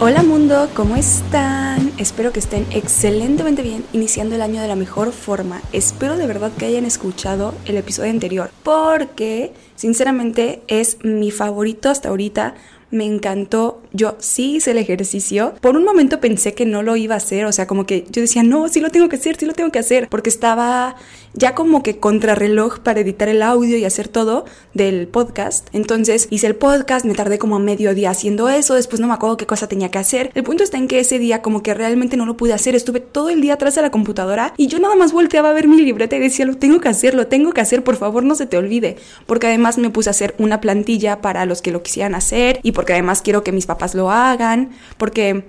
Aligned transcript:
Hola 0.00 0.22
mundo, 0.22 0.70
¿cómo 0.76 0.94
están? 0.94 1.90
Espero 1.98 2.32
que 2.32 2.38
estén 2.38 2.64
excelentemente 2.70 3.62
bien 3.62 3.84
iniciando 3.92 4.36
el 4.36 4.42
año 4.42 4.62
de 4.62 4.68
la 4.68 4.76
mejor 4.76 5.10
forma. 5.10 5.60
Espero 5.72 6.16
de 6.16 6.28
verdad 6.28 6.52
que 6.56 6.66
hayan 6.66 6.84
escuchado 6.84 7.52
el 7.64 7.76
episodio 7.76 8.12
anterior 8.12 8.52
porque 8.62 9.52
sinceramente 9.74 10.62
es 10.68 10.98
mi 11.02 11.32
favorito 11.32 11.90
hasta 11.90 12.10
ahorita 12.10 12.54
me 12.92 13.06
encantó. 13.06 13.82
Yo 13.98 14.14
sí 14.20 14.54
hice 14.54 14.70
el 14.70 14.78
ejercicio. 14.78 15.54
Por 15.60 15.76
un 15.76 15.82
momento 15.82 16.20
pensé 16.20 16.54
que 16.54 16.64
no 16.64 16.84
lo 16.84 16.94
iba 16.94 17.14
a 17.14 17.18
hacer, 17.18 17.46
o 17.46 17.52
sea, 17.52 17.66
como 17.66 17.84
que 17.84 18.06
yo 18.10 18.22
decía, 18.22 18.44
no, 18.44 18.68
sí 18.68 18.78
lo 18.78 18.90
tengo 18.90 19.08
que 19.08 19.16
hacer, 19.16 19.36
sí 19.36 19.44
lo 19.44 19.54
tengo 19.54 19.72
que 19.72 19.80
hacer, 19.80 20.08
porque 20.08 20.30
estaba 20.30 20.94
ya 21.34 21.54
como 21.54 21.82
que 21.82 21.98
contrarreloj 21.98 22.78
para 22.78 23.00
editar 23.00 23.28
el 23.28 23.42
audio 23.42 23.76
y 23.76 23.84
hacer 23.84 24.06
todo 24.06 24.44
del 24.72 25.08
podcast. 25.08 25.66
Entonces 25.72 26.28
hice 26.30 26.46
el 26.46 26.54
podcast, 26.54 27.04
me 27.04 27.14
tardé 27.14 27.38
como 27.38 27.58
medio 27.58 27.92
día 27.92 28.10
haciendo 28.10 28.48
eso, 28.48 28.74
después 28.74 29.00
no 29.00 29.08
me 29.08 29.14
acuerdo 29.14 29.36
qué 29.36 29.46
cosa 29.46 29.68
tenía 29.68 29.90
que 29.90 29.98
hacer. 29.98 30.30
El 30.34 30.44
punto 30.44 30.62
está 30.62 30.78
en 30.78 30.86
que 30.86 31.00
ese 31.00 31.18
día 31.18 31.42
como 31.42 31.64
que 31.64 31.74
realmente 31.74 32.16
no 32.16 32.24
lo 32.24 32.36
pude 32.36 32.52
hacer, 32.52 32.76
estuve 32.76 33.00
todo 33.00 33.30
el 33.30 33.40
día 33.40 33.54
atrás 33.54 33.74
de 33.74 33.82
la 33.82 33.90
computadora 33.90 34.54
y 34.56 34.68
yo 34.68 34.78
nada 34.78 34.94
más 34.94 35.12
volteaba 35.12 35.50
a 35.50 35.52
ver 35.52 35.66
mi 35.66 35.80
libreta 35.82 36.16
y 36.16 36.20
decía, 36.20 36.44
lo 36.44 36.56
tengo 36.56 36.80
que 36.80 36.88
hacer, 36.88 37.14
lo 37.14 37.26
tengo 37.26 37.52
que 37.52 37.60
hacer, 37.60 37.82
por 37.82 37.96
favor 37.96 38.22
no 38.22 38.36
se 38.36 38.46
te 38.46 38.56
olvide, 38.56 38.96
porque 39.26 39.48
además 39.48 39.76
me 39.76 39.90
puse 39.90 40.10
a 40.10 40.12
hacer 40.12 40.36
una 40.38 40.60
plantilla 40.60 41.20
para 41.20 41.46
los 41.46 41.62
que 41.62 41.72
lo 41.72 41.82
quisieran 41.82 42.14
hacer 42.14 42.60
y 42.62 42.72
porque 42.72 42.92
además 42.92 43.22
quiero 43.22 43.42
que 43.42 43.50
mis 43.50 43.66
papás 43.66 43.87
lo 43.94 44.10
hagan, 44.10 44.70
porque 44.96 45.44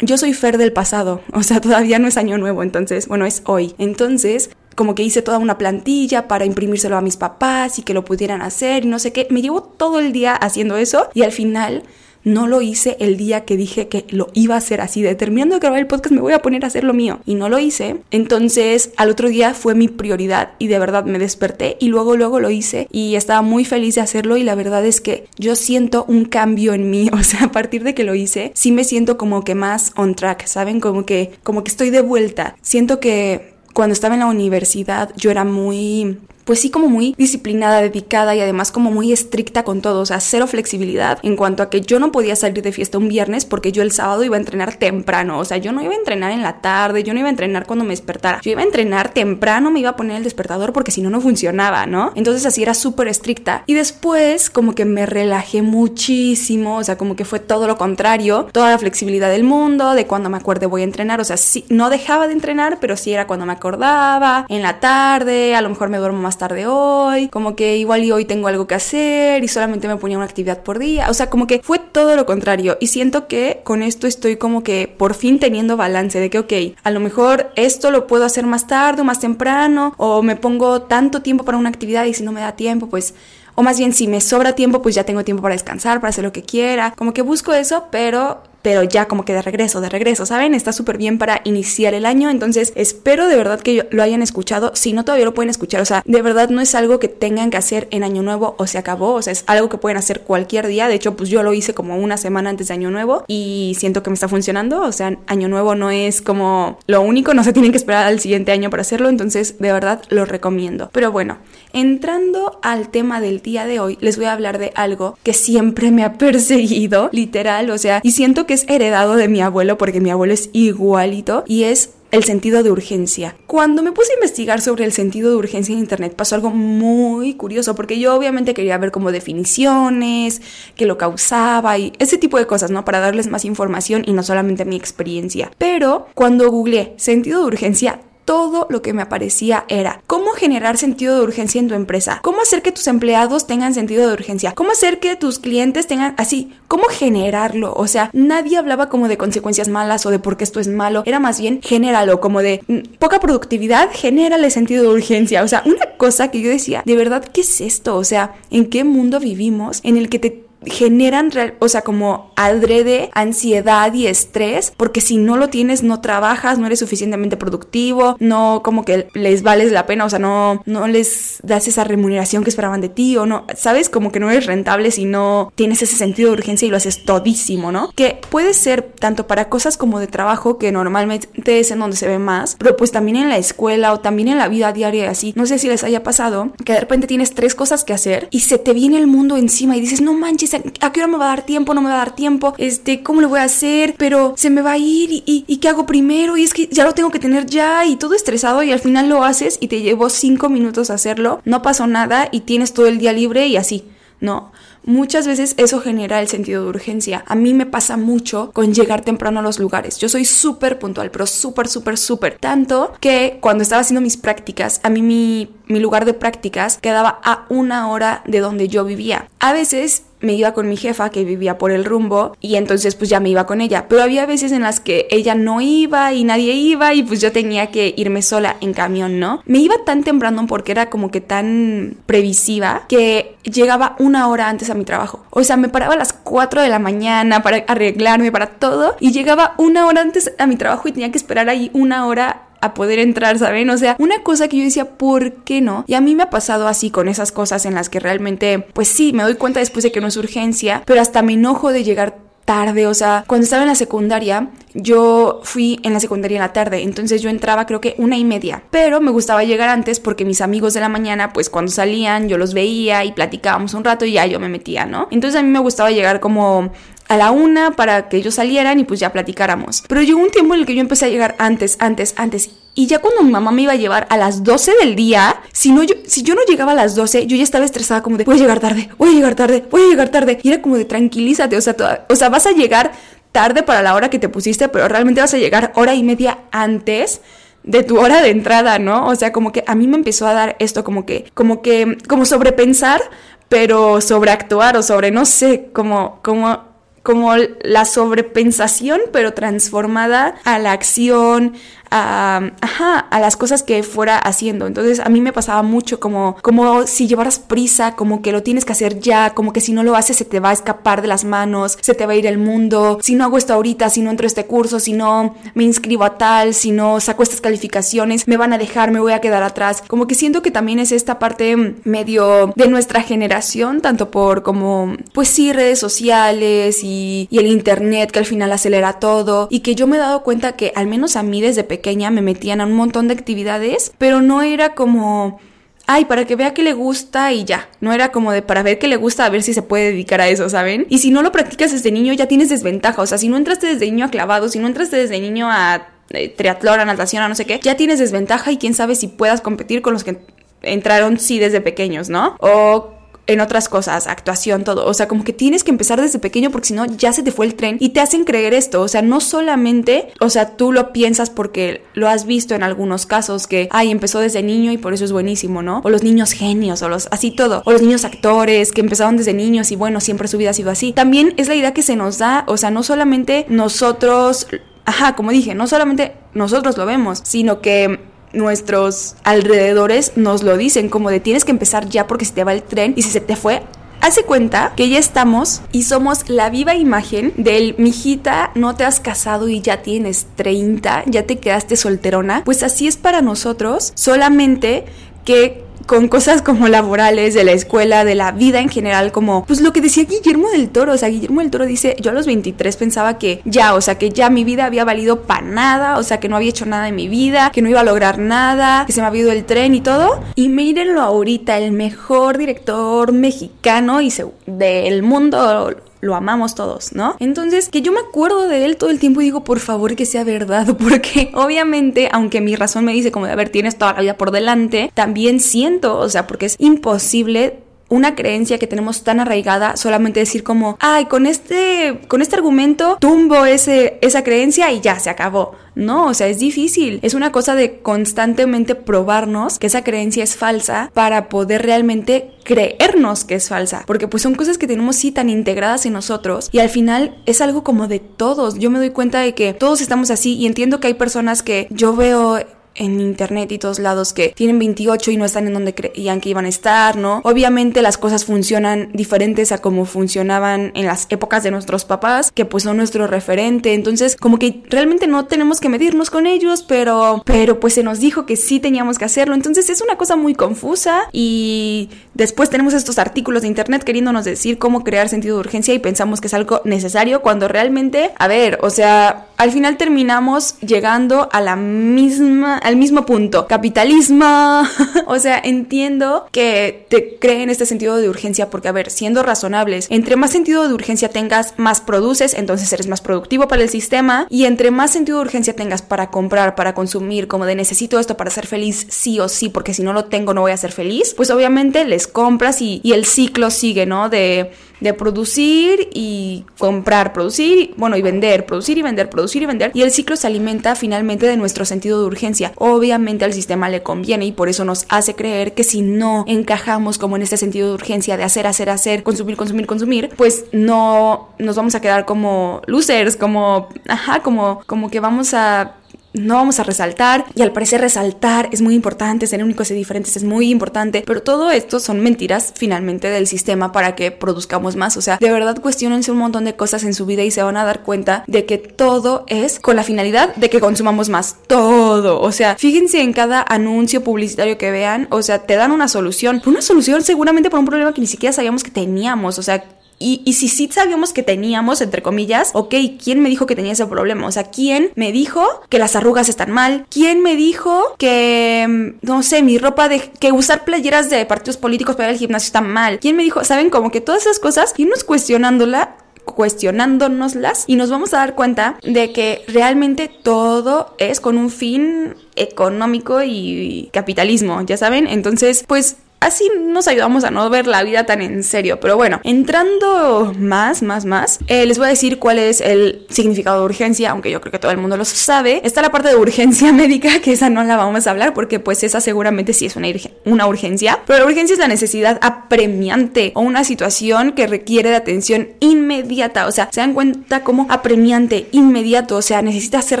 yo 0.00 0.16
soy 0.16 0.32
Fer 0.32 0.58
del 0.58 0.72
pasado, 0.72 1.22
o 1.32 1.42
sea, 1.42 1.60
todavía 1.60 1.98
no 1.98 2.08
es 2.08 2.16
año 2.16 2.38
nuevo, 2.38 2.62
entonces, 2.62 3.08
bueno, 3.08 3.26
es 3.26 3.42
hoy. 3.46 3.74
Entonces, 3.78 4.50
como 4.74 4.94
que 4.94 5.02
hice 5.02 5.22
toda 5.22 5.38
una 5.38 5.58
plantilla 5.58 6.28
para 6.28 6.44
imprimírselo 6.44 6.96
a 6.96 7.00
mis 7.00 7.16
papás 7.16 7.80
y 7.80 7.82
que 7.82 7.94
lo 7.94 8.04
pudieran 8.04 8.42
hacer 8.42 8.84
y 8.84 8.88
no 8.88 9.00
sé 9.00 9.12
qué. 9.12 9.26
Me 9.28 9.42
llevo 9.42 9.62
todo 9.62 9.98
el 9.98 10.12
día 10.12 10.36
haciendo 10.36 10.76
eso 10.76 11.08
y 11.14 11.22
al 11.22 11.32
final 11.32 11.82
no 12.24 12.46
lo 12.46 12.62
hice 12.62 12.96
el 13.00 13.16
día 13.16 13.44
que 13.44 13.56
dije 13.56 13.88
que 13.88 14.04
lo 14.10 14.28
iba 14.34 14.54
a 14.54 14.58
hacer 14.58 14.80
así. 14.80 15.02
Determinando 15.02 15.56
de 15.56 15.60
grabar 15.60 15.80
el 15.80 15.86
podcast 15.86 16.14
me 16.14 16.20
voy 16.20 16.32
a 16.32 16.42
poner 16.42 16.64
a 16.64 16.68
hacer 16.68 16.84
lo 16.84 16.94
mío. 16.94 17.20
Y 17.26 17.34
no 17.34 17.48
lo 17.48 17.58
hice. 17.58 17.96
Entonces 18.10 18.90
al 18.96 19.10
otro 19.10 19.28
día 19.28 19.54
fue 19.54 19.74
mi 19.74 19.88
prioridad 19.88 20.52
y 20.58 20.68
de 20.68 20.78
verdad 20.78 21.04
me 21.04 21.18
desperté 21.18 21.76
y 21.80 21.88
luego 21.88 22.16
luego 22.16 22.40
lo 22.40 22.50
hice 22.50 22.88
y 22.90 23.14
estaba 23.14 23.42
muy 23.42 23.64
feliz 23.64 23.94
de 23.96 24.00
hacerlo 24.00 24.36
y 24.36 24.42
la 24.42 24.54
verdad 24.54 24.84
es 24.84 25.00
que 25.00 25.26
yo 25.38 25.56
siento 25.56 26.04
un 26.08 26.24
cambio 26.24 26.74
en 26.74 26.90
mí. 26.90 27.10
O 27.18 27.22
sea, 27.24 27.44
a 27.44 27.52
partir 27.52 27.82
de 27.82 27.94
que 27.94 28.04
lo 28.04 28.14
hice, 28.14 28.52
sí 28.54 28.70
me 28.70 28.84
siento 28.84 29.18
como 29.18 29.42
que 29.42 29.56
más 29.56 29.92
on 29.96 30.14
track, 30.14 30.46
¿saben? 30.46 30.78
Como 30.78 31.04
que, 31.04 31.32
como 31.42 31.64
que 31.64 31.70
estoy 31.70 31.90
de 31.90 32.00
vuelta. 32.00 32.56
Siento 32.62 33.00
que 33.00 33.54
cuando 33.74 33.92
estaba 33.92 34.14
en 34.14 34.20
la 34.20 34.26
universidad 34.26 35.12
yo 35.16 35.30
era 35.30 35.44
muy 35.44 36.18
pues 36.48 36.60
sí 36.60 36.70
como 36.70 36.88
muy 36.88 37.14
disciplinada, 37.18 37.82
dedicada 37.82 38.34
y 38.34 38.40
además 38.40 38.72
como 38.72 38.90
muy 38.90 39.12
estricta 39.12 39.64
con 39.64 39.82
todo, 39.82 40.00
o 40.00 40.06
sea, 40.06 40.18
cero 40.18 40.46
flexibilidad 40.46 41.18
en 41.22 41.36
cuanto 41.36 41.62
a 41.62 41.68
que 41.68 41.82
yo 41.82 41.98
no 41.98 42.10
podía 42.10 42.36
salir 42.36 42.62
de 42.62 42.72
fiesta 42.72 42.96
un 42.96 43.06
viernes 43.06 43.44
porque 43.44 43.70
yo 43.70 43.82
el 43.82 43.92
sábado 43.92 44.24
iba 44.24 44.36
a 44.36 44.38
entrenar 44.38 44.76
temprano, 44.76 45.40
o 45.40 45.44
sea, 45.44 45.58
yo 45.58 45.72
no 45.72 45.82
iba 45.82 45.92
a 45.92 45.98
entrenar 45.98 46.32
en 46.32 46.42
la 46.42 46.62
tarde, 46.62 47.02
yo 47.02 47.12
no 47.12 47.20
iba 47.20 47.28
a 47.28 47.32
entrenar 47.32 47.66
cuando 47.66 47.84
me 47.84 47.90
despertara, 47.90 48.40
yo 48.40 48.50
iba 48.50 48.62
a 48.62 48.64
entrenar 48.64 49.12
temprano, 49.12 49.70
me 49.70 49.80
iba 49.80 49.90
a 49.90 49.96
poner 49.96 50.16
el 50.16 50.24
despertador 50.24 50.72
porque 50.72 50.90
si 50.90 51.02
no, 51.02 51.10
no 51.10 51.20
funcionaba, 51.20 51.84
¿no? 51.84 52.12
Entonces 52.14 52.46
así 52.46 52.62
era 52.62 52.72
súper 52.72 53.08
estricta. 53.08 53.62
Y 53.66 53.74
después 53.74 54.48
como 54.48 54.74
que 54.74 54.86
me 54.86 55.04
relajé 55.04 55.60
muchísimo, 55.60 56.78
o 56.78 56.82
sea, 56.84 56.96
como 56.96 57.14
que 57.14 57.26
fue 57.26 57.40
todo 57.40 57.66
lo 57.66 57.76
contrario, 57.76 58.48
toda 58.52 58.70
la 58.70 58.78
flexibilidad 58.78 59.28
del 59.28 59.44
mundo, 59.44 59.92
de 59.92 60.06
cuando 60.06 60.30
me 60.30 60.38
acuerde 60.38 60.64
voy 60.64 60.80
a 60.80 60.84
entrenar, 60.84 61.20
o 61.20 61.24
sea, 61.24 61.36
sí, 61.36 61.66
no 61.68 61.90
dejaba 61.90 62.26
de 62.26 62.32
entrenar, 62.32 62.78
pero 62.80 62.96
sí 62.96 63.12
era 63.12 63.26
cuando 63.26 63.44
me 63.44 63.52
acordaba, 63.52 64.46
en 64.48 64.62
la 64.62 64.80
tarde, 64.80 65.54
a 65.54 65.60
lo 65.60 65.68
mejor 65.68 65.90
me 65.90 65.98
duermo 65.98 66.22
más 66.22 66.37
tarde 66.38 66.66
hoy, 66.66 67.28
como 67.28 67.56
que 67.56 67.76
igual 67.76 68.04
y 68.04 68.12
hoy 68.12 68.24
tengo 68.24 68.48
algo 68.48 68.66
que 68.66 68.74
hacer 68.74 69.44
y 69.44 69.48
solamente 69.48 69.88
me 69.88 69.96
ponía 69.96 70.16
una 70.16 70.26
actividad 70.26 70.62
por 70.62 70.78
día, 70.78 71.10
o 71.10 71.14
sea, 71.14 71.28
como 71.28 71.46
que 71.46 71.60
fue 71.62 71.78
todo 71.78 72.16
lo 72.16 72.24
contrario 72.26 72.78
y 72.80 72.86
siento 72.86 73.28
que 73.28 73.60
con 73.64 73.82
esto 73.82 74.06
estoy 74.06 74.36
como 74.36 74.62
que 74.62 74.92
por 74.96 75.14
fin 75.14 75.38
teniendo 75.38 75.76
balance 75.76 76.18
de 76.18 76.30
que, 76.30 76.38
ok, 76.38 76.52
a 76.82 76.90
lo 76.90 77.00
mejor 77.00 77.50
esto 77.56 77.90
lo 77.90 78.06
puedo 78.06 78.24
hacer 78.24 78.46
más 78.46 78.66
tarde 78.66 79.02
o 79.02 79.04
más 79.04 79.20
temprano 79.20 79.94
o 79.98 80.22
me 80.22 80.36
pongo 80.36 80.82
tanto 80.82 81.22
tiempo 81.22 81.44
para 81.44 81.58
una 81.58 81.68
actividad 81.68 82.06
y 82.06 82.14
si 82.14 82.22
no 82.22 82.32
me 82.32 82.40
da 82.40 82.52
tiempo, 82.52 82.88
pues 82.88 83.14
o 83.58 83.62
más 83.64 83.76
bien 83.76 83.92
si 83.92 84.06
me 84.06 84.20
sobra 84.20 84.54
tiempo, 84.54 84.82
pues 84.82 84.94
ya 84.94 85.02
tengo 85.02 85.24
tiempo 85.24 85.42
para 85.42 85.56
descansar, 85.56 86.00
para 86.00 86.10
hacer 86.10 86.22
lo 86.22 86.32
que 86.32 86.44
quiera. 86.44 86.92
Como 86.92 87.12
que 87.12 87.22
busco 87.22 87.52
eso, 87.52 87.88
pero 87.90 88.40
pero 88.68 88.82
ya 88.82 89.08
como 89.08 89.24
que 89.24 89.32
de 89.32 89.40
regreso, 89.40 89.80
de 89.80 89.88
regreso, 89.88 90.26
¿saben? 90.26 90.52
Está 90.52 90.74
súper 90.74 90.98
bien 90.98 91.16
para 91.16 91.40
iniciar 91.44 91.94
el 91.94 92.04
año, 92.04 92.28
entonces 92.28 92.74
espero 92.76 93.26
de 93.26 93.34
verdad 93.34 93.60
que 93.60 93.88
lo 93.90 94.02
hayan 94.02 94.20
escuchado, 94.20 94.72
si 94.74 94.92
no 94.92 95.06
todavía 95.06 95.24
lo 95.24 95.32
pueden 95.32 95.48
escuchar, 95.48 95.80
o 95.80 95.86
sea, 95.86 96.02
de 96.04 96.20
verdad 96.20 96.50
no 96.50 96.60
es 96.60 96.74
algo 96.74 96.98
que 96.98 97.08
tengan 97.08 97.48
que 97.48 97.56
hacer 97.56 97.88
en 97.92 98.04
año 98.04 98.22
nuevo 98.22 98.56
o 98.58 98.66
se 98.66 98.76
acabó, 98.76 99.14
o 99.14 99.22
sea, 99.22 99.32
es 99.32 99.42
algo 99.46 99.70
que 99.70 99.78
pueden 99.78 99.96
hacer 99.96 100.20
cualquier 100.20 100.66
día, 100.66 100.86
de 100.86 100.96
hecho 100.96 101.16
pues 101.16 101.30
yo 101.30 101.42
lo 101.42 101.54
hice 101.54 101.72
como 101.72 101.96
una 101.96 102.18
semana 102.18 102.50
antes 102.50 102.68
de 102.68 102.74
año 102.74 102.90
nuevo 102.90 103.24
y 103.26 103.74
siento 103.78 104.02
que 104.02 104.10
me 104.10 104.14
está 104.14 104.28
funcionando, 104.28 104.82
o 104.82 104.92
sea, 104.92 105.16
año 105.28 105.48
nuevo 105.48 105.74
no 105.74 105.90
es 105.90 106.20
como 106.20 106.78
lo 106.86 107.00
único, 107.00 107.32
no 107.32 107.44
se 107.44 107.54
tienen 107.54 107.72
que 107.72 107.78
esperar 107.78 108.06
al 108.06 108.20
siguiente 108.20 108.52
año 108.52 108.68
para 108.68 108.82
hacerlo, 108.82 109.08
entonces 109.08 109.58
de 109.58 109.72
verdad 109.72 110.02
lo 110.10 110.26
recomiendo. 110.26 110.90
Pero 110.92 111.10
bueno, 111.10 111.38
entrando 111.72 112.60
al 112.62 112.90
tema 112.90 113.22
del 113.22 113.40
día 113.40 113.64
de 113.64 113.80
hoy, 113.80 113.96
les 114.02 114.18
voy 114.18 114.26
a 114.26 114.34
hablar 114.34 114.58
de 114.58 114.72
algo 114.74 115.16
que 115.22 115.32
siempre 115.32 115.90
me 115.90 116.04
ha 116.04 116.18
perseguido, 116.18 117.08
literal, 117.12 117.70
o 117.70 117.78
sea, 117.78 118.00
y 118.02 118.10
siento 118.10 118.44
que 118.44 118.57
heredado 118.68 119.16
de 119.16 119.28
mi 119.28 119.40
abuelo 119.40 119.78
porque 119.78 120.00
mi 120.00 120.10
abuelo 120.10 120.34
es 120.34 120.50
igualito 120.52 121.44
y 121.46 121.64
es 121.64 121.90
el 122.10 122.24
sentido 122.24 122.62
de 122.62 122.70
urgencia. 122.70 123.36
Cuando 123.46 123.82
me 123.82 123.92
puse 123.92 124.12
a 124.12 124.14
investigar 124.14 124.60
sobre 124.60 124.84
el 124.84 124.92
sentido 124.92 125.30
de 125.30 125.36
urgencia 125.36 125.72
en 125.72 125.80
internet 125.80 126.14
pasó 126.16 126.34
algo 126.34 126.50
muy 126.50 127.34
curioso 127.34 127.74
porque 127.74 127.98
yo 127.98 128.14
obviamente 128.14 128.54
quería 128.54 128.78
ver 128.78 128.90
como 128.90 129.12
definiciones, 129.12 130.40
qué 130.74 130.86
lo 130.86 130.96
causaba 130.96 131.78
y 131.78 131.92
ese 131.98 132.18
tipo 132.18 132.38
de 132.38 132.46
cosas, 132.46 132.70
¿no? 132.70 132.84
Para 132.84 133.00
darles 133.00 133.28
más 133.28 133.44
información 133.44 134.04
y 134.06 134.12
no 134.12 134.22
solamente 134.22 134.64
mi 134.64 134.76
experiencia. 134.76 135.50
Pero 135.58 136.06
cuando 136.14 136.50
googleé 136.50 136.94
sentido 136.96 137.40
de 137.40 137.46
urgencia 137.46 138.00
todo 138.28 138.66
lo 138.68 138.82
que 138.82 138.92
me 138.92 139.00
aparecía 139.00 139.64
era 139.68 140.02
cómo 140.06 140.32
generar 140.32 140.76
sentido 140.76 141.16
de 141.16 141.22
urgencia 141.22 141.60
en 141.60 141.68
tu 141.68 141.72
empresa, 141.74 142.20
cómo 142.22 142.42
hacer 142.42 142.60
que 142.60 142.72
tus 142.72 142.86
empleados 142.86 143.46
tengan 143.46 143.72
sentido 143.72 144.06
de 144.06 144.12
urgencia, 144.12 144.52
cómo 144.52 144.72
hacer 144.72 145.00
que 145.00 145.16
tus 145.16 145.38
clientes 145.38 145.86
tengan 145.86 146.12
así, 146.18 146.52
cómo 146.66 146.84
generarlo. 146.90 147.72
O 147.74 147.86
sea, 147.86 148.10
nadie 148.12 148.58
hablaba 148.58 148.90
como 148.90 149.08
de 149.08 149.16
consecuencias 149.16 149.68
malas 149.68 150.04
o 150.04 150.10
de 150.10 150.18
por 150.18 150.36
qué 150.36 150.44
esto 150.44 150.60
es 150.60 150.68
malo, 150.68 151.04
era 151.06 151.20
más 151.20 151.40
bien 151.40 151.60
genéralo, 151.62 152.20
como 152.20 152.42
de 152.42 152.60
mm, 152.66 152.98
poca 152.98 153.18
productividad, 153.18 153.88
genérale 153.94 154.50
sentido 154.50 154.82
de 154.82 154.90
urgencia. 154.90 155.42
O 155.42 155.48
sea, 155.48 155.62
una 155.64 155.96
cosa 155.96 156.30
que 156.30 156.42
yo 156.42 156.50
decía, 156.50 156.82
de 156.84 156.96
verdad, 156.96 157.24
¿qué 157.24 157.40
es 157.40 157.62
esto? 157.62 157.96
O 157.96 158.04
sea, 158.04 158.34
¿en 158.50 158.68
qué 158.68 158.84
mundo 158.84 159.20
vivimos 159.20 159.80
en 159.84 159.96
el 159.96 160.10
que 160.10 160.18
te 160.18 160.47
generan, 160.64 161.30
o 161.58 161.68
sea, 161.68 161.82
como 161.82 162.32
adrede 162.36 163.10
ansiedad 163.14 163.92
y 163.92 164.06
estrés, 164.06 164.72
porque 164.76 165.00
si 165.00 165.16
no 165.16 165.36
lo 165.36 165.48
tienes, 165.48 165.82
no 165.82 166.00
trabajas, 166.00 166.58
no 166.58 166.66
eres 166.66 166.78
suficientemente 166.78 167.36
productivo, 167.36 168.16
no 168.18 168.62
como 168.64 168.84
que 168.84 169.08
les 169.14 169.42
vales 169.42 169.72
la 169.72 169.86
pena, 169.86 170.04
o 170.04 170.10
sea, 170.10 170.18
no, 170.18 170.62
no 170.66 170.88
les 170.88 171.38
das 171.42 171.68
esa 171.68 171.84
remuneración 171.84 172.44
que 172.44 172.50
esperaban 172.50 172.80
de 172.80 172.88
ti, 172.88 173.16
o 173.16 173.26
no, 173.26 173.44
sabes, 173.56 173.88
como 173.88 174.12
que 174.12 174.20
no 174.20 174.30
eres 174.30 174.46
rentable 174.46 174.90
si 174.90 175.04
no 175.04 175.52
tienes 175.54 175.82
ese 175.82 175.96
sentido 175.96 176.30
de 176.30 176.34
urgencia 176.34 176.66
y 176.66 176.70
lo 176.70 176.76
haces 176.76 177.04
todísimo, 177.04 177.72
¿no? 177.72 177.90
Que 177.94 178.20
puede 178.30 178.54
ser 178.54 178.82
tanto 178.82 179.26
para 179.26 179.48
cosas 179.48 179.76
como 179.76 180.00
de 180.00 180.06
trabajo, 180.06 180.58
que 180.58 180.72
normalmente 180.72 181.58
es 181.58 181.70
en 181.70 181.78
donde 181.78 181.96
se 181.96 182.08
ve 182.08 182.18
más, 182.18 182.56
pero 182.58 182.76
pues 182.76 182.90
también 182.90 183.16
en 183.16 183.28
la 183.28 183.38
escuela 183.38 183.92
o 183.92 184.00
también 184.00 184.28
en 184.28 184.38
la 184.38 184.48
vida 184.48 184.72
diaria 184.72 185.10
así. 185.10 185.32
No 185.36 185.46
sé 185.46 185.58
si 185.58 185.68
les 185.68 185.84
haya 185.84 186.02
pasado 186.02 186.52
que 186.64 186.72
de 186.72 186.80
repente 186.80 187.06
tienes 187.06 187.34
tres 187.34 187.54
cosas 187.54 187.84
que 187.84 187.92
hacer 187.92 188.28
y 188.30 188.40
se 188.40 188.58
te 188.58 188.72
viene 188.72 188.98
el 188.98 189.06
mundo 189.06 189.36
encima 189.36 189.76
y 189.76 189.80
dices, 189.80 190.00
no 190.00 190.14
manches, 190.14 190.47
¿a 190.54 190.92
qué 190.92 191.00
hora 191.00 191.06
me 191.06 191.18
va 191.18 191.26
a 191.26 191.36
dar 191.36 191.46
tiempo? 191.46 191.74
¿No 191.74 191.80
me 191.80 191.88
va 191.88 191.96
a 191.96 191.98
dar 191.98 192.14
tiempo? 192.14 192.54
Este, 192.58 193.02
¿cómo 193.02 193.20
lo 193.20 193.28
voy 193.28 193.40
a 193.40 193.44
hacer? 193.44 193.94
Pero 193.98 194.34
se 194.36 194.50
me 194.50 194.62
va 194.62 194.72
a 194.72 194.78
ir 194.78 195.10
y, 195.10 195.44
y, 195.46 195.56
¿qué 195.58 195.68
hago 195.68 195.86
primero? 195.86 196.36
Y 196.36 196.44
es 196.44 196.54
que 196.54 196.68
ya 196.68 196.84
lo 196.84 196.94
tengo 196.94 197.10
que 197.10 197.18
tener 197.18 197.46
ya 197.46 197.84
y 197.86 197.96
todo 197.96 198.14
estresado 198.14 198.62
y 198.62 198.72
al 198.72 198.80
final 198.80 199.08
lo 199.08 199.24
haces 199.24 199.58
y 199.60 199.68
te 199.68 199.80
llevó 199.80 200.10
cinco 200.10 200.48
minutos 200.48 200.90
hacerlo, 200.90 201.40
no 201.44 201.62
pasó 201.62 201.86
nada 201.86 202.28
y 202.30 202.40
tienes 202.40 202.72
todo 202.72 202.86
el 202.86 202.98
día 202.98 203.12
libre 203.12 203.46
y 203.46 203.56
así. 203.56 203.84
No, 204.20 204.50
muchas 204.84 205.28
veces 205.28 205.54
eso 205.58 205.80
genera 205.80 206.20
el 206.20 206.28
sentido 206.28 206.64
de 206.64 206.70
urgencia. 206.70 207.24
A 207.28 207.36
mí 207.36 207.54
me 207.54 207.66
pasa 207.66 207.96
mucho 207.96 208.50
con 208.52 208.74
llegar 208.74 209.02
temprano 209.02 209.38
a 209.38 209.42
los 209.42 209.60
lugares. 209.60 209.98
Yo 209.98 210.08
soy 210.08 210.24
súper 210.24 210.78
puntual, 210.80 211.10
pero 211.12 211.26
súper, 211.26 211.68
súper, 211.68 211.96
súper. 211.96 212.38
Tanto 212.40 212.92
que 213.00 213.38
cuando 213.40 213.62
estaba 213.62 213.82
haciendo 213.82 214.00
mis 214.00 214.16
prácticas, 214.16 214.80
a 214.82 214.90
mí 214.90 215.02
mi, 215.02 215.50
mi 215.68 215.80
lugar 215.80 216.04
de 216.04 216.14
prácticas 216.14 216.78
quedaba 216.78 217.20
a 217.22 217.44
una 217.48 217.90
hora 217.90 218.22
de 218.26 218.40
donde 218.40 218.68
yo 218.68 218.84
vivía. 218.84 219.28
A 219.38 219.52
veces 219.52 220.04
me 220.20 220.34
iba 220.34 220.52
con 220.52 220.68
mi 220.68 220.76
jefa 220.76 221.10
que 221.10 221.24
vivía 221.24 221.58
por 221.58 221.70
el 221.70 221.84
rumbo 221.84 222.36
y 222.40 222.56
entonces 222.56 222.94
pues 222.94 223.10
ya 223.10 223.20
me 223.20 223.28
iba 223.28 223.46
con 223.46 223.60
ella. 223.60 223.86
Pero 223.88 224.02
había 224.02 224.26
veces 224.26 224.52
en 224.52 224.62
las 224.62 224.80
que 224.80 225.06
ella 225.10 225.34
no 225.34 225.60
iba 225.60 226.12
y 226.12 226.24
nadie 226.24 226.54
iba 226.54 226.94
y 226.94 227.02
pues 227.02 227.20
yo 227.20 227.32
tenía 227.32 227.70
que 227.70 227.94
irme 227.96 228.22
sola 228.22 228.56
en 228.60 228.72
camión, 228.72 229.20
¿no? 229.20 229.42
Me 229.46 229.58
iba 229.58 229.76
tan 229.84 230.02
temprano 230.02 230.46
porque 230.46 230.72
era 230.72 230.90
como 230.90 231.10
que 231.10 231.20
tan 231.20 231.96
previsiva 232.06 232.84
que 232.88 233.36
llegaba 233.44 233.96
una 233.98 234.28
hora 234.28 234.48
antes 234.48 234.70
a 234.70 234.74
mi 234.74 234.84
trabajo. 234.84 235.24
O 235.30 235.44
sea, 235.44 235.56
me 235.56 235.68
paraba 235.68 235.94
a 235.94 235.98
las 235.98 236.12
4 236.12 236.62
de 236.62 236.68
la 236.68 236.78
mañana 236.78 237.42
para 237.42 237.58
arreglarme, 237.68 238.32
para 238.32 238.46
todo 238.46 238.96
y 239.00 239.12
llegaba 239.12 239.54
una 239.58 239.86
hora 239.86 240.00
antes 240.00 240.32
a 240.38 240.46
mi 240.46 240.56
trabajo 240.56 240.88
y 240.88 240.92
tenía 240.92 241.12
que 241.12 241.18
esperar 241.18 241.48
ahí 241.48 241.70
una 241.74 242.06
hora 242.06 242.47
a 242.60 242.74
poder 242.74 242.98
entrar, 242.98 243.38
¿saben? 243.38 243.70
O 243.70 243.78
sea, 243.78 243.96
una 243.98 244.22
cosa 244.22 244.48
que 244.48 244.58
yo 244.58 244.64
decía, 244.64 244.96
¿por 244.96 245.32
qué 245.44 245.60
no? 245.60 245.84
Y 245.86 245.94
a 245.94 246.00
mí 246.00 246.14
me 246.14 246.24
ha 246.24 246.30
pasado 246.30 246.68
así 246.68 246.90
con 246.90 247.08
esas 247.08 247.32
cosas 247.32 247.66
en 247.66 247.74
las 247.74 247.88
que 247.88 248.00
realmente, 248.00 248.58
pues 248.72 248.88
sí, 248.88 249.12
me 249.12 249.22
doy 249.22 249.34
cuenta 249.34 249.60
después 249.60 249.82
de 249.82 249.92
que 249.92 250.00
no 250.00 250.06
es 250.06 250.16
urgencia, 250.16 250.82
pero 250.86 251.00
hasta 251.00 251.22
me 251.22 251.34
enojo 251.34 251.72
de 251.72 251.84
llegar 251.84 252.28
tarde, 252.48 252.86
o 252.86 252.94
sea, 252.94 253.24
cuando 253.26 253.44
estaba 253.44 253.62
en 253.62 253.68
la 253.68 253.74
secundaria, 253.74 254.48
yo 254.72 255.42
fui 255.44 255.78
en 255.82 255.92
la 255.92 256.00
secundaria 256.00 256.36
en 256.36 256.40
la 256.40 256.54
tarde, 256.54 256.82
entonces 256.82 257.20
yo 257.20 257.28
entraba 257.28 257.66
creo 257.66 257.82
que 257.82 257.94
una 257.98 258.16
y 258.16 258.24
media, 258.24 258.62
pero 258.70 259.02
me 259.02 259.10
gustaba 259.10 259.44
llegar 259.44 259.68
antes 259.68 260.00
porque 260.00 260.24
mis 260.24 260.40
amigos 260.40 260.72
de 260.72 260.80
la 260.80 260.88
mañana, 260.88 261.34
pues 261.34 261.50
cuando 261.50 261.70
salían 261.70 262.26
yo 262.26 262.38
los 262.38 262.54
veía 262.54 263.04
y 263.04 263.12
platicábamos 263.12 263.74
un 263.74 263.84
rato 263.84 264.06
y 264.06 264.12
ya 264.12 264.24
yo 264.24 264.40
me 264.40 264.48
metía, 264.48 264.86
¿no? 264.86 265.08
Entonces 265.10 265.38
a 265.38 265.42
mí 265.42 265.50
me 265.50 265.58
gustaba 265.58 265.90
llegar 265.90 266.20
como 266.20 266.72
a 267.08 267.16
la 267.16 267.30
una 267.30 267.72
para 267.72 268.08
que 268.08 268.18
ellos 268.18 268.34
salieran 268.34 268.78
y 268.78 268.84
pues 268.84 269.00
ya 269.00 269.12
platicáramos. 269.12 269.82
Pero 269.88 270.02
llegó 270.02 270.20
un 270.20 270.30
tiempo 270.30 270.54
en 270.54 270.60
el 270.60 270.66
que 270.66 270.74
yo 270.74 270.80
empecé 270.80 271.06
a 271.06 271.08
llegar 271.08 271.34
antes, 271.38 271.76
antes, 271.80 272.14
antes. 272.16 272.50
Y 272.74 272.86
ya 272.86 273.00
cuando 273.00 273.22
mi 273.22 273.30
mamá 273.30 273.50
me 273.50 273.62
iba 273.62 273.72
a 273.72 273.76
llevar 273.76 274.06
a 274.10 274.16
las 274.16 274.44
12 274.44 274.72
del 274.80 274.94
día, 274.94 275.40
si, 275.52 275.72
no, 275.72 275.82
yo, 275.82 275.96
si 276.06 276.22
yo 276.22 276.34
no 276.34 276.42
llegaba 276.46 276.72
a 276.72 276.74
las 276.76 276.94
12, 276.94 277.26
yo 277.26 277.36
ya 277.36 277.42
estaba 277.42 277.64
estresada 277.64 278.02
como 278.02 278.16
de, 278.16 278.24
voy 278.24 278.36
a 278.36 278.38
llegar 278.38 278.60
tarde, 278.60 278.88
voy 278.98 279.10
a 279.10 279.12
llegar 279.14 279.34
tarde, 279.34 279.64
voy 279.70 279.82
a 279.82 279.88
llegar 279.88 280.10
tarde. 280.10 280.38
Y 280.42 280.48
era 280.48 280.62
como 280.62 280.76
de, 280.76 280.84
tranquilízate, 280.84 281.56
o 281.56 281.60
sea, 281.60 281.74
o 282.08 282.14
sea, 282.14 282.28
vas 282.28 282.46
a 282.46 282.52
llegar 282.52 282.92
tarde 283.32 283.62
para 283.62 283.82
la 283.82 283.94
hora 283.94 284.10
que 284.10 284.18
te 284.18 284.28
pusiste, 284.28 284.68
pero 284.68 284.86
realmente 284.86 285.20
vas 285.20 285.34
a 285.34 285.38
llegar 285.38 285.72
hora 285.74 285.94
y 285.94 286.02
media 286.02 286.38
antes 286.50 287.20
de 287.64 287.82
tu 287.82 287.98
hora 287.98 288.22
de 288.22 288.30
entrada, 288.30 288.78
¿no? 288.78 289.08
O 289.08 289.16
sea, 289.16 289.32
como 289.32 289.50
que 289.50 289.64
a 289.66 289.74
mí 289.74 289.86
me 289.86 289.96
empezó 289.96 290.26
a 290.26 290.32
dar 290.32 290.56
esto 290.58 290.84
como 290.84 291.04
que, 291.04 291.30
como 291.34 291.62
que, 291.62 291.98
como 292.06 292.24
sobrepensar, 292.24 293.00
pero 293.48 294.00
sobreactuar 294.00 294.76
o 294.76 294.82
sobre, 294.82 295.10
no 295.10 295.24
sé, 295.24 295.70
como, 295.72 296.20
como 296.22 296.67
como 297.02 297.34
la 297.62 297.84
sobrepensación, 297.84 299.00
pero 299.12 299.32
transformada 299.34 300.34
a 300.44 300.58
la 300.58 300.72
acción, 300.72 301.54
a, 301.90 302.50
ajá, 302.60 302.98
a 302.98 303.20
las 303.20 303.36
cosas 303.36 303.62
que 303.62 303.82
fuera 303.82 304.18
haciendo. 304.18 304.66
Entonces 304.66 305.00
a 305.00 305.08
mí 305.08 305.20
me 305.20 305.32
pasaba 305.32 305.62
mucho 305.62 306.00
como, 306.00 306.36
como 306.42 306.86
si 306.86 307.06
llevaras 307.06 307.38
prisa, 307.38 307.94
como 307.94 308.22
que 308.22 308.32
lo 308.32 308.42
tienes 308.42 308.64
que 308.64 308.72
hacer 308.72 309.00
ya, 309.00 309.34
como 309.34 309.52
que 309.52 309.60
si 309.60 309.72
no 309.72 309.82
lo 309.82 309.96
haces 309.96 310.16
se 310.16 310.24
te 310.24 310.40
va 310.40 310.50
a 310.50 310.52
escapar 310.52 311.02
de 311.02 311.08
las 311.08 311.24
manos, 311.24 311.78
se 311.80 311.94
te 311.94 312.06
va 312.06 312.12
a 312.12 312.16
ir 312.16 312.26
el 312.26 312.38
mundo, 312.38 312.98
si 313.02 313.14
no 313.14 313.24
hago 313.24 313.38
esto 313.38 313.54
ahorita, 313.54 313.90
si 313.90 314.02
no 314.02 314.10
entro 314.10 314.26
este 314.26 314.46
curso, 314.46 314.80
si 314.80 314.92
no 314.92 315.34
me 315.54 315.64
inscribo 315.64 316.04
a 316.04 316.18
tal, 316.18 316.54
si 316.54 316.70
no 316.70 317.00
saco 317.00 317.22
estas 317.22 317.40
calificaciones, 317.40 318.28
me 318.28 318.36
van 318.36 318.52
a 318.52 318.58
dejar, 318.58 318.90
me 318.90 319.00
voy 319.00 319.12
a 319.12 319.20
quedar 319.20 319.42
atrás. 319.42 319.82
Como 319.86 320.06
que 320.06 320.14
siento 320.14 320.42
que 320.42 320.50
también 320.50 320.78
es 320.78 320.92
esta 320.92 321.18
parte 321.18 321.74
medio 321.84 322.52
de 322.54 322.68
nuestra 322.68 323.02
generación, 323.02 323.80
tanto 323.80 324.10
por 324.10 324.42
como, 324.42 324.94
pues 325.12 325.28
sí, 325.28 325.52
redes 325.52 325.78
sociales 325.78 326.82
y, 326.82 327.28
y 327.30 327.38
el 327.38 327.46
internet 327.46 328.10
que 328.10 328.18
al 328.18 328.26
final 328.26 328.52
acelera 328.52 328.94
todo 328.94 329.48
y 329.50 329.60
que 329.60 329.74
yo 329.74 329.86
me 329.86 329.96
he 329.96 330.00
dado 330.00 330.22
cuenta 330.22 330.52
que 330.52 330.72
al 330.74 330.86
menos 330.86 331.16
a 331.16 331.22
mí 331.22 331.40
desde 331.40 331.64
pequeño 331.64 331.77
pequeña 331.78 332.10
me 332.10 332.22
metían 332.22 332.60
a 332.60 332.66
un 332.66 332.74
montón 332.74 333.08
de 333.08 333.14
actividades, 333.14 333.92
pero 333.98 334.20
no 334.20 334.42
era 334.42 334.74
como 334.74 335.40
ay, 335.88 336.04
para 336.04 336.26
que 336.26 336.36
vea 336.36 336.52
que 336.52 336.62
le 336.62 336.74
gusta 336.74 337.32
y 337.32 337.44
ya. 337.44 337.66
No 337.80 337.94
era 337.94 338.12
como 338.12 338.30
de 338.30 338.42
para 338.42 338.62
ver 338.62 338.78
que 338.78 338.88
le 338.88 338.96
gusta, 338.96 339.24
a 339.24 339.30
ver 339.30 339.42
si 339.42 339.54
se 339.54 339.62
puede 339.62 339.90
dedicar 339.90 340.20
a 340.20 340.28
eso, 340.28 340.48
¿saben? 340.50 340.86
Y 340.90 340.98
si 340.98 341.10
no 341.10 341.22
lo 341.22 341.32
practicas 341.32 341.72
desde 341.72 341.90
niño, 341.90 342.12
ya 342.12 342.28
tienes 342.28 342.50
desventaja. 342.50 343.00
O 343.00 343.06
sea, 343.06 343.16
si 343.16 343.28
no 343.28 343.38
entraste 343.38 343.66
desde 343.66 343.86
niño 343.86 344.04
a 344.04 344.10
clavado, 344.10 344.50
si 344.50 344.58
no 344.58 344.66
entraste 344.66 344.96
desde 344.96 345.18
niño 345.18 345.48
a 345.50 345.88
eh, 346.10 346.28
triatlón, 346.28 346.78
a 346.80 346.84
natación, 346.84 347.22
a 347.22 347.28
no 347.28 347.34
sé 347.34 347.46
qué, 347.46 347.58
ya 347.62 347.74
tienes 347.76 347.98
desventaja 347.98 348.52
y 348.52 348.58
quién 348.58 348.74
sabe 348.74 348.96
si 348.96 349.08
puedas 349.08 349.40
competir 349.40 349.80
con 349.80 349.94
los 349.94 350.04
que 350.04 350.18
entraron 350.60 351.18
sí 351.18 351.38
desde 351.38 351.62
pequeños, 351.62 352.10
¿no? 352.10 352.36
O 352.40 352.97
en 353.28 353.40
otras 353.40 353.68
cosas, 353.68 354.06
actuación, 354.06 354.64
todo. 354.64 354.86
O 354.86 354.94
sea, 354.94 355.06
como 355.06 355.22
que 355.22 355.32
tienes 355.32 355.62
que 355.62 355.70
empezar 355.70 356.00
desde 356.00 356.18
pequeño 356.18 356.50
porque 356.50 356.68
si 356.68 356.74
no 356.74 356.86
ya 356.86 357.12
se 357.12 357.22
te 357.22 357.30
fue 357.30 357.46
el 357.46 357.54
tren 357.54 357.76
y 357.78 357.90
te 357.90 358.00
hacen 358.00 358.24
creer 358.24 358.54
esto. 358.54 358.80
O 358.80 358.88
sea, 358.88 359.02
no 359.02 359.20
solamente, 359.20 360.08
o 360.18 360.30
sea, 360.30 360.56
tú 360.56 360.72
lo 360.72 360.92
piensas 360.92 361.30
porque 361.30 361.84
lo 361.94 362.08
has 362.08 362.24
visto 362.24 362.54
en 362.54 362.62
algunos 362.62 363.06
casos 363.06 363.46
que, 363.46 363.68
ay, 363.70 363.90
empezó 363.90 364.18
desde 364.18 364.42
niño 364.42 364.72
y 364.72 364.78
por 364.78 364.94
eso 364.94 365.04
es 365.04 365.12
buenísimo, 365.12 365.62
¿no? 365.62 365.82
O 365.84 365.90
los 365.90 366.02
niños 366.02 366.32
genios, 366.32 366.82
o 366.82 366.88
los, 366.88 367.08
así 367.10 367.30
todo. 367.30 367.62
O 367.66 367.72
los 367.72 367.82
niños 367.82 368.04
actores 368.04 368.72
que 368.72 368.80
empezaron 368.80 369.18
desde 369.18 369.34
niños 369.34 369.70
y 369.70 369.76
bueno, 369.76 370.00
siempre 370.00 370.26
su 370.26 370.38
vida 370.38 370.50
ha 370.50 370.54
sido 370.54 370.70
así. 370.70 370.92
También 370.92 371.34
es 371.36 371.48
la 371.48 371.54
idea 371.54 371.74
que 371.74 371.82
se 371.82 371.96
nos 371.96 372.16
da, 372.18 372.44
o 372.48 372.56
sea, 372.56 372.70
no 372.70 372.82
solamente 372.82 373.44
nosotros 373.48 374.46
Ajá, 374.88 375.16
como 375.16 375.32
dije, 375.32 375.54
no 375.54 375.66
solamente 375.66 376.14
nosotros 376.32 376.78
lo 376.78 376.86
vemos, 376.86 377.20
sino 377.22 377.60
que 377.60 378.00
nuestros 378.32 379.16
alrededores 379.24 380.12
nos 380.16 380.42
lo 380.42 380.56
dicen, 380.56 380.88
como 380.88 381.10
de 381.10 381.20
tienes 381.20 381.44
que 381.44 381.50
empezar 381.50 381.88
ya 381.88 382.06
porque 382.06 382.24
se 382.24 382.32
te 382.32 382.44
va 382.44 382.52
el 382.52 382.62
tren 382.62 382.94
y 382.96 383.02
si 383.02 383.10
se 383.10 383.20
te 383.20 383.36
fue, 383.36 383.62
Hace 384.00 384.22
cuenta 384.22 384.74
que 384.76 384.88
ya 384.88 384.98
estamos 384.98 385.60
y 385.72 385.82
somos 385.82 386.28
la 386.28 386.50
viva 386.50 386.76
imagen 386.76 387.32
del 387.36 387.74
mijita, 387.78 388.52
no 388.54 388.76
te 388.76 388.84
has 388.84 389.00
casado 389.00 389.48
y 389.48 389.60
ya 389.60 389.82
tienes 389.82 390.26
30, 390.36 391.02
ya 391.06 391.24
te 391.24 391.38
quedaste 391.38 391.76
solterona. 391.76 392.42
Pues 392.44 392.62
así 392.62 392.86
es 392.86 392.96
para 392.96 393.22
nosotros, 393.22 393.92
solamente 393.96 394.84
que 395.24 395.64
con 395.88 396.06
cosas 396.08 396.42
como 396.42 396.68
laborales, 396.68 397.32
de 397.32 397.44
la 397.44 397.52
escuela, 397.52 398.04
de 398.04 398.14
la 398.14 398.30
vida 398.30 398.60
en 398.60 398.68
general, 398.68 399.10
como 399.10 399.46
pues 399.46 399.62
lo 399.62 399.72
que 399.72 399.80
decía 399.80 400.04
Guillermo 400.04 400.50
del 400.50 400.68
Toro, 400.68 400.92
o 400.92 400.98
sea, 400.98 401.08
Guillermo 401.08 401.40
del 401.40 401.50
Toro 401.50 401.64
dice, 401.64 401.96
yo 401.98 402.10
a 402.10 402.14
los 402.14 402.26
23 402.26 402.76
pensaba 402.76 403.18
que 403.18 403.40
ya, 403.46 403.74
o 403.74 403.80
sea, 403.80 403.96
que 403.96 404.10
ya 404.10 404.28
mi 404.28 404.44
vida 404.44 404.66
había 404.66 404.84
valido 404.84 405.22
para 405.22 405.40
nada, 405.40 405.96
o 405.96 406.02
sea, 406.02 406.20
que 406.20 406.28
no 406.28 406.36
había 406.36 406.50
hecho 406.50 406.66
nada 406.66 406.88
en 406.88 406.94
mi 406.94 407.08
vida, 407.08 407.50
que 407.52 407.62
no 407.62 407.70
iba 407.70 407.80
a 407.80 407.84
lograr 407.84 408.18
nada, 408.18 408.84
que 408.86 408.92
se 408.92 409.00
me 409.00 409.06
había 409.06 409.22
ido 409.22 409.32
el 409.32 409.46
tren 409.46 409.74
y 409.74 409.80
todo. 409.80 410.20
Y 410.34 410.50
mírenlo 410.50 411.00
ahorita, 411.00 411.56
el 411.56 411.72
mejor 411.72 412.36
director 412.36 413.12
mexicano 413.12 414.02
y 414.02 414.12
del 414.46 415.02
mundo 415.02 415.74
lo 416.00 416.14
amamos 416.14 416.54
todos, 416.54 416.92
¿no? 416.92 417.16
Entonces, 417.18 417.68
que 417.68 417.82
yo 417.82 417.92
me 417.92 418.00
acuerdo 418.00 418.48
de 418.48 418.64
él 418.64 418.76
todo 418.76 418.90
el 418.90 418.98
tiempo 418.98 419.20
y 419.20 419.24
digo, 419.24 419.44
por 419.44 419.60
favor 419.60 419.96
que 419.96 420.06
sea 420.06 420.24
verdad, 420.24 420.76
porque 420.78 421.30
obviamente, 421.34 422.08
aunque 422.12 422.40
mi 422.40 422.56
razón 422.56 422.84
me 422.84 422.92
dice 422.92 423.12
como 423.12 423.26
a 423.26 423.34
ver, 423.34 423.48
tienes 423.48 423.76
toda 423.76 423.94
la 423.94 424.00
vida 424.00 424.16
por 424.16 424.30
delante, 424.30 424.90
también 424.94 425.40
siento, 425.40 425.98
o 425.98 426.08
sea, 426.08 426.26
porque 426.26 426.46
es 426.46 426.56
imposible 426.58 427.60
una 427.88 428.14
creencia 428.14 428.58
que 428.58 428.66
tenemos 428.66 429.02
tan 429.02 429.20
arraigada, 429.20 429.76
solamente 429.76 430.20
decir 430.20 430.42
como, 430.42 430.76
ay, 430.80 431.06
con 431.06 431.26
este, 431.26 432.00
con 432.08 432.22
este 432.22 432.36
argumento 432.36 432.98
tumbo 433.00 433.44
ese, 433.44 433.98
esa 434.02 434.24
creencia 434.24 434.70
y 434.72 434.80
ya 434.80 434.98
se 434.98 435.10
acabó. 435.10 435.54
No, 435.74 436.06
o 436.06 436.14
sea, 436.14 436.26
es 436.26 436.40
difícil. 436.40 436.98
Es 437.02 437.14
una 437.14 437.30
cosa 437.30 437.54
de 437.54 437.80
constantemente 437.80 438.74
probarnos 438.74 439.60
que 439.60 439.68
esa 439.68 439.84
creencia 439.84 440.24
es 440.24 440.34
falsa 440.34 440.90
para 440.92 441.28
poder 441.28 441.62
realmente 441.62 442.32
creernos 442.42 443.24
que 443.24 443.36
es 443.36 443.48
falsa. 443.48 443.84
Porque 443.86 444.08
pues 444.08 444.24
son 444.24 444.34
cosas 444.34 444.58
que 444.58 444.66
tenemos 444.66 444.96
sí 444.96 445.12
tan 445.12 445.30
integradas 445.30 445.86
en 445.86 445.92
nosotros 445.92 446.48
y 446.50 446.58
al 446.58 446.68
final 446.68 447.22
es 447.26 447.40
algo 447.40 447.62
como 447.62 447.86
de 447.86 448.00
todos. 448.00 448.58
Yo 448.58 448.70
me 448.70 448.78
doy 448.78 448.90
cuenta 448.90 449.20
de 449.20 449.34
que 449.34 449.54
todos 449.54 449.80
estamos 449.80 450.10
así 450.10 450.34
y 450.34 450.46
entiendo 450.46 450.80
que 450.80 450.88
hay 450.88 450.94
personas 450.94 451.44
que 451.44 451.68
yo 451.70 451.94
veo 451.94 452.38
en 452.78 453.00
internet 453.00 453.52
y 453.52 453.58
todos 453.58 453.78
lados 453.78 454.12
que 454.12 454.32
tienen 454.34 454.58
28 454.58 455.10
y 455.10 455.16
no 455.16 455.24
están 455.24 455.46
en 455.46 455.54
donde 455.54 455.74
creían 455.74 456.20
que 456.20 456.30
iban 456.30 456.44
a 456.44 456.48
estar, 456.48 456.96
¿no? 456.96 457.20
Obviamente 457.24 457.82
las 457.82 457.98
cosas 457.98 458.24
funcionan 458.24 458.90
diferentes 458.92 459.52
a 459.52 459.58
como 459.58 459.84
funcionaban 459.84 460.72
en 460.74 460.86
las 460.86 461.06
épocas 461.10 461.42
de 461.42 461.50
nuestros 461.50 461.84
papás, 461.84 462.32
que 462.32 462.44
pues 462.44 462.64
son 462.64 462.76
nuestro 462.76 463.06
referente, 463.06 463.74
entonces 463.74 464.16
como 464.16 464.38
que 464.38 464.62
realmente 464.68 465.06
no 465.06 465.26
tenemos 465.26 465.60
que 465.60 465.68
medirnos 465.68 466.10
con 466.10 466.26
ellos, 466.26 466.62
pero 466.62 467.22
pero 467.24 467.60
pues 467.60 467.74
se 467.74 467.82
nos 467.82 468.00
dijo 468.00 468.26
que 468.26 468.36
sí 468.36 468.60
teníamos 468.60 468.98
que 468.98 469.04
hacerlo, 469.04 469.34
entonces 469.34 469.68
es 469.70 469.80
una 469.80 469.96
cosa 469.96 470.16
muy 470.16 470.34
confusa 470.34 471.02
y 471.12 471.90
después 472.18 472.50
tenemos 472.50 472.74
estos 472.74 472.98
artículos 472.98 473.42
de 473.42 473.48
internet 473.48 473.84
queriéndonos 473.84 474.26
decir 474.26 474.58
cómo 474.58 474.84
crear 474.84 475.08
sentido 475.08 475.36
de 475.36 475.40
urgencia 475.40 475.72
y 475.72 475.78
pensamos 475.78 476.20
que 476.20 476.26
es 476.26 476.34
algo 476.34 476.60
necesario 476.64 477.22
cuando 477.22 477.48
realmente, 477.48 478.10
a 478.18 478.28
ver, 478.28 478.58
o 478.60 478.70
sea, 478.70 479.28
al 479.38 479.52
final 479.52 479.76
terminamos 479.76 480.58
llegando 480.58 481.28
a 481.30 481.40
la 481.40 481.54
misma 481.54 482.58
al 482.58 482.76
mismo 482.76 483.06
punto. 483.06 483.46
Capitalismo. 483.46 484.62
o 485.06 485.18
sea, 485.18 485.40
entiendo 485.42 486.26
que 486.32 486.86
te 486.88 487.18
creen 487.18 487.48
este 487.48 487.64
sentido 487.64 487.96
de 487.96 488.08
urgencia 488.08 488.50
porque, 488.50 488.68
a 488.68 488.72
ver, 488.72 488.90
siendo 488.90 489.22
razonables, 489.22 489.86
entre 489.90 490.16
más 490.16 490.32
sentido 490.32 490.66
de 490.66 490.74
urgencia 490.74 491.10
tengas, 491.10 491.54
más 491.56 491.80
produces, 491.80 492.34
entonces 492.34 492.72
eres 492.72 492.88
más 492.88 493.00
productivo 493.00 493.46
para 493.46 493.62
el 493.62 493.68
sistema 493.68 494.26
y 494.28 494.46
entre 494.46 494.72
más 494.72 494.90
sentido 494.90 495.18
de 495.18 495.24
urgencia 495.24 495.54
tengas 495.54 495.82
para 495.82 496.10
comprar, 496.10 496.56
para 496.56 496.74
consumir, 496.74 497.28
como 497.28 497.46
de 497.46 497.54
necesito 497.54 498.00
esto 498.00 498.16
para 498.16 498.30
ser 498.30 498.46
feliz 498.48 498.88
sí 498.90 499.20
o 499.20 499.28
sí, 499.28 499.48
porque 499.48 499.72
si 499.72 499.84
no 499.84 499.92
lo 499.92 500.06
tengo 500.06 500.34
no 500.34 500.40
voy 500.40 500.52
a 500.52 500.56
ser 500.56 500.72
feliz, 500.72 501.14
pues 501.14 501.30
obviamente 501.30 501.84
les 501.84 502.07
compras 502.08 502.62
y, 502.62 502.80
el 502.84 503.04
ciclo 503.04 503.50
sigue, 503.50 503.86
¿no? 503.86 504.08
De 504.08 504.50
de 504.80 504.94
producir 504.94 505.88
y 505.92 506.44
comprar, 506.58 507.12
producir, 507.12 507.74
bueno, 507.76 507.96
y 507.96 508.02
vender, 508.02 508.46
producir 508.46 508.78
y 508.78 508.82
vender, 508.82 509.10
producir 509.10 509.42
y 509.42 509.46
vender. 509.46 509.70
Y 509.74 509.82
el 509.82 509.90
ciclo 509.90 510.16
se 510.16 510.26
alimenta 510.26 510.74
finalmente 510.76 511.26
de 511.26 511.36
nuestro 511.36 511.64
sentido 511.64 512.00
de 512.00 512.06
urgencia. 512.06 512.52
Obviamente 512.56 513.24
al 513.24 513.32
sistema 513.32 513.68
le 513.68 513.82
conviene 513.82 514.26
y 514.26 514.32
por 514.32 514.48
eso 514.48 514.64
nos 514.64 514.86
hace 514.88 515.14
creer 515.14 515.54
que 515.54 515.64
si 515.64 515.82
no 515.82 516.24
encajamos 516.28 516.98
como 516.98 517.16
en 517.16 517.22
este 517.22 517.36
sentido 517.36 517.68
de 517.68 517.74
urgencia 517.74 518.16
de 518.16 518.24
hacer, 518.24 518.46
hacer, 518.46 518.70
hacer, 518.70 519.02
consumir, 519.02 519.36
consumir, 519.36 519.66
consumir, 519.66 520.10
pues 520.16 520.44
no 520.52 521.30
nos 521.38 521.56
vamos 521.56 521.74
a 521.74 521.80
quedar 521.80 522.04
como 522.04 522.62
losers, 522.66 523.16
como, 523.16 523.68
ajá, 523.88 524.22
como, 524.22 524.60
como 524.66 524.90
que 524.90 525.00
vamos 525.00 525.34
a 525.34 525.74
no 526.18 526.34
vamos 526.34 526.60
a 526.60 526.64
resaltar 526.64 527.24
y 527.34 527.42
al 527.42 527.52
parecer 527.52 527.80
resaltar 527.80 528.48
es 528.52 528.60
muy 528.60 528.74
importante, 528.74 529.26
ser 529.26 529.42
únicos 529.42 529.70
y 529.70 529.74
diferentes 529.74 530.16
es 530.16 530.24
muy 530.24 530.50
importante, 530.50 531.02
pero 531.06 531.22
todo 531.22 531.50
esto 531.50 531.80
son 531.80 532.00
mentiras 532.00 532.52
finalmente 532.56 533.08
del 533.08 533.26
sistema 533.26 533.72
para 533.72 533.94
que 533.94 534.10
produzcamos 534.10 534.76
más, 534.76 534.96
o 534.96 535.02
sea, 535.02 535.18
de 535.18 535.30
verdad 535.30 535.60
cuestionense 535.60 536.10
un 536.10 536.18
montón 536.18 536.44
de 536.44 536.56
cosas 536.56 536.84
en 536.84 536.94
su 536.94 537.06
vida 537.06 537.22
y 537.22 537.30
se 537.30 537.42
van 537.42 537.56
a 537.56 537.64
dar 537.64 537.82
cuenta 537.82 538.24
de 538.26 538.46
que 538.46 538.58
todo 538.58 539.24
es 539.28 539.60
con 539.60 539.76
la 539.76 539.82
finalidad 539.82 540.34
de 540.36 540.50
que 540.50 540.60
consumamos 540.60 541.08
más, 541.08 541.36
todo, 541.46 542.20
o 542.20 542.32
sea, 542.32 542.56
fíjense 542.56 543.00
en 543.00 543.12
cada 543.12 543.44
anuncio 543.48 544.02
publicitario 544.02 544.58
que 544.58 544.70
vean, 544.70 545.06
o 545.10 545.22
sea, 545.22 545.40
te 545.40 545.56
dan 545.56 545.72
una 545.72 545.88
solución, 545.88 546.42
una 546.46 546.62
solución 546.62 547.02
seguramente 547.02 547.50
por 547.50 547.60
un 547.60 547.66
problema 547.66 547.92
que 547.94 548.00
ni 548.00 548.06
siquiera 548.06 548.32
sabíamos 548.32 548.62
que 548.62 548.70
teníamos, 548.70 549.38
o 549.38 549.42
sea, 549.42 549.64
Y, 549.98 550.22
y, 550.24 550.34
si 550.34 550.48
sí 550.48 550.68
sabíamos 550.72 551.12
que 551.12 551.22
teníamos, 551.22 551.80
entre 551.80 552.02
comillas, 552.02 552.50
ok, 552.54 552.74
¿quién 553.02 553.20
me 553.20 553.28
dijo 553.28 553.46
que 553.46 553.56
tenía 553.56 553.72
ese 553.72 553.86
problema? 553.86 554.26
O 554.26 554.32
sea, 554.32 554.44
¿quién 554.44 554.92
me 554.94 555.12
dijo 555.12 555.44
que 555.68 555.78
las 555.78 555.96
arrugas 555.96 556.28
están 556.28 556.50
mal? 556.50 556.86
¿Quién 556.90 557.22
me 557.22 557.36
dijo 557.36 557.94
que, 557.98 558.66
mm, 558.68 559.06
no 559.06 559.22
sé, 559.22 559.42
mi 559.42 559.58
ropa 559.58 559.88
de, 559.88 560.00
que 560.20 560.32
usar 560.32 560.64
playeras 560.64 561.10
de 561.10 561.26
partidos 561.26 561.56
políticos 561.56 561.96
para 561.96 562.08
ir 562.08 562.14
al 562.14 562.18
gimnasio 562.18 562.46
está 562.46 562.60
mal? 562.60 562.98
¿Quién 563.00 563.16
me 563.16 563.24
dijo, 563.24 563.42
saben, 563.44 563.70
como 563.70 563.90
que 563.90 564.00
todas 564.00 564.22
esas 564.22 564.38
cosas, 564.38 564.74
irnos 564.76 565.04
cuestionándola 565.04 565.96
cuestionándonoslas 566.34 567.64
y 567.66 567.76
nos 567.76 567.90
vamos 567.90 568.12
a 568.14 568.18
dar 568.18 568.34
cuenta 568.34 568.78
de 568.82 569.12
que 569.12 569.42
realmente 569.48 570.10
todo 570.22 570.94
es 570.98 571.20
con 571.20 571.38
un 571.38 571.50
fin 571.50 572.14
económico 572.36 573.22
y 573.22 573.88
capitalismo, 573.92 574.62
ya 574.62 574.76
saben. 574.76 575.06
Entonces, 575.06 575.64
pues 575.66 575.96
Así 576.20 576.50
nos 576.58 576.88
ayudamos 576.88 577.22
a 577.22 577.30
no 577.30 577.48
ver 577.48 577.66
la 577.66 577.82
vida 577.84 578.04
tan 578.04 578.20
en 578.22 578.42
serio. 578.42 578.80
Pero 578.80 578.96
bueno, 578.96 579.20
entrando 579.22 580.34
más, 580.36 580.82
más, 580.82 581.04
más, 581.04 581.38
eh, 581.46 581.64
les 581.64 581.78
voy 581.78 581.86
a 581.86 581.90
decir 581.90 582.18
cuál 582.18 582.40
es 582.40 582.60
el 582.60 583.06
significado 583.08 583.60
de 583.60 583.64
urgencia, 583.66 584.10
aunque 584.10 584.30
yo 584.30 584.40
creo 584.40 584.50
que 584.50 584.58
todo 584.58 584.72
el 584.72 584.78
mundo 584.78 584.96
lo 584.96 585.04
sabe. 585.04 585.60
Está 585.64 585.80
la 585.80 585.92
parte 585.92 586.08
de 586.08 586.16
urgencia 586.16 586.72
médica, 586.74 587.20
que 587.20 587.32
esa 587.32 587.50
no 587.50 587.62
la 587.62 587.76
vamos 587.76 588.06
a 588.06 588.10
hablar 588.10 588.34
porque 588.34 588.58
pues 588.58 588.82
esa 588.82 589.00
seguramente 589.00 589.52
sí 589.52 589.66
es 589.66 589.76
una, 589.76 589.88
una 590.24 590.46
urgencia. 590.48 591.00
Pero 591.06 591.20
la 591.20 591.26
urgencia 591.26 591.54
es 591.54 591.60
la 591.60 591.68
necesidad 591.68 592.18
apremiante 592.20 593.32
o 593.36 593.40
una 593.40 593.62
situación 593.62 594.32
que 594.32 594.48
requiere 594.48 594.90
de 594.90 594.96
atención 594.96 595.50
inmediata. 595.60 596.48
O 596.48 596.52
sea, 596.52 596.68
se 596.72 596.80
dan 596.80 596.94
cuenta 596.94 597.44
como 597.44 597.66
apremiante, 597.70 598.48
inmediato. 598.50 599.16
O 599.16 599.22
sea, 599.22 599.40
necesita 599.40 599.80
ser 599.82 600.00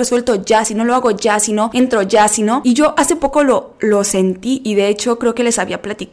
resuelto 0.00 0.44
ya. 0.44 0.64
Si 0.64 0.74
no 0.74 0.84
lo 0.84 0.96
hago 0.96 1.12
ya, 1.12 1.38
si 1.38 1.52
no 1.52 1.70
entro 1.72 2.02
ya, 2.02 2.26
si 2.26 2.42
no. 2.42 2.60
Y 2.64 2.74
yo 2.74 2.94
hace 2.96 3.14
poco 3.14 3.44
lo, 3.44 3.76
lo 3.78 4.02
sentí 4.02 4.60
y 4.64 4.74
de 4.74 4.88
hecho 4.88 5.18
creo 5.20 5.34
que 5.36 5.44
les 5.44 5.60
había 5.60 5.80
platicado 5.80 6.07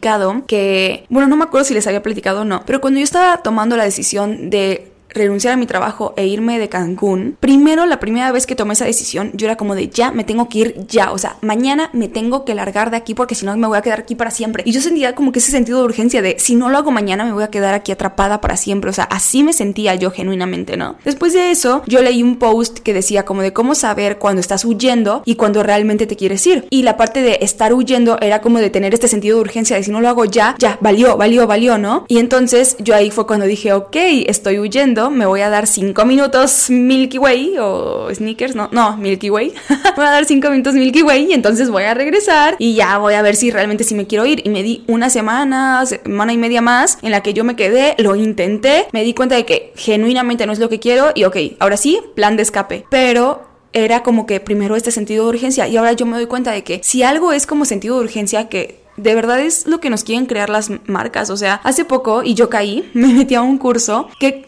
que, 0.46 1.04
bueno, 1.08 1.28
no 1.28 1.36
me 1.36 1.44
acuerdo 1.44 1.64
si 1.64 1.74
les 1.74 1.86
había 1.86 2.02
platicado 2.02 2.42
o 2.42 2.44
no, 2.44 2.62
pero 2.66 2.80
cuando 2.80 2.98
yo 2.98 3.04
estaba 3.04 3.38
tomando 3.38 3.76
la 3.76 3.84
decisión 3.84 4.50
de 4.50 4.92
renunciar 5.16 5.54
a 5.54 5.56
mi 5.56 5.66
trabajo 5.66 6.14
e 6.16 6.26
irme 6.26 6.58
de 6.58 6.68
Cancún, 6.68 7.36
primero 7.40 7.86
la 7.86 8.00
primera 8.00 8.30
vez 8.32 8.46
que 8.46 8.54
tomé 8.54 8.74
esa 8.74 8.84
decisión, 8.84 9.32
yo 9.34 9.46
era 9.46 9.56
como 9.56 9.74
de 9.74 9.88
ya 9.88 10.10
me 10.10 10.24
tengo 10.24 10.48
que 10.48 10.58
ir 10.58 10.86
ya, 10.86 11.12
o 11.12 11.18
sea, 11.18 11.36
mañana 11.42 11.90
me 11.92 12.08
tengo 12.08 12.44
que 12.44 12.54
largar 12.54 12.90
de 12.90 12.96
aquí 12.96 13.14
porque 13.14 13.34
si 13.34 13.44
no 13.44 13.56
me 13.56 13.66
voy 13.66 13.78
a 13.78 13.82
quedar 13.82 14.00
aquí 14.00 14.14
para 14.14 14.30
siempre. 14.30 14.62
Y 14.66 14.72
yo 14.72 14.80
sentía 14.80 15.14
como 15.14 15.32
que 15.32 15.38
ese 15.38 15.50
sentido 15.50 15.78
de 15.78 15.84
urgencia 15.84 16.22
de 16.22 16.36
si 16.38 16.54
no 16.54 16.68
lo 16.68 16.78
hago 16.78 16.90
mañana 16.90 17.24
me 17.24 17.32
voy 17.32 17.44
a 17.44 17.50
quedar 17.50 17.74
aquí 17.74 17.92
atrapada 17.92 18.40
para 18.40 18.56
siempre, 18.56 18.90
o 18.90 18.92
sea, 18.92 19.04
así 19.04 19.42
me 19.42 19.52
sentía 19.52 19.94
yo 19.94 20.10
genuinamente, 20.10 20.76
¿no? 20.76 20.96
Después 21.04 21.32
de 21.32 21.50
eso, 21.50 21.82
yo 21.86 22.02
leí 22.02 22.22
un 22.22 22.36
post 22.36 22.78
que 22.80 22.94
decía 22.94 23.24
como 23.24 23.42
de 23.42 23.52
cómo 23.52 23.74
saber 23.74 24.18
cuando 24.18 24.40
estás 24.40 24.64
huyendo 24.64 25.22
y 25.24 25.36
cuando 25.36 25.62
realmente 25.62 26.06
te 26.06 26.16
quieres 26.16 26.46
ir. 26.46 26.66
Y 26.70 26.82
la 26.82 26.96
parte 26.96 27.22
de 27.22 27.38
estar 27.40 27.72
huyendo 27.72 28.18
era 28.20 28.40
como 28.40 28.58
de 28.58 28.70
tener 28.70 28.94
este 28.94 29.08
sentido 29.08 29.36
de 29.36 29.42
urgencia 29.42 29.76
de 29.76 29.82
si 29.82 29.90
no 29.90 30.00
lo 30.00 30.08
hago 30.08 30.24
ya, 30.24 30.54
ya, 30.58 30.78
valió, 30.80 31.16
valió, 31.16 31.46
valió, 31.46 31.78
¿no? 31.78 32.04
Y 32.08 32.18
entonces 32.18 32.76
yo 32.78 32.94
ahí 32.94 33.10
fue 33.10 33.26
cuando 33.26 33.46
dije, 33.46 33.72
ok, 33.72 33.96
estoy 34.26 34.58
huyendo 34.58 35.05
me 35.10 35.26
voy 35.26 35.40
a 35.40 35.48
dar 35.48 35.66
5 35.66 36.04
minutos 36.04 36.70
Milky 36.70 37.18
Way 37.18 37.58
o 37.58 38.08
Sneakers, 38.12 38.54
no, 38.54 38.68
no, 38.72 38.96
Milky 38.96 39.30
Way. 39.30 39.54
voy 39.96 40.04
a 40.04 40.10
dar 40.10 40.24
5 40.24 40.50
minutos 40.50 40.74
Milky 40.74 41.02
Way 41.02 41.30
y 41.30 41.32
entonces 41.32 41.70
voy 41.70 41.84
a 41.84 41.94
regresar 41.94 42.56
y 42.58 42.74
ya 42.74 42.98
voy 42.98 43.14
a 43.14 43.22
ver 43.22 43.36
si 43.36 43.50
realmente 43.50 43.84
sí 43.84 43.94
me 43.94 44.06
quiero 44.06 44.26
ir. 44.26 44.42
Y 44.44 44.50
me 44.50 44.62
di 44.62 44.84
una 44.86 45.10
semana, 45.10 45.84
semana 45.86 46.32
y 46.32 46.38
media 46.38 46.60
más 46.60 46.98
en 47.02 47.10
la 47.10 47.22
que 47.22 47.34
yo 47.34 47.44
me 47.44 47.56
quedé, 47.56 47.94
lo 47.98 48.16
intenté, 48.16 48.86
me 48.92 49.04
di 49.04 49.14
cuenta 49.14 49.34
de 49.34 49.44
que 49.44 49.72
genuinamente 49.76 50.46
no 50.46 50.52
es 50.52 50.58
lo 50.58 50.68
que 50.68 50.80
quiero 50.80 51.12
y 51.14 51.24
ok, 51.24 51.36
ahora 51.58 51.76
sí, 51.76 52.00
plan 52.14 52.36
de 52.36 52.42
escape. 52.42 52.86
Pero 52.90 53.42
era 53.72 54.02
como 54.02 54.26
que 54.26 54.40
primero 54.40 54.76
este 54.76 54.90
sentido 54.90 55.24
de 55.24 55.30
urgencia 55.30 55.68
y 55.68 55.76
ahora 55.76 55.92
yo 55.92 56.06
me 56.06 56.16
doy 56.16 56.26
cuenta 56.26 56.52
de 56.52 56.64
que 56.64 56.80
si 56.82 57.02
algo 57.02 57.32
es 57.32 57.46
como 57.46 57.64
sentido 57.64 57.98
de 57.98 58.04
urgencia 58.04 58.48
que 58.48 58.86
de 58.96 59.14
verdad 59.14 59.40
es 59.40 59.66
lo 59.66 59.80
que 59.80 59.90
nos 59.90 60.04
quieren 60.04 60.26
crear 60.26 60.50
las 60.50 60.70
marcas. 60.86 61.30
O 61.30 61.36
sea, 61.36 61.60
hace 61.64 61.84
poco, 61.84 62.22
y 62.22 62.34
yo 62.34 62.48
caí, 62.48 62.90
me 62.94 63.12
metí 63.12 63.34
a 63.34 63.42
un 63.42 63.58
curso 63.58 64.08
que 64.18 64.45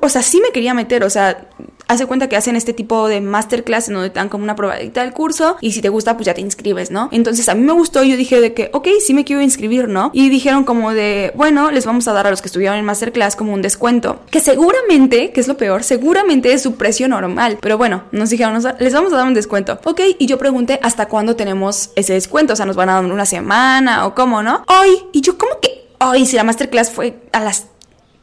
o 0.00 0.08
sea, 0.08 0.22
sí 0.22 0.40
me 0.40 0.50
quería 0.50 0.74
meter, 0.74 1.04
o 1.04 1.10
sea, 1.10 1.48
hace 1.88 2.06
cuenta 2.06 2.28
que 2.28 2.36
hacen 2.36 2.56
este 2.56 2.72
tipo 2.72 3.08
de 3.08 3.20
masterclass 3.20 3.88
en 3.88 3.94
donde 3.94 4.10
dan 4.10 4.28
como 4.28 4.44
una 4.44 4.56
probadita 4.56 5.02
del 5.02 5.12
curso 5.12 5.56
y 5.60 5.72
si 5.72 5.82
te 5.82 5.88
gusta 5.88 6.16
pues 6.16 6.26
ya 6.26 6.34
te 6.34 6.40
inscribes, 6.40 6.90
¿no? 6.90 7.08
Entonces 7.12 7.48
a 7.48 7.54
mí 7.54 7.62
me 7.62 7.72
gustó 7.72 8.02
yo 8.02 8.16
dije 8.16 8.40
de 8.40 8.54
que, 8.54 8.70
ok, 8.72 8.88
sí 9.04 9.14
me 9.14 9.24
quiero 9.24 9.42
inscribir, 9.42 9.88
¿no? 9.88 10.10
Y 10.14 10.28
dijeron 10.28 10.64
como 10.64 10.92
de, 10.92 11.32
bueno, 11.34 11.70
les 11.70 11.84
vamos 11.86 12.08
a 12.08 12.12
dar 12.12 12.26
a 12.26 12.30
los 12.30 12.40
que 12.40 12.48
estuvieron 12.48 12.78
en 12.78 12.84
masterclass 12.84 13.36
como 13.36 13.52
un 13.52 13.62
descuento, 13.62 14.20
que 14.30 14.40
seguramente, 14.40 15.32
que 15.32 15.40
es 15.40 15.48
lo 15.48 15.56
peor, 15.56 15.84
seguramente 15.84 16.52
es 16.52 16.62
su 16.62 16.76
precio 16.76 17.08
normal, 17.08 17.58
pero 17.60 17.78
bueno, 17.78 18.04
nos 18.12 18.30
dijeron, 18.30 18.62
les 18.78 18.94
vamos 18.94 19.12
a 19.12 19.16
dar 19.16 19.26
un 19.26 19.34
descuento, 19.34 19.78
ok, 19.84 20.00
y 20.18 20.26
yo 20.26 20.38
pregunté 20.38 20.78
hasta 20.82 21.06
cuándo 21.06 21.36
tenemos 21.36 21.90
ese 21.96 22.14
descuento, 22.14 22.54
o 22.54 22.56
sea, 22.56 22.66
nos 22.66 22.76
van 22.76 22.88
a 22.88 22.94
dar 22.94 23.04
una 23.04 23.26
semana 23.26 24.06
o 24.06 24.14
cómo, 24.14 24.42
¿no? 24.42 24.64
Hoy, 24.66 25.04
y 25.12 25.20
yo 25.20 25.36
como 25.36 25.60
que 25.60 25.82
hoy, 26.00 26.26
si 26.26 26.36
la 26.36 26.44
masterclass 26.44 26.90
fue 26.90 27.20
a 27.32 27.40
las 27.40 27.66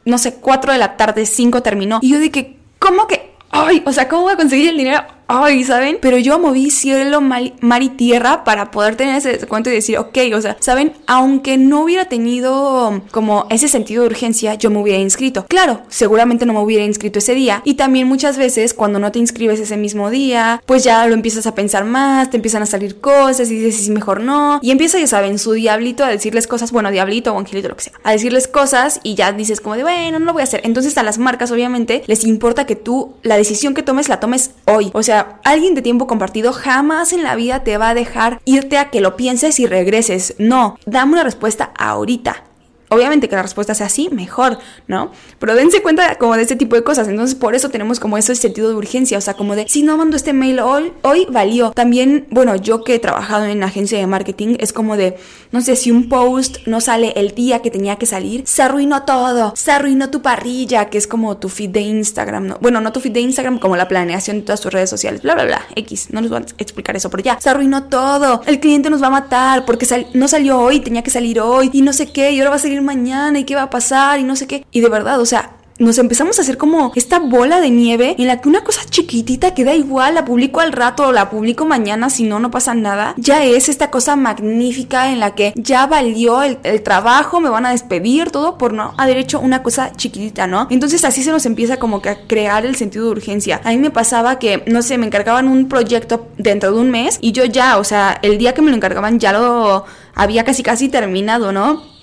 no 0.04 0.18
sé, 0.18 0.34
4 0.34 0.72
de 0.72 0.78
la 0.78 0.96
tarde, 0.96 1.26
5 1.26 1.62
terminó. 1.62 1.98
Y 2.02 2.10
yo 2.10 2.18
dije, 2.18 2.56
¿cómo 2.78 3.06
que? 3.06 3.34
Ay, 3.50 3.82
o 3.84 3.92
sea, 3.92 4.08
¿cómo 4.08 4.22
voy 4.22 4.32
a 4.32 4.36
conseguir 4.36 4.70
el 4.70 4.76
dinero 4.78 5.02
ay, 5.30 5.64
¿saben? 5.64 5.98
Pero 6.00 6.18
yo 6.18 6.38
moví 6.38 6.70
cielo, 6.70 7.20
mar 7.20 7.82
y 7.82 7.88
tierra 7.88 8.44
para 8.44 8.70
poder 8.70 8.96
tener 8.96 9.16
ese 9.16 9.32
descuento 9.32 9.70
y 9.70 9.74
decir, 9.74 9.98
ok, 9.98 10.18
o 10.34 10.40
sea, 10.40 10.56
¿saben? 10.60 10.92
Aunque 11.06 11.56
no 11.56 11.82
hubiera 11.82 12.06
tenido 12.06 13.02
como 13.10 13.46
ese 13.50 13.68
sentido 13.68 14.02
de 14.02 14.08
urgencia, 14.08 14.54
yo 14.54 14.70
me 14.70 14.78
hubiera 14.78 14.98
inscrito. 14.98 15.46
Claro, 15.48 15.82
seguramente 15.88 16.46
no 16.46 16.52
me 16.52 16.60
hubiera 16.60 16.84
inscrito 16.84 17.18
ese 17.18 17.34
día. 17.34 17.62
Y 17.64 17.74
también 17.74 18.08
muchas 18.08 18.36
veces 18.36 18.74
cuando 18.74 18.98
no 18.98 19.12
te 19.12 19.18
inscribes 19.18 19.60
ese 19.60 19.76
mismo 19.76 20.10
día, 20.10 20.62
pues 20.66 20.84
ya 20.84 21.06
lo 21.06 21.14
empiezas 21.14 21.46
a 21.46 21.54
pensar 21.54 21.84
más, 21.84 22.30
te 22.30 22.36
empiezan 22.36 22.62
a 22.62 22.66
salir 22.66 23.00
cosas 23.00 23.50
y 23.50 23.58
dices, 23.58 23.84
sí, 23.84 23.90
mejor 23.90 24.20
no. 24.20 24.58
Y 24.62 24.70
empieza, 24.70 24.98
ya 24.98 25.06
saben, 25.06 25.38
su 25.38 25.52
diablito 25.52 26.04
a 26.04 26.08
decirles 26.08 26.46
cosas, 26.46 26.72
bueno, 26.72 26.90
diablito 26.90 27.32
o 27.32 27.38
angelito, 27.38 27.68
lo 27.68 27.76
que 27.76 27.84
sea, 27.84 27.92
a 28.02 28.12
decirles 28.12 28.48
cosas 28.48 29.00
y 29.02 29.14
ya 29.14 29.32
dices 29.32 29.60
como 29.60 29.76
de, 29.76 29.82
bueno, 29.82 30.18
no 30.18 30.26
lo 30.26 30.32
voy 30.32 30.40
a 30.40 30.44
hacer. 30.44 30.60
Entonces 30.64 30.96
a 30.98 31.02
las 31.02 31.18
marcas 31.18 31.50
obviamente 31.50 32.02
les 32.06 32.24
importa 32.24 32.66
que 32.66 32.76
tú 32.76 33.14
la 33.22 33.36
decisión 33.36 33.74
que 33.74 33.82
tomes 33.82 34.08
la 34.08 34.20
tomes 34.20 34.52
hoy. 34.66 34.90
O 34.94 35.02
sea, 35.02 35.19
alguien 35.44 35.74
de 35.74 35.82
tiempo 35.82 36.06
compartido 36.06 36.52
jamás 36.52 37.12
en 37.12 37.22
la 37.22 37.34
vida 37.34 37.64
te 37.64 37.78
va 37.78 37.90
a 37.90 37.94
dejar 37.94 38.40
irte 38.44 38.78
a 38.78 38.90
que 38.90 39.00
lo 39.00 39.16
pienses 39.16 39.60
y 39.60 39.66
regreses. 39.66 40.34
No, 40.38 40.76
dame 40.86 41.12
una 41.12 41.24
respuesta 41.24 41.72
ahorita. 41.76 42.49
Obviamente 42.92 43.28
que 43.28 43.36
la 43.36 43.42
respuesta 43.42 43.72
sea 43.72 43.88
sí, 43.88 44.08
mejor, 44.10 44.58
¿no? 44.88 45.12
Pero 45.38 45.54
dense 45.54 45.80
cuenta 45.80 46.16
como 46.16 46.36
de 46.36 46.42
este 46.42 46.56
tipo 46.56 46.74
de 46.74 46.82
cosas. 46.82 47.06
Entonces, 47.06 47.36
por 47.36 47.54
eso 47.54 47.68
tenemos 47.68 48.00
como 48.00 48.18
ese 48.18 48.34
sentido 48.34 48.68
de 48.68 48.74
urgencia. 48.74 49.16
O 49.16 49.20
sea, 49.20 49.34
como 49.34 49.54
de, 49.54 49.68
si 49.68 49.84
no 49.84 49.96
mando 49.96 50.16
este 50.16 50.32
mail 50.32 50.58
hoy, 50.58 50.92
hoy 51.02 51.26
valió. 51.30 51.70
También, 51.70 52.26
bueno, 52.30 52.56
yo 52.56 52.82
que 52.82 52.96
he 52.96 52.98
trabajado 52.98 53.44
en 53.44 53.62
agencia 53.62 53.96
de 53.96 54.08
marketing, 54.08 54.56
es 54.58 54.72
como 54.72 54.96
de, 54.96 55.16
no 55.52 55.60
sé, 55.60 55.76
si 55.76 55.92
un 55.92 56.08
post 56.08 56.66
no 56.66 56.80
sale 56.80 57.12
el 57.14 57.32
día 57.32 57.62
que 57.62 57.70
tenía 57.70 57.94
que 57.94 58.06
salir, 58.06 58.42
se 58.44 58.62
arruinó 58.62 59.04
todo. 59.04 59.52
Se 59.54 59.70
arruinó 59.70 60.10
tu 60.10 60.20
parrilla, 60.20 60.86
que 60.86 60.98
es 60.98 61.06
como 61.06 61.36
tu 61.36 61.48
feed 61.48 61.70
de 61.70 61.82
Instagram, 61.82 62.46
¿no? 62.48 62.58
Bueno, 62.60 62.80
no 62.80 62.92
tu 62.92 62.98
feed 62.98 63.12
de 63.12 63.20
Instagram, 63.20 63.60
como 63.60 63.76
la 63.76 63.86
planeación 63.86 64.38
de 64.38 64.42
todas 64.42 64.60
tus 64.60 64.72
redes 64.72 64.90
sociales, 64.90 65.22
bla, 65.22 65.34
bla, 65.34 65.44
bla. 65.44 65.62
X, 65.76 66.08
no 66.10 66.20
nos 66.20 66.30
voy 66.30 66.40
a 66.40 66.44
explicar 66.58 66.96
eso, 66.96 67.08
pero 67.08 67.22
ya, 67.22 67.38
se 67.40 67.50
arruinó 67.50 67.84
todo. 67.84 68.42
El 68.46 68.58
cliente 68.58 68.90
nos 68.90 69.00
va 69.00 69.06
a 69.06 69.10
matar 69.10 69.64
porque 69.64 69.86
no 70.14 70.26
salió 70.26 70.58
hoy, 70.58 70.80
tenía 70.80 71.02
que 71.02 71.10
salir 71.10 71.40
hoy 71.40 71.70
y 71.72 71.82
no 71.82 71.92
sé 71.92 72.10
qué, 72.10 72.32
y 72.32 72.38
ahora 72.40 72.50
va 72.50 72.56
a 72.56 72.58
salir 72.58 72.79
mañana 72.82 73.38
y 73.38 73.44
qué 73.44 73.54
va 73.54 73.62
a 73.62 73.70
pasar 73.70 74.18
y 74.18 74.24
no 74.24 74.36
sé 74.36 74.46
qué. 74.46 74.66
Y 74.70 74.80
de 74.80 74.88
verdad, 74.88 75.20
o 75.20 75.26
sea, 75.26 75.56
nos 75.80 75.96
empezamos 75.96 76.38
a 76.38 76.42
hacer 76.42 76.58
como 76.58 76.92
esta 76.94 77.18
bola 77.18 77.58
de 77.58 77.70
nieve 77.70 78.14
en 78.18 78.26
la 78.26 78.40
que 78.40 78.50
una 78.50 78.62
cosa 78.62 78.82
chiquitita 78.84 79.54
que 79.54 79.64
da 79.64 79.74
igual, 79.74 80.14
la 80.14 80.26
publico 80.26 80.60
al 80.60 80.72
rato 80.72 81.08
o 81.08 81.12
la 81.12 81.30
publico 81.30 81.64
mañana, 81.64 82.10
si 82.10 82.24
no, 82.24 82.38
no 82.38 82.50
pasa 82.50 82.74
nada, 82.74 83.14
ya 83.16 83.42
es 83.44 83.70
esta 83.70 83.90
cosa 83.90 84.14
magnífica 84.14 85.10
en 85.10 85.20
la 85.20 85.34
que 85.34 85.54
ya 85.56 85.86
valió 85.86 86.42
el, 86.42 86.58
trabajo, 86.82 87.40
me 87.40 87.48
van 87.48 87.64
a 87.64 87.70
despedir, 87.70 88.30
todo 88.30 88.58
por 88.58 88.74
no 88.74 88.92
haber 88.98 89.16
hecho 89.16 89.40
una 89.40 89.62
cosa 89.62 89.92
chiquitita, 89.92 90.46
¿no? 90.46 90.66
Entonces 90.70 91.02
así 91.04 91.22
se 91.22 91.30
nos 91.30 91.46
empieza 91.46 91.78
como 91.78 92.02
que 92.02 92.10
a 92.10 92.26
crear 92.26 92.66
el 92.66 92.76
sentido 92.76 93.06
de 93.06 93.12
urgencia. 93.12 93.62
A 93.64 93.70
mí 93.70 93.78
me 93.78 93.90
pasaba 93.90 94.38
que, 94.38 94.62
no 94.66 94.82
sé, 94.82 94.98
me 94.98 95.06
encargaban 95.06 95.48
un 95.48 95.66
proyecto 95.66 96.28
dentro 96.36 96.72
de 96.72 96.78
un 96.78 96.90
mes 96.90 97.18
y 97.22 97.32
yo 97.32 97.46
ya, 97.46 97.78
o 97.78 97.84
sea, 97.84 98.18
el 98.20 98.36
día 98.36 98.52
que 98.52 98.60
me 98.60 98.70
lo 98.70 98.76
encargaban 98.76 99.18
ya 99.18 99.32
lo 99.32 99.86
había 100.14 100.44
casi 100.44 100.62
casi 100.62 100.90
terminado, 100.90 101.52
¿no? 101.52 101.99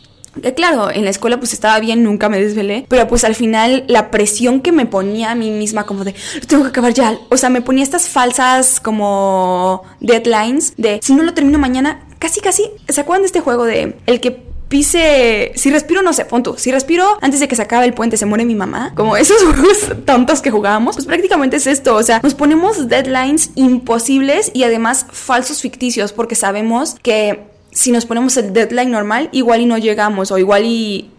Claro, 0.55 0.91
en 0.91 1.03
la 1.03 1.09
escuela 1.09 1.37
pues 1.37 1.53
estaba 1.53 1.79
bien, 1.79 2.03
nunca 2.03 2.29
me 2.29 2.39
desvelé, 2.39 2.85
pero 2.89 3.07
pues 3.07 3.23
al 3.23 3.35
final 3.35 3.83
la 3.87 4.11
presión 4.11 4.61
que 4.61 4.71
me 4.71 4.85
ponía 4.85 5.31
a 5.31 5.35
mí 5.35 5.51
misma 5.51 5.85
como 5.85 6.03
de, 6.03 6.13
lo 6.39 6.47
tengo 6.47 6.63
que 6.63 6.69
acabar 6.69 6.93
ya, 6.93 7.17
o 7.29 7.37
sea, 7.37 7.49
me 7.49 7.61
ponía 7.61 7.83
estas 7.83 8.07
falsas 8.07 8.79
como 8.79 9.83
deadlines 9.99 10.73
de, 10.77 10.99
si 11.01 11.13
no 11.13 11.23
lo 11.23 11.33
termino 11.33 11.59
mañana, 11.59 12.05
casi 12.19 12.41
casi, 12.41 12.69
¿se 12.87 13.01
acuerdan 13.01 13.23
de 13.23 13.27
este 13.27 13.41
juego 13.41 13.65
de 13.65 13.97
el 14.05 14.19
que 14.19 14.47
pise. 14.67 15.51
Si 15.55 15.71
respiro, 15.71 16.01
no 16.01 16.13
sé, 16.13 16.25
punto. 16.25 16.57
Si 16.57 16.71
respiro 16.71 17.17
antes 17.21 17.39
de 17.39 17.47
que 17.47 17.55
se 17.55 17.61
acabe 17.61 17.85
el 17.85 17.93
puente, 17.93 18.17
se 18.17 18.25
muere 18.25 18.45
mi 18.45 18.55
mamá. 18.55 18.93
Como 18.95 19.17
esos 19.17 19.41
juegos 19.43 20.05
tontos 20.05 20.41
que 20.41 20.51
jugábamos. 20.51 20.95
Pues 20.95 21.05
prácticamente 21.05 21.57
es 21.57 21.67
esto. 21.67 21.95
O 21.95 22.03
sea, 22.03 22.19
nos 22.23 22.33
ponemos 22.33 22.87
deadlines 22.87 23.51
imposibles 23.55 24.51
y 24.53 24.63
además 24.63 25.05
falsos 25.11 25.61
ficticios 25.61 26.13
porque 26.13 26.35
sabemos 26.35 26.95
que 27.01 27.56
si 27.77 27.91
nos 27.91 28.05
ponemos 28.05 28.35
el 28.37 28.53
deadline 28.53 28.91
normal, 28.91 29.29
igual 29.31 29.61
y 29.61 29.65
no 29.65 29.77
llegamos 29.77 30.31
o 30.31 30.37
igual 30.37 30.63
y 30.65 31.11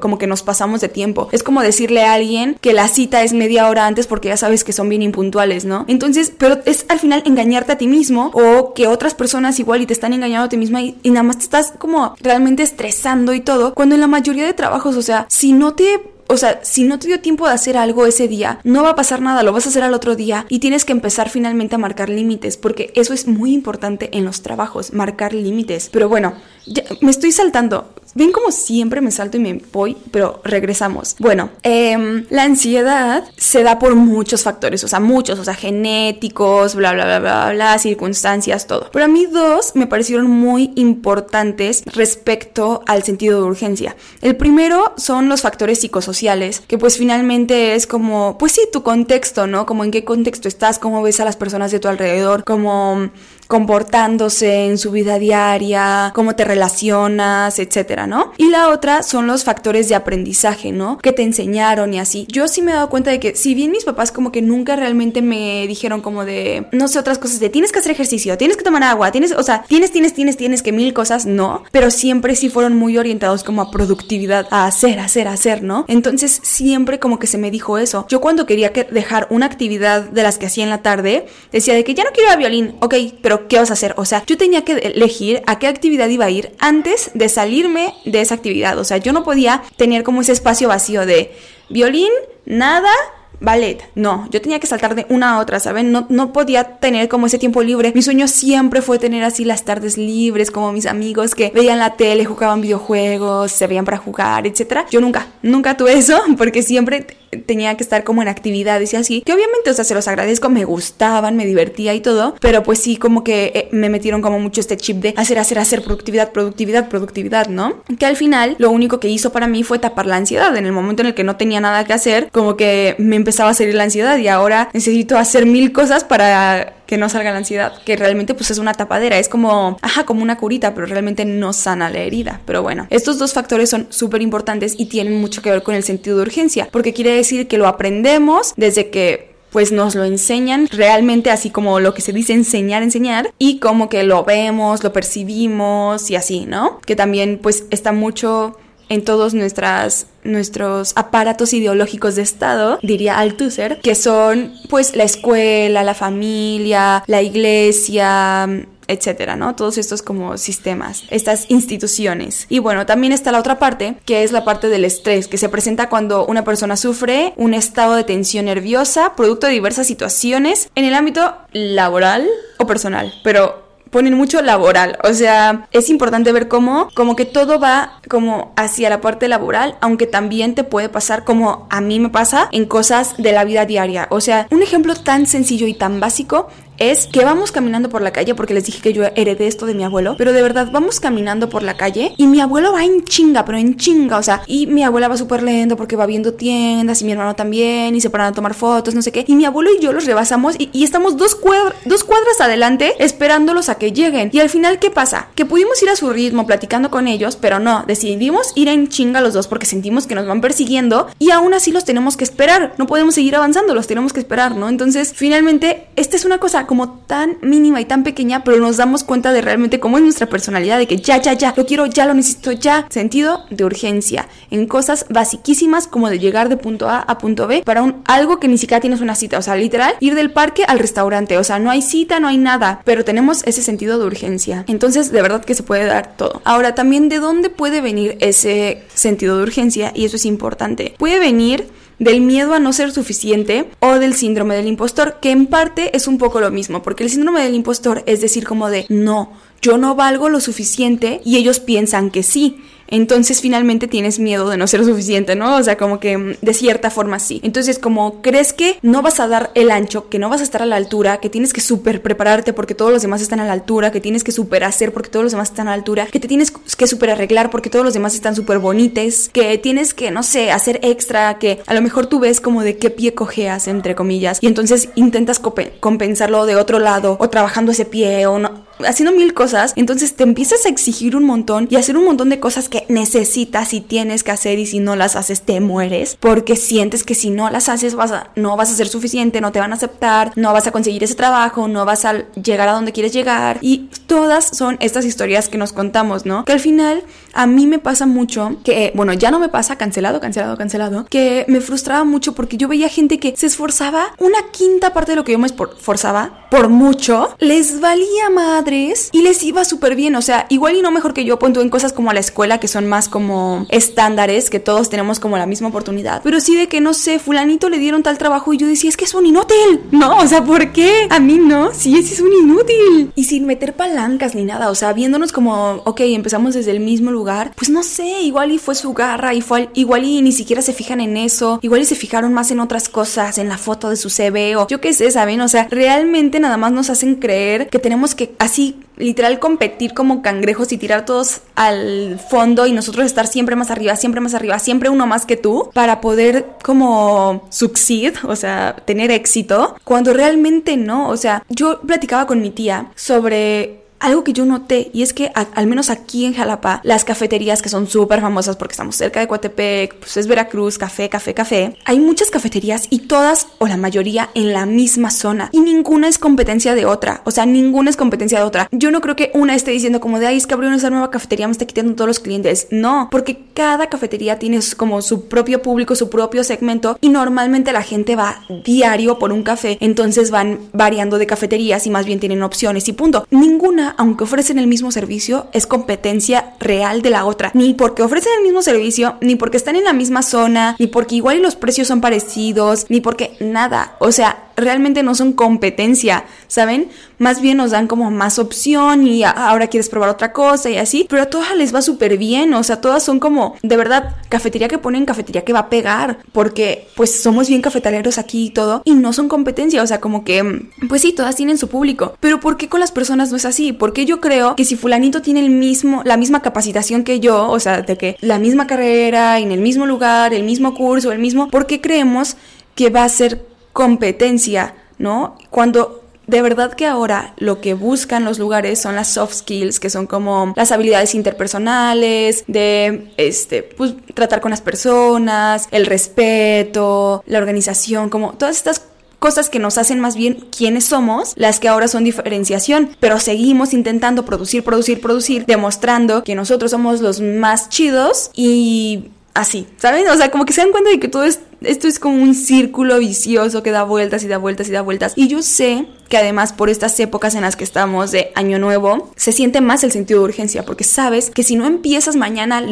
como 0.00 0.18
que 0.18 0.26
nos 0.26 0.42
pasamos 0.42 0.80
de 0.80 0.88
tiempo. 0.88 1.28
Es 1.32 1.42
como 1.42 1.62
decirle 1.62 2.04
a 2.04 2.14
alguien 2.14 2.56
que 2.60 2.72
la 2.72 2.88
cita 2.88 3.22
es 3.22 3.32
media 3.32 3.68
hora 3.68 3.86
antes 3.86 4.06
porque 4.06 4.28
ya 4.28 4.36
sabes 4.36 4.64
que 4.64 4.72
son 4.72 4.88
bien 4.88 5.02
impuntuales, 5.02 5.64
¿no? 5.64 5.84
Entonces, 5.86 6.32
pero 6.36 6.58
es 6.64 6.86
al 6.88 6.98
final 6.98 7.22
engañarte 7.26 7.72
a 7.72 7.78
ti 7.78 7.86
mismo 7.86 8.30
o 8.32 8.72
que 8.74 8.86
otras 8.86 9.14
personas 9.14 9.60
igual 9.60 9.82
y 9.82 9.86
te 9.86 9.92
están 9.92 10.14
engañando 10.14 10.46
a 10.46 10.48
ti 10.48 10.56
misma 10.56 10.82
y, 10.82 10.96
nada 11.04 11.22
más 11.22 11.38
te 11.38 11.44
estás 11.44 11.74
como 11.78 12.14
realmente 12.20 12.62
estresando 12.62 13.34
y 13.34 13.40
todo, 13.40 13.74
cuando 13.74 13.94
en 13.94 14.00
la 14.00 14.06
mayoría 14.06 14.46
de 14.46 14.54
trabajos, 14.54 14.96
o 14.96 15.02
sea, 15.02 15.26
si 15.28 15.52
no 15.52 15.74
te 15.74 16.00
o 16.28 16.36
sea, 16.36 16.60
si 16.62 16.84
no 16.84 16.98
te 16.98 17.08
dio 17.08 17.20
tiempo 17.20 17.46
de 17.46 17.54
hacer 17.54 17.76
algo 17.76 18.06
ese 18.06 18.28
día, 18.28 18.58
no 18.64 18.82
va 18.82 18.90
a 18.90 18.96
pasar 18.96 19.20
nada, 19.20 19.42
lo 19.42 19.52
vas 19.52 19.66
a 19.66 19.68
hacer 19.68 19.82
al 19.82 19.94
otro 19.94 20.16
día 20.16 20.46
y 20.48 20.58
tienes 20.58 20.84
que 20.84 20.92
empezar 20.92 21.30
finalmente 21.30 21.74
a 21.74 21.78
marcar 21.78 22.08
límites, 22.08 22.56
porque 22.56 22.92
eso 22.94 23.14
es 23.14 23.26
muy 23.26 23.52
importante 23.52 24.16
en 24.16 24.24
los 24.24 24.42
trabajos, 24.42 24.92
marcar 24.92 25.34
límites. 25.34 25.88
Pero 25.92 26.08
bueno, 26.08 26.34
ya, 26.66 26.84
me 27.00 27.10
estoy 27.10 27.32
saltando. 27.32 27.92
Ven 28.14 28.32
como 28.32 28.50
siempre 28.50 29.02
me 29.02 29.10
salto 29.10 29.36
y 29.36 29.40
me 29.40 29.60
voy, 29.72 29.94
pero 30.10 30.40
regresamos. 30.42 31.16
Bueno, 31.18 31.50
eh, 31.62 32.24
la 32.30 32.44
ansiedad 32.44 33.24
se 33.36 33.62
da 33.62 33.78
por 33.78 33.94
muchos 33.94 34.42
factores, 34.42 34.82
o 34.84 34.88
sea, 34.88 35.00
muchos, 35.00 35.38
o 35.38 35.44
sea, 35.44 35.52
genéticos, 35.52 36.74
bla, 36.76 36.94
bla, 36.94 37.04
bla, 37.04 37.18
bla, 37.18 37.50
bla, 37.52 37.78
circunstancias, 37.78 38.66
todo. 38.66 38.88
Pero 38.90 39.04
a 39.04 39.08
mí 39.08 39.26
dos 39.26 39.72
me 39.74 39.86
parecieron 39.86 40.30
muy 40.30 40.72
importantes 40.76 41.82
respecto 41.84 42.82
al 42.86 43.02
sentido 43.02 43.42
de 43.42 43.48
urgencia. 43.48 43.96
El 44.22 44.36
primero 44.36 44.94
son 44.96 45.28
los 45.28 45.42
factores 45.42 45.80
psicosociales, 45.80 46.60
que 46.60 46.78
pues 46.78 46.96
finalmente 46.96 47.74
es 47.74 47.86
como, 47.86 48.38
pues 48.38 48.52
sí, 48.52 48.62
tu 48.72 48.82
contexto, 48.82 49.46
¿no? 49.46 49.66
Como 49.66 49.84
en 49.84 49.90
qué 49.90 50.04
contexto 50.04 50.48
estás, 50.48 50.78
cómo 50.78 51.02
ves 51.02 51.20
a 51.20 51.26
las 51.26 51.36
personas 51.36 51.70
de 51.70 51.80
tu 51.80 51.88
alrededor, 51.88 52.44
cómo 52.44 53.10
comportándose 53.46 54.66
en 54.66 54.78
su 54.78 54.90
vida 54.90 55.18
diaria, 55.18 56.12
cómo 56.14 56.34
te 56.34 56.44
relacionas, 56.44 57.58
etcétera, 57.58 58.06
¿no? 58.06 58.32
Y 58.36 58.48
la 58.48 58.68
otra 58.68 59.02
son 59.02 59.26
los 59.26 59.44
factores 59.44 59.88
de 59.88 59.94
aprendizaje, 59.94 60.72
¿no? 60.72 60.98
Que 60.98 61.12
te 61.12 61.22
enseñaron 61.22 61.94
y 61.94 62.00
así. 62.00 62.26
Yo 62.30 62.48
sí 62.48 62.62
me 62.62 62.72
he 62.72 62.74
dado 62.74 62.90
cuenta 62.90 63.10
de 63.10 63.20
que 63.20 63.34
si 63.34 63.54
bien 63.54 63.70
mis 63.70 63.84
papás 63.84 64.12
como 64.12 64.32
que 64.32 64.42
nunca 64.42 64.76
realmente 64.76 65.22
me 65.22 65.66
dijeron 65.66 66.00
como 66.00 66.24
de, 66.24 66.66
no 66.72 66.88
sé, 66.88 66.98
otras 66.98 67.18
cosas 67.18 67.40
de 67.40 67.50
tienes 67.50 67.72
que 67.72 67.78
hacer 67.78 67.92
ejercicio, 67.92 68.36
tienes 68.38 68.56
que 68.56 68.64
tomar 68.64 68.82
agua, 68.82 69.12
tienes, 69.12 69.32
o 69.32 69.42
sea, 69.42 69.64
tienes, 69.68 69.92
tienes, 69.92 70.14
tienes, 70.14 70.36
tienes 70.36 70.62
que 70.62 70.72
mil 70.72 70.92
cosas, 70.92 71.26
no, 71.26 71.64
pero 71.70 71.90
siempre 71.90 72.36
sí 72.36 72.48
fueron 72.48 72.76
muy 72.76 72.98
orientados 72.98 73.44
como 73.44 73.62
a 73.62 73.70
productividad, 73.70 74.46
a 74.50 74.66
hacer, 74.66 74.98
hacer, 74.98 75.28
hacer, 75.28 75.62
¿no? 75.62 75.84
Entonces 75.88 76.40
siempre 76.42 76.98
como 76.98 77.18
que 77.18 77.26
se 77.26 77.38
me 77.38 77.50
dijo 77.50 77.78
eso. 77.78 78.06
Yo 78.08 78.20
cuando 78.20 78.46
quería 78.46 78.72
que 78.72 78.84
dejar 78.84 79.26
una 79.30 79.46
actividad 79.46 80.02
de 80.02 80.22
las 80.22 80.38
que 80.38 80.46
hacía 80.46 80.64
en 80.64 80.70
la 80.70 80.82
tarde, 80.82 81.26
decía 81.52 81.74
de 81.74 81.84
que 81.84 81.94
ya 81.94 82.04
no 82.04 82.10
quiero 82.10 82.28
ir 82.28 82.34
a 82.34 82.36
violín, 82.36 82.76
ok, 82.80 82.94
pero 83.22 83.35
¿qué 83.48 83.58
vas 83.58 83.70
a 83.70 83.74
hacer? 83.74 83.94
O 83.96 84.04
sea, 84.04 84.24
yo 84.26 84.36
tenía 84.36 84.64
que 84.64 84.72
elegir 84.72 85.42
a 85.46 85.58
qué 85.58 85.66
actividad 85.66 86.08
iba 86.08 86.24
a 86.24 86.30
ir 86.30 86.52
antes 86.58 87.10
de 87.14 87.28
salirme 87.28 87.94
de 88.04 88.20
esa 88.20 88.34
actividad. 88.34 88.78
O 88.78 88.84
sea, 88.84 88.96
yo 88.98 89.12
no 89.12 89.24
podía 89.24 89.62
tener 89.76 90.02
como 90.02 90.20
ese 90.20 90.32
espacio 90.32 90.68
vacío 90.68 91.06
de 91.06 91.34
violín, 91.68 92.10
nada, 92.44 92.92
ballet. 93.40 93.78
No, 93.94 94.28
yo 94.30 94.40
tenía 94.40 94.60
que 94.60 94.66
saltar 94.66 94.94
de 94.94 95.06
una 95.08 95.34
a 95.34 95.38
otra, 95.40 95.60
¿saben? 95.60 95.92
No, 95.92 96.06
no 96.08 96.32
podía 96.32 96.64
tener 96.64 97.08
como 97.08 97.26
ese 97.26 97.38
tiempo 97.38 97.62
libre. 97.62 97.92
Mi 97.94 98.02
sueño 98.02 98.28
siempre 98.28 98.82
fue 98.82 98.98
tener 98.98 99.24
así 99.24 99.44
las 99.44 99.64
tardes 99.64 99.98
libres, 99.98 100.50
como 100.50 100.72
mis 100.72 100.86
amigos 100.86 101.34
que 101.34 101.50
veían 101.54 101.78
la 101.78 101.96
tele, 101.96 102.24
jugaban 102.24 102.60
videojuegos, 102.60 103.52
se 103.52 103.66
veían 103.66 103.84
para 103.84 103.98
jugar, 103.98 104.46
etc. 104.46 104.80
Yo 104.90 105.00
nunca, 105.00 105.26
nunca 105.42 105.76
tuve 105.76 105.94
eso, 105.94 106.20
porque 106.38 106.62
siempre 106.62 107.06
tenía 107.44 107.76
que 107.76 107.82
estar 107.82 108.04
como 108.04 108.22
en 108.22 108.28
actividades 108.28 108.92
y 108.92 108.96
así, 108.96 109.22
que 109.22 109.32
obviamente, 109.32 109.70
o 109.70 109.74
sea, 109.74 109.84
se 109.84 109.94
los 109.94 110.08
agradezco, 110.08 110.48
me 110.48 110.64
gustaban, 110.64 111.36
me 111.36 111.44
divertía 111.44 111.94
y 111.94 112.00
todo, 112.00 112.34
pero 112.40 112.62
pues 112.62 112.78
sí, 112.78 112.96
como 112.96 113.24
que 113.24 113.52
eh, 113.54 113.68
me 113.72 113.90
metieron 113.90 114.22
como 114.22 114.38
mucho 114.38 114.60
este 114.60 114.76
chip 114.76 114.98
de 114.98 115.14
hacer, 115.16 115.38
hacer, 115.38 115.58
hacer, 115.58 115.82
productividad, 115.82 116.32
productividad, 116.32 116.88
productividad, 116.88 117.48
¿no? 117.48 117.82
Que 117.98 118.06
al 118.06 118.16
final 118.16 118.56
lo 118.58 118.70
único 118.70 119.00
que 119.00 119.08
hizo 119.08 119.32
para 119.32 119.48
mí 119.48 119.62
fue 119.62 119.78
tapar 119.78 120.06
la 120.06 120.16
ansiedad. 120.16 120.56
En 120.56 120.66
el 120.66 120.72
momento 120.72 121.02
en 121.02 121.08
el 121.08 121.14
que 121.14 121.24
no 121.24 121.36
tenía 121.36 121.60
nada 121.60 121.84
que 121.84 121.92
hacer, 121.92 122.30
como 122.32 122.56
que 122.56 122.94
me 122.98 123.16
empezaba 123.26 123.50
a 123.50 123.54
salir 123.54 123.74
la 123.74 123.82
ansiedad 123.82 124.16
y 124.18 124.28
ahora 124.28 124.68
necesito 124.72 125.18
hacer 125.18 125.46
mil 125.46 125.72
cosas 125.72 126.04
para 126.04 126.74
que 126.86 126.96
no 126.96 127.08
salga 127.08 127.32
la 127.32 127.38
ansiedad, 127.38 127.72
que 127.84 127.96
realmente 127.96 128.34
pues 128.34 128.52
es 128.52 128.58
una 128.58 128.72
tapadera, 128.72 129.18
es 129.18 129.28
como, 129.28 129.76
ajá, 129.82 130.06
como 130.06 130.22
una 130.22 130.36
curita, 130.36 130.74
pero 130.74 130.86
realmente 130.86 131.24
no 131.24 131.52
sana 131.52 131.90
la 131.90 131.98
herida. 131.98 132.40
Pero 132.46 132.62
bueno, 132.62 132.86
estos 132.88 133.18
dos 133.18 133.32
factores 133.32 133.68
son 133.68 133.88
súper 133.90 134.22
importantes 134.22 134.76
y 134.78 134.86
tienen 134.86 135.20
mucho 135.20 135.42
que 135.42 135.50
ver 135.50 135.64
con 135.64 135.74
el 135.74 135.82
sentido 135.82 136.18
de 136.18 136.22
urgencia, 136.22 136.68
porque 136.70 136.92
quiere 136.92 137.16
decir 137.16 137.48
que 137.48 137.58
lo 137.58 137.66
aprendemos 137.66 138.54
desde 138.56 138.90
que 138.90 139.34
pues 139.50 139.72
nos 139.72 139.96
lo 139.96 140.04
enseñan 140.04 140.68
realmente 140.70 141.30
así 141.30 141.50
como 141.50 141.80
lo 141.80 141.94
que 141.94 142.02
se 142.02 142.12
dice 142.12 142.32
enseñar, 142.32 142.84
enseñar 142.84 143.32
y 143.38 143.58
como 143.58 143.88
que 143.88 144.04
lo 144.04 144.22
vemos, 144.22 144.84
lo 144.84 144.92
percibimos 144.92 146.10
y 146.10 146.14
así, 146.14 146.46
¿no? 146.46 146.80
Que 146.86 146.94
también 146.94 147.40
pues 147.42 147.64
está 147.70 147.90
mucho 147.90 148.56
en 148.88 149.04
todos 149.04 149.34
nuestras, 149.34 150.06
nuestros 150.24 150.92
aparatos 150.96 151.52
ideológicos 151.52 152.16
de 152.16 152.22
Estado, 152.22 152.78
diría 152.82 153.18
Althusser, 153.18 153.80
que 153.80 153.94
son 153.94 154.52
pues 154.68 154.96
la 154.96 155.04
escuela, 155.04 155.82
la 155.82 155.94
familia, 155.94 157.02
la 157.06 157.22
iglesia, 157.22 158.48
etcétera, 158.88 159.36
¿no? 159.36 159.54
Todos 159.54 159.78
estos 159.78 160.02
como 160.02 160.38
sistemas, 160.38 161.04
estas 161.10 161.50
instituciones. 161.50 162.46
Y 162.48 162.58
bueno, 162.58 162.86
también 162.86 163.12
está 163.12 163.32
la 163.32 163.40
otra 163.40 163.58
parte, 163.58 163.96
que 164.04 164.22
es 164.22 164.32
la 164.32 164.44
parte 164.44 164.68
del 164.68 164.84
estrés, 164.84 165.28
que 165.28 165.38
se 165.38 165.48
presenta 165.48 165.88
cuando 165.88 166.26
una 166.26 166.44
persona 166.44 166.76
sufre 166.76 167.32
un 167.36 167.54
estado 167.54 167.94
de 167.94 168.04
tensión 168.04 168.46
nerviosa, 168.46 169.14
producto 169.16 169.46
de 169.46 169.54
diversas 169.54 169.86
situaciones 169.86 170.70
en 170.74 170.84
el 170.84 170.94
ámbito 170.94 171.36
laboral 171.52 172.26
o 172.58 172.66
personal. 172.66 173.12
Pero 173.24 173.65
ponen 173.96 174.12
mucho 174.12 174.42
laboral. 174.42 174.98
O 175.04 175.14
sea, 175.14 175.68
es 175.72 175.88
importante 175.88 176.30
ver 176.30 176.48
cómo, 176.48 176.90
como 176.92 177.16
que 177.16 177.24
todo 177.24 177.58
va 177.58 177.98
como 178.10 178.52
hacia 178.54 178.90
la 178.90 179.00
parte 179.00 179.26
laboral, 179.26 179.78
aunque 179.80 180.06
también 180.06 180.54
te 180.54 180.64
puede 180.64 180.90
pasar 180.90 181.24
como 181.24 181.66
a 181.70 181.80
mí 181.80 181.98
me 181.98 182.10
pasa 182.10 182.50
en 182.52 182.66
cosas 182.66 183.16
de 183.16 183.32
la 183.32 183.44
vida 183.44 183.64
diaria. 183.64 184.06
O 184.10 184.20
sea, 184.20 184.48
un 184.50 184.62
ejemplo 184.62 184.94
tan 184.96 185.24
sencillo 185.24 185.66
y 185.66 185.72
tan 185.72 185.98
básico 185.98 186.48
es 186.78 187.06
que 187.06 187.24
vamos 187.24 187.52
caminando 187.52 187.88
por 187.88 188.02
la 188.02 188.12
calle, 188.12 188.34
porque 188.34 188.54
les 188.54 188.64
dije 188.64 188.80
que 188.80 188.92
yo 188.92 189.04
heredé 189.14 189.46
esto 189.46 189.66
de 189.66 189.74
mi 189.74 189.84
abuelo, 189.84 190.14
pero 190.18 190.32
de 190.32 190.42
verdad 190.42 190.68
vamos 190.72 191.00
caminando 191.00 191.48
por 191.48 191.62
la 191.62 191.76
calle 191.76 192.14
y 192.16 192.26
mi 192.26 192.40
abuelo 192.40 192.72
va 192.72 192.84
en 192.84 193.04
chinga, 193.04 193.44
pero 193.44 193.58
en 193.58 193.76
chinga, 193.76 194.18
o 194.18 194.22
sea, 194.22 194.42
y 194.46 194.66
mi 194.66 194.82
abuela 194.82 195.08
va 195.08 195.16
súper 195.16 195.42
lento 195.42 195.76
porque 195.76 195.96
va 195.96 196.06
viendo 196.06 196.34
tiendas 196.34 197.02
y 197.02 197.04
mi 197.04 197.12
hermano 197.12 197.34
también 197.34 197.94
y 197.94 198.00
se 198.00 198.10
paran 198.10 198.28
a 198.28 198.32
tomar 198.32 198.54
fotos, 198.54 198.94
no 198.94 199.02
sé 199.02 199.12
qué, 199.12 199.24
y 199.26 199.34
mi 199.34 199.44
abuelo 199.44 199.70
y 199.72 199.80
yo 199.80 199.92
los 199.92 200.06
rebasamos 200.06 200.56
y, 200.58 200.84
estamos 200.84 201.16
dos, 201.16 201.38
dos 201.84 202.04
cuadras 202.04 202.40
adelante 202.40 202.94
esperándolos 202.98 203.68
a 203.68 203.76
que 203.76 203.92
lleguen. 203.92 204.30
Y 204.32 204.40
al 204.40 204.48
final, 204.48 204.78
¿qué 204.78 204.90
pasa? 204.90 205.28
Que 205.34 205.44
pudimos 205.44 205.82
ir 205.82 205.88
a 205.88 205.96
su 205.96 206.10
ritmo 206.10 206.46
platicando 206.46 206.90
con 206.90 207.08
ellos, 207.08 207.36
pero 207.36 207.58
no, 207.58 207.84
decidimos 207.86 208.52
ir 208.54 208.68
en 208.68 208.88
chinga 208.88 209.20
los 209.20 209.34
dos 209.34 209.48
porque 209.48 209.66
sentimos 209.66 210.06
que 210.06 210.14
nos 210.14 210.26
van 210.26 210.40
persiguiendo 210.40 211.08
y 211.18 211.30
aún 211.30 211.54
así 211.54 211.72
los 211.72 211.84
tenemos 211.84 212.16
que 212.16 212.24
esperar, 212.24 212.74
no 212.78 212.86
podemos 212.86 213.14
seguir 213.14 213.36
avanzando, 213.36 213.74
los 213.74 213.86
tenemos 213.86 214.12
que 214.12 214.20
esperar, 214.20 214.56
¿no? 214.56 214.68
Entonces, 214.68 215.12
finalmente, 215.14 215.86
esta 215.96 216.16
es 216.16 216.24
una 216.24 216.38
cosa 216.38 216.65
como 216.66 216.90
tan 216.90 217.38
mínima 217.42 217.80
y 217.80 217.84
tan 217.84 218.04
pequeña, 218.04 218.44
pero 218.44 218.58
nos 218.58 218.76
damos 218.76 219.04
cuenta 219.04 219.32
de 219.32 219.40
realmente 219.40 219.80
cómo 219.80 219.98
es 219.98 220.04
nuestra 220.04 220.28
personalidad, 220.28 220.78
de 220.78 220.86
que 220.86 220.96
ya, 220.96 221.18
ya, 221.18 221.32
ya, 221.32 221.54
lo 221.56 221.66
quiero, 221.66 221.86
ya 221.86 222.06
lo 222.06 222.14
necesito, 222.14 222.52
ya. 222.52 222.86
Sentido 222.90 223.44
de 223.50 223.64
urgencia 223.64 224.28
en 224.50 224.66
cosas 224.66 225.06
basiquísimas 225.08 225.86
como 225.86 226.10
de 226.10 226.18
llegar 226.18 226.48
de 226.48 226.56
punto 226.56 226.88
A 226.88 227.00
a 227.00 227.18
punto 227.18 227.46
B 227.46 227.62
para 227.64 227.82
un, 227.82 228.02
algo 228.04 228.40
que 228.40 228.48
ni 228.48 228.58
siquiera 228.58 228.80
tienes 228.80 229.00
una 229.00 229.14
cita, 229.14 229.38
o 229.38 229.42
sea, 229.42 229.56
literal, 229.56 229.94
ir 230.00 230.14
del 230.14 230.30
parque 230.30 230.64
al 230.64 230.78
restaurante, 230.78 231.38
o 231.38 231.44
sea, 231.44 231.58
no 231.58 231.70
hay 231.70 231.82
cita, 231.82 232.20
no 232.20 232.28
hay 232.28 232.38
nada, 232.38 232.80
pero 232.84 233.04
tenemos 233.04 233.42
ese 233.44 233.62
sentido 233.62 233.98
de 233.98 234.06
urgencia. 234.06 234.64
Entonces, 234.66 235.12
de 235.12 235.22
verdad 235.22 235.44
que 235.44 235.54
se 235.54 235.62
puede 235.62 235.84
dar 235.84 236.16
todo. 236.16 236.42
Ahora, 236.44 236.74
también 236.74 237.08
de 237.08 237.18
dónde 237.18 237.50
puede 237.50 237.80
venir 237.80 238.16
ese 238.20 238.82
sentido 238.94 239.36
de 239.36 239.44
urgencia, 239.44 239.92
y 239.94 240.04
eso 240.04 240.16
es 240.16 240.24
importante. 240.24 240.94
Puede 240.98 241.18
venir 241.18 241.68
del 241.98 242.20
miedo 242.20 242.54
a 242.54 242.58
no 242.58 242.72
ser 242.72 242.92
suficiente 242.92 243.70
o 243.80 243.94
del 243.94 244.14
síndrome 244.14 244.54
del 244.54 244.66
impostor, 244.66 245.18
que 245.20 245.30
en 245.30 245.46
parte 245.46 245.96
es 245.96 246.06
un 246.06 246.18
poco 246.18 246.40
lo 246.40 246.50
mismo, 246.50 246.82
porque 246.82 247.04
el 247.04 247.10
síndrome 247.10 247.42
del 247.42 247.54
impostor 247.54 248.02
es 248.06 248.20
decir 248.20 248.46
como 248.46 248.68
de 248.68 248.86
no, 248.88 249.32
yo 249.62 249.78
no 249.78 249.94
valgo 249.94 250.28
lo 250.28 250.40
suficiente 250.40 251.20
y 251.24 251.36
ellos 251.36 251.60
piensan 251.60 252.10
que 252.10 252.22
sí 252.22 252.58
entonces 252.88 253.40
finalmente 253.40 253.88
tienes 253.88 254.18
miedo 254.18 254.48
de 254.48 254.56
no 254.56 254.66
ser 254.66 254.84
suficiente, 254.84 255.36
¿no? 255.36 255.56
O 255.56 255.62
sea, 255.62 255.76
como 255.76 256.00
que 256.00 256.16
mm, 256.16 256.36
de 256.40 256.54
cierta 256.54 256.90
forma 256.90 257.18
sí. 257.18 257.40
Entonces, 257.42 257.78
como 257.78 258.22
crees 258.22 258.52
que 258.52 258.78
no 258.82 259.02
vas 259.02 259.20
a 259.20 259.28
dar 259.28 259.50
el 259.54 259.70
ancho, 259.70 260.08
que 260.08 260.18
no 260.18 260.28
vas 260.28 260.40
a 260.40 260.44
estar 260.44 260.62
a 260.62 260.66
la 260.66 260.76
altura, 260.76 261.18
que 261.18 261.30
tienes 261.30 261.52
que 261.52 261.60
súper 261.60 262.02
prepararte 262.02 262.52
porque 262.52 262.74
todos 262.74 262.92
los 262.92 263.02
demás 263.02 263.20
están 263.22 263.40
a 263.40 263.44
la 263.44 263.52
altura, 263.52 263.90
que 263.92 264.00
tienes 264.00 264.24
que 264.24 264.32
súper 264.32 264.64
hacer 264.64 264.92
porque 264.92 265.10
todos 265.10 265.24
los 265.24 265.32
demás 265.32 265.50
están 265.50 265.68
a 265.68 265.70
la 265.70 265.74
altura, 265.74 266.06
que 266.06 266.20
te 266.20 266.28
tienes 266.28 266.50
que 266.50 266.86
súper 266.86 267.10
arreglar 267.10 267.50
porque 267.50 267.70
todos 267.70 267.84
los 267.84 267.94
demás 267.94 268.14
están 268.14 268.34
súper 268.34 268.58
bonites, 268.58 269.30
que 269.32 269.58
tienes 269.58 269.94
que, 269.94 270.10
no 270.10 270.22
sé, 270.22 270.50
hacer 270.50 270.80
extra, 270.82 271.38
que 271.38 271.60
a 271.66 271.74
lo 271.74 271.82
mejor 271.82 272.06
tú 272.06 272.20
ves 272.20 272.40
como 272.40 272.62
de 272.62 272.76
qué 272.78 272.90
pie 272.90 273.14
cojeas, 273.14 273.68
entre 273.68 273.94
comillas, 273.94 274.38
y 274.40 274.46
entonces 274.46 274.88
intentas 274.94 275.40
compensarlo 275.80 276.46
de 276.46 276.56
otro 276.56 276.78
lado, 276.78 277.16
o 277.20 277.28
trabajando 277.28 277.72
ese 277.72 277.84
pie, 277.84 278.26
o 278.26 278.38
no, 278.38 278.66
haciendo 278.84 279.12
mil 279.16 279.34
cosas, 279.34 279.72
entonces 279.76 280.14
te 280.14 280.22
empiezas 280.22 280.66
a 280.66 280.68
exigir 280.68 281.16
un 281.16 281.24
montón 281.24 281.68
y 281.70 281.76
hacer 281.76 281.96
un 281.96 282.04
montón 282.04 282.28
de 282.28 282.40
cosas 282.40 282.68
que 282.68 282.75
necesitas 282.88 283.72
y 283.72 283.80
tienes 283.80 284.22
que 284.22 284.32
hacer 284.32 284.58
y 284.58 284.66
si 284.66 284.80
no 284.80 284.96
las 284.96 285.16
haces 285.16 285.42
te 285.42 285.60
mueres 285.60 286.16
porque 286.20 286.56
sientes 286.56 287.04
que 287.04 287.14
si 287.14 287.30
no 287.30 287.48
las 287.50 287.68
haces 287.68 287.94
vas 287.94 288.12
no 288.34 288.56
vas 288.56 288.70
a 288.70 288.74
ser 288.74 288.88
suficiente, 288.88 289.40
no 289.40 289.52
te 289.52 289.60
van 289.60 289.72
a 289.72 289.76
aceptar, 289.76 290.32
no 290.36 290.52
vas 290.52 290.66
a 290.66 290.72
conseguir 290.72 291.02
ese 291.04 291.14
trabajo, 291.14 291.68
no 291.68 291.84
vas 291.84 292.04
a 292.04 292.24
llegar 292.34 292.68
a 292.68 292.72
donde 292.72 292.92
quieres 292.92 293.12
llegar 293.12 293.58
y 293.60 293.88
todas 294.06 294.56
son 294.56 294.76
estas 294.80 295.04
historias 295.04 295.48
que 295.48 295.58
nos 295.58 295.72
contamos, 295.72 296.26
¿no? 296.26 296.44
Que 296.44 296.52
al 296.52 296.60
final 296.60 297.02
a 297.36 297.46
mí 297.46 297.66
me 297.66 297.78
pasa 297.78 298.06
mucho 298.06 298.56
que, 298.64 298.92
bueno, 298.94 299.12
ya 299.12 299.30
no 299.30 299.38
me 299.38 299.48
pasa, 299.48 299.76
cancelado, 299.76 300.20
cancelado, 300.20 300.56
cancelado, 300.56 301.04
que 301.04 301.44
me 301.48 301.60
frustraba 301.60 302.04
mucho 302.04 302.34
porque 302.34 302.56
yo 302.56 302.66
veía 302.66 302.88
gente 302.88 303.18
que 303.18 303.36
se 303.36 303.46
esforzaba 303.46 304.06
una 304.18 304.38
quinta 304.50 304.92
parte 304.92 305.12
de 305.12 305.16
lo 305.16 305.24
que 305.24 305.32
yo 305.32 305.38
me 305.38 305.46
esforzaba 305.46 306.46
por 306.50 306.68
mucho, 306.68 307.34
les 307.38 307.80
valía 307.80 308.30
madres 308.30 309.10
y 309.12 309.22
les 309.22 309.42
iba 309.42 309.64
súper 309.64 309.96
bien, 309.96 310.16
o 310.16 310.22
sea, 310.22 310.46
igual 310.48 310.76
y 310.76 310.82
no 310.82 310.90
mejor 310.90 311.12
que 311.12 311.24
yo, 311.24 311.38
punto 311.38 311.60
en 311.60 311.68
cosas 311.68 311.92
como 311.92 312.12
la 312.12 312.20
escuela 312.20 312.58
que 312.58 312.68
son 312.68 312.86
más 312.86 313.08
como 313.08 313.66
estándares, 313.68 314.48
que 314.48 314.60
todos 314.60 314.88
tenemos 314.88 315.20
como 315.20 315.36
la 315.36 315.46
misma 315.46 315.68
oportunidad, 315.68 316.22
pero 316.24 316.40
sí 316.40 316.56
de 316.56 316.68
que, 316.68 316.80
no 316.80 316.94
sé, 316.94 317.18
fulanito 317.18 317.68
le 317.68 317.78
dieron 317.78 318.02
tal 318.02 318.16
trabajo 318.16 318.54
y 318.54 318.56
yo 318.56 318.66
decía, 318.66 318.88
es 318.88 318.96
que 318.96 319.04
es 319.04 319.14
un 319.14 319.26
inútil, 319.26 319.82
no, 319.90 320.18
o 320.18 320.26
sea, 320.26 320.42
¿por 320.42 320.72
qué? 320.72 321.06
A 321.10 321.20
mí 321.20 321.36
no, 321.36 321.74
sí, 321.74 321.98
ese 321.98 322.14
es 322.14 322.20
un 322.20 322.32
inútil. 322.32 323.12
Y 323.14 323.24
sin 323.24 323.46
meter 323.46 323.74
palancas 323.74 324.34
ni 324.34 324.44
nada, 324.44 324.70
o 324.70 324.74
sea, 324.74 324.92
viéndonos 324.92 325.32
como, 325.32 325.82
ok, 325.84 326.00
empezamos 326.00 326.54
desde 326.54 326.70
el 326.70 326.80
mismo 326.80 327.10
lugar, 327.10 327.25
pues 327.56 327.70
no 327.70 327.82
sé, 327.82 328.22
igual 328.22 328.52
y 328.52 328.58
fue 328.58 328.74
su 328.74 328.92
garra, 328.92 329.34
y 329.34 329.40
fue, 329.40 329.68
igual 329.74 330.04
y 330.04 330.22
ni 330.22 330.32
siquiera 330.32 330.62
se 330.62 330.72
fijan 330.72 331.00
en 331.00 331.16
eso, 331.16 331.58
igual 331.62 331.82
y 331.82 331.84
se 331.84 331.94
fijaron 331.94 332.32
más 332.32 332.50
en 332.50 332.60
otras 332.60 332.88
cosas, 332.88 333.38
en 333.38 333.48
la 333.48 333.58
foto 333.58 333.90
de 333.90 333.96
su 333.96 334.10
CV 334.10 334.56
o 334.56 334.66
yo 334.68 334.80
qué 334.80 334.92
sé, 334.92 335.10
¿saben? 335.10 335.40
O 335.40 335.48
sea, 335.48 335.66
realmente 335.70 336.40
nada 336.40 336.56
más 336.56 336.72
nos 336.72 336.90
hacen 336.90 337.16
creer 337.16 337.68
que 337.68 337.78
tenemos 337.78 338.14
que 338.14 338.34
así 338.38 338.80
literal 338.96 339.38
competir 339.38 339.94
como 339.94 340.22
cangrejos 340.22 340.72
y 340.72 340.78
tirar 340.78 341.04
todos 341.04 341.42
al 341.54 342.18
fondo 342.30 342.66
y 342.66 342.72
nosotros 342.72 343.06
estar 343.06 343.26
siempre 343.26 343.56
más 343.56 343.70
arriba, 343.70 343.96
siempre 343.96 344.20
más 344.20 344.34
arriba, 344.34 344.58
siempre 344.58 344.88
uno 344.88 345.06
más 345.06 345.26
que 345.26 345.36
tú 345.36 345.70
para 345.74 346.00
poder 346.00 346.46
como 346.62 347.46
succeed, 347.50 348.14
o 348.24 348.36
sea, 348.36 348.76
tener 348.84 349.10
éxito, 349.10 349.76
cuando 349.84 350.12
realmente 350.12 350.76
no, 350.76 351.08
o 351.08 351.16
sea, 351.16 351.42
yo 351.48 351.80
platicaba 351.80 352.26
con 352.26 352.40
mi 352.40 352.50
tía 352.50 352.90
sobre 352.94 353.85
algo 354.00 354.24
que 354.24 354.32
yo 354.32 354.44
noté, 354.44 354.90
y 354.92 355.02
es 355.02 355.12
que 355.12 355.30
al 355.34 355.66
menos 355.66 355.90
aquí 355.90 356.24
en 356.24 356.34
Jalapa, 356.34 356.80
las 356.84 357.04
cafeterías 357.04 357.62
que 357.62 357.68
son 357.68 357.86
súper 357.88 358.20
famosas 358.20 358.56
porque 358.56 358.72
estamos 358.72 358.96
cerca 358.96 359.20
de 359.20 359.28
Coatepec, 359.28 359.96
pues 359.96 360.16
es 360.16 360.26
Veracruz, 360.26 360.78
café, 360.78 361.08
café, 361.08 361.34
café, 361.34 361.76
hay 361.84 361.98
muchas 361.98 362.30
cafeterías 362.30 362.86
y 362.90 363.00
todas 363.00 363.48
o 363.58 363.66
la 363.66 363.76
mayoría 363.76 364.30
en 364.34 364.52
la 364.52 364.66
misma 364.66 365.10
zona 365.10 365.48
y 365.52 365.60
ninguna 365.60 366.08
es 366.08 366.18
competencia 366.18 366.74
de 366.74 366.86
otra, 366.86 367.22
o 367.24 367.30
sea, 367.30 367.46
ninguna 367.46 367.90
es 367.90 367.96
competencia 367.96 368.38
de 368.38 368.44
otra. 368.44 368.68
Yo 368.72 368.90
no 368.90 369.00
creo 369.00 369.16
que 369.16 369.30
una 369.34 369.54
esté 369.54 369.70
diciendo 369.70 370.00
como 370.00 370.18
de, 370.18 370.26
ay, 370.26 370.36
es 370.36 370.46
que 370.46 370.54
abrió 370.54 370.72
esa 370.72 370.90
nueva 370.90 371.10
cafetería, 371.10 371.46
me 371.46 371.52
está 371.52 371.66
quitando 371.66 371.94
todos 371.94 372.08
los 372.08 372.20
clientes. 372.20 372.68
No, 372.70 373.08
porque 373.10 373.44
cada 373.54 373.88
cafetería 373.88 374.38
tiene 374.38 374.60
como 374.76 375.02
su 375.02 375.28
propio 375.28 375.62
público, 375.62 375.94
su 375.94 376.10
propio 376.10 376.44
segmento 376.44 376.98
y 377.00 377.08
normalmente 377.08 377.72
la 377.72 377.82
gente 377.82 378.16
va 378.16 378.42
diario 378.64 379.18
por 379.18 379.32
un 379.32 379.42
café, 379.42 379.78
entonces 379.80 380.30
van 380.30 380.58
variando 380.72 381.18
de 381.18 381.26
cafeterías 381.26 381.86
y 381.86 381.90
más 381.90 382.06
bien 382.06 382.20
tienen 382.20 382.42
opciones 382.42 382.88
y 382.88 382.92
punto. 382.92 383.26
Ninguna 383.30 383.85
aunque 383.96 384.24
ofrecen 384.24 384.58
el 384.58 384.66
mismo 384.66 384.90
servicio, 384.90 385.46
es 385.52 385.66
competencia 385.66 386.54
real 386.58 387.02
de 387.02 387.10
la 387.10 387.24
otra. 387.24 387.50
Ni 387.54 387.74
porque 387.74 388.02
ofrecen 388.02 388.32
el 388.38 388.44
mismo 388.44 388.62
servicio, 388.62 389.16
ni 389.20 389.36
porque 389.36 389.56
están 389.56 389.76
en 389.76 389.84
la 389.84 389.92
misma 389.92 390.22
zona, 390.22 390.76
ni 390.78 390.86
porque 390.86 391.16
igual 391.16 391.42
los 391.42 391.56
precios 391.56 391.88
son 391.88 392.00
parecidos, 392.00 392.86
ni 392.88 393.00
porque 393.00 393.36
nada. 393.40 393.96
O 393.98 394.12
sea, 394.12 394.45
realmente 394.56 395.02
no 395.02 395.14
son 395.14 395.32
competencia, 395.32 396.24
¿saben? 396.48 396.88
Más 397.18 397.40
bien 397.40 397.58
nos 397.58 397.70
dan 397.70 397.86
como 397.86 398.10
más 398.10 398.38
opción 398.38 399.06
y 399.06 399.22
ahora 399.24 399.68
quieres 399.68 399.88
probar 399.88 400.10
otra 400.10 400.32
cosa 400.32 400.70
y 400.70 400.76
así, 400.76 401.06
pero 401.08 401.22
a 401.22 401.26
todas 401.26 401.56
les 401.56 401.74
va 401.74 401.82
súper 401.82 402.18
bien, 402.18 402.52
o 402.54 402.62
sea, 402.62 402.80
todas 402.80 403.02
son 403.02 403.20
como, 403.20 403.56
de 403.62 403.76
verdad, 403.76 404.16
cafetería 404.28 404.68
que 404.68 404.78
ponen, 404.78 405.06
cafetería 405.06 405.44
que 405.44 405.52
va 405.52 405.60
a 405.60 405.68
pegar, 405.70 406.18
porque 406.32 406.88
pues 406.94 407.22
somos 407.22 407.48
bien 407.48 407.62
cafetaleros 407.62 408.18
aquí 408.18 408.46
y 408.46 408.50
todo, 408.50 408.82
y 408.84 408.94
no 408.94 409.12
son 409.12 409.28
competencia, 409.28 409.82
o 409.82 409.86
sea, 409.86 410.00
como 410.00 410.24
que, 410.24 410.68
pues 410.88 411.02
sí, 411.02 411.12
todas 411.12 411.36
tienen 411.36 411.58
su 411.58 411.68
público, 411.68 412.16
pero 412.20 412.40
¿por 412.40 412.56
qué 412.56 412.68
con 412.68 412.80
las 412.80 412.92
personas 412.92 413.30
no 413.30 413.36
es 413.36 413.44
así? 413.44 413.72
Porque 413.72 414.04
yo 414.04 414.20
creo 414.20 414.56
que 414.56 414.64
si 414.64 414.76
fulanito 414.76 415.22
tiene 415.22 415.40
el 415.40 415.50
mismo, 415.50 416.02
la 416.04 416.16
misma 416.16 416.42
capacitación 416.42 417.04
que 417.04 417.20
yo, 417.20 417.48
o 417.48 417.60
sea, 417.60 417.82
de 417.82 417.96
que 417.96 418.16
la 418.20 418.38
misma 418.38 418.66
carrera, 418.66 419.38
en 419.38 419.52
el 419.52 419.60
mismo 419.60 419.86
lugar, 419.86 420.34
el 420.34 420.44
mismo 420.44 420.74
curso, 420.74 421.12
el 421.12 421.18
mismo, 421.18 421.48
¿por 421.48 421.66
qué 421.66 421.80
creemos 421.80 422.36
que 422.74 422.90
va 422.90 423.04
a 423.04 423.08
ser 423.08 423.55
competencia, 423.76 424.74
¿no? 424.98 425.36
Cuando 425.50 426.02
de 426.26 426.42
verdad 426.42 426.72
que 426.72 426.86
ahora 426.86 427.34
lo 427.36 427.60
que 427.60 427.74
buscan 427.74 428.24
los 428.24 428.38
lugares 428.38 428.80
son 428.80 428.96
las 428.96 429.12
soft 429.12 429.34
skills, 429.34 429.78
que 429.78 429.90
son 429.90 430.06
como 430.06 430.54
las 430.56 430.72
habilidades 430.72 431.14
interpersonales, 431.14 432.44
de 432.48 433.12
este, 433.18 433.62
pues 433.62 433.94
tratar 434.14 434.40
con 434.40 434.50
las 434.50 434.62
personas, 434.62 435.68
el 435.70 435.84
respeto, 435.84 437.22
la 437.26 437.38
organización, 437.38 438.08
como 438.08 438.32
todas 438.32 438.56
estas 438.56 438.82
cosas 439.18 439.50
que 439.50 439.58
nos 439.58 439.76
hacen 439.76 440.00
más 440.00 440.16
bien 440.16 440.46
quiénes 440.56 440.86
somos, 440.86 441.34
las 441.36 441.60
que 441.60 441.68
ahora 441.68 441.86
son 441.86 442.02
diferenciación, 442.02 442.96
pero 442.98 443.20
seguimos 443.20 443.74
intentando 443.74 444.24
producir, 444.24 444.64
producir, 444.64 445.00
producir, 445.02 445.44
demostrando 445.46 446.24
que 446.24 446.34
nosotros 446.34 446.70
somos 446.70 447.02
los 447.02 447.20
más 447.20 447.68
chidos 447.68 448.30
y 448.34 449.10
así, 449.36 449.66
¿saben? 449.76 450.08
O 450.08 450.16
sea, 450.16 450.30
como 450.30 450.44
que 450.44 450.52
se 450.52 450.62
dan 450.62 450.70
cuenta 450.70 450.90
de 450.90 450.98
que 450.98 451.08
todo 451.08 451.24
es, 451.24 451.40
esto 451.60 451.88
es 451.88 451.98
como 451.98 452.22
un 452.22 452.34
círculo 452.34 452.98
vicioso 452.98 453.62
que 453.62 453.70
da 453.70 453.84
vueltas 453.84 454.24
y 454.24 454.28
da 454.28 454.38
vueltas 454.38 454.68
y 454.68 454.72
da 454.72 454.82
vueltas. 454.82 455.12
Y 455.16 455.28
yo 455.28 455.42
sé 455.42 455.86
que 456.08 456.16
además 456.16 456.52
por 456.52 456.70
estas 456.70 456.98
épocas 457.00 457.34
en 457.34 457.42
las 457.42 457.56
que 457.56 457.64
estamos 457.64 458.10
de 458.10 458.32
año 458.34 458.58
nuevo, 458.58 459.10
se 459.16 459.32
siente 459.32 459.60
más 459.60 459.84
el 459.84 459.92
sentido 459.92 460.20
de 460.20 460.24
urgencia, 460.26 460.64
porque 460.64 460.84
sabes 460.84 461.30
que 461.30 461.42
si 461.42 461.56
no 461.56 461.66
empiezas 461.66 462.16
mañana 462.16 462.62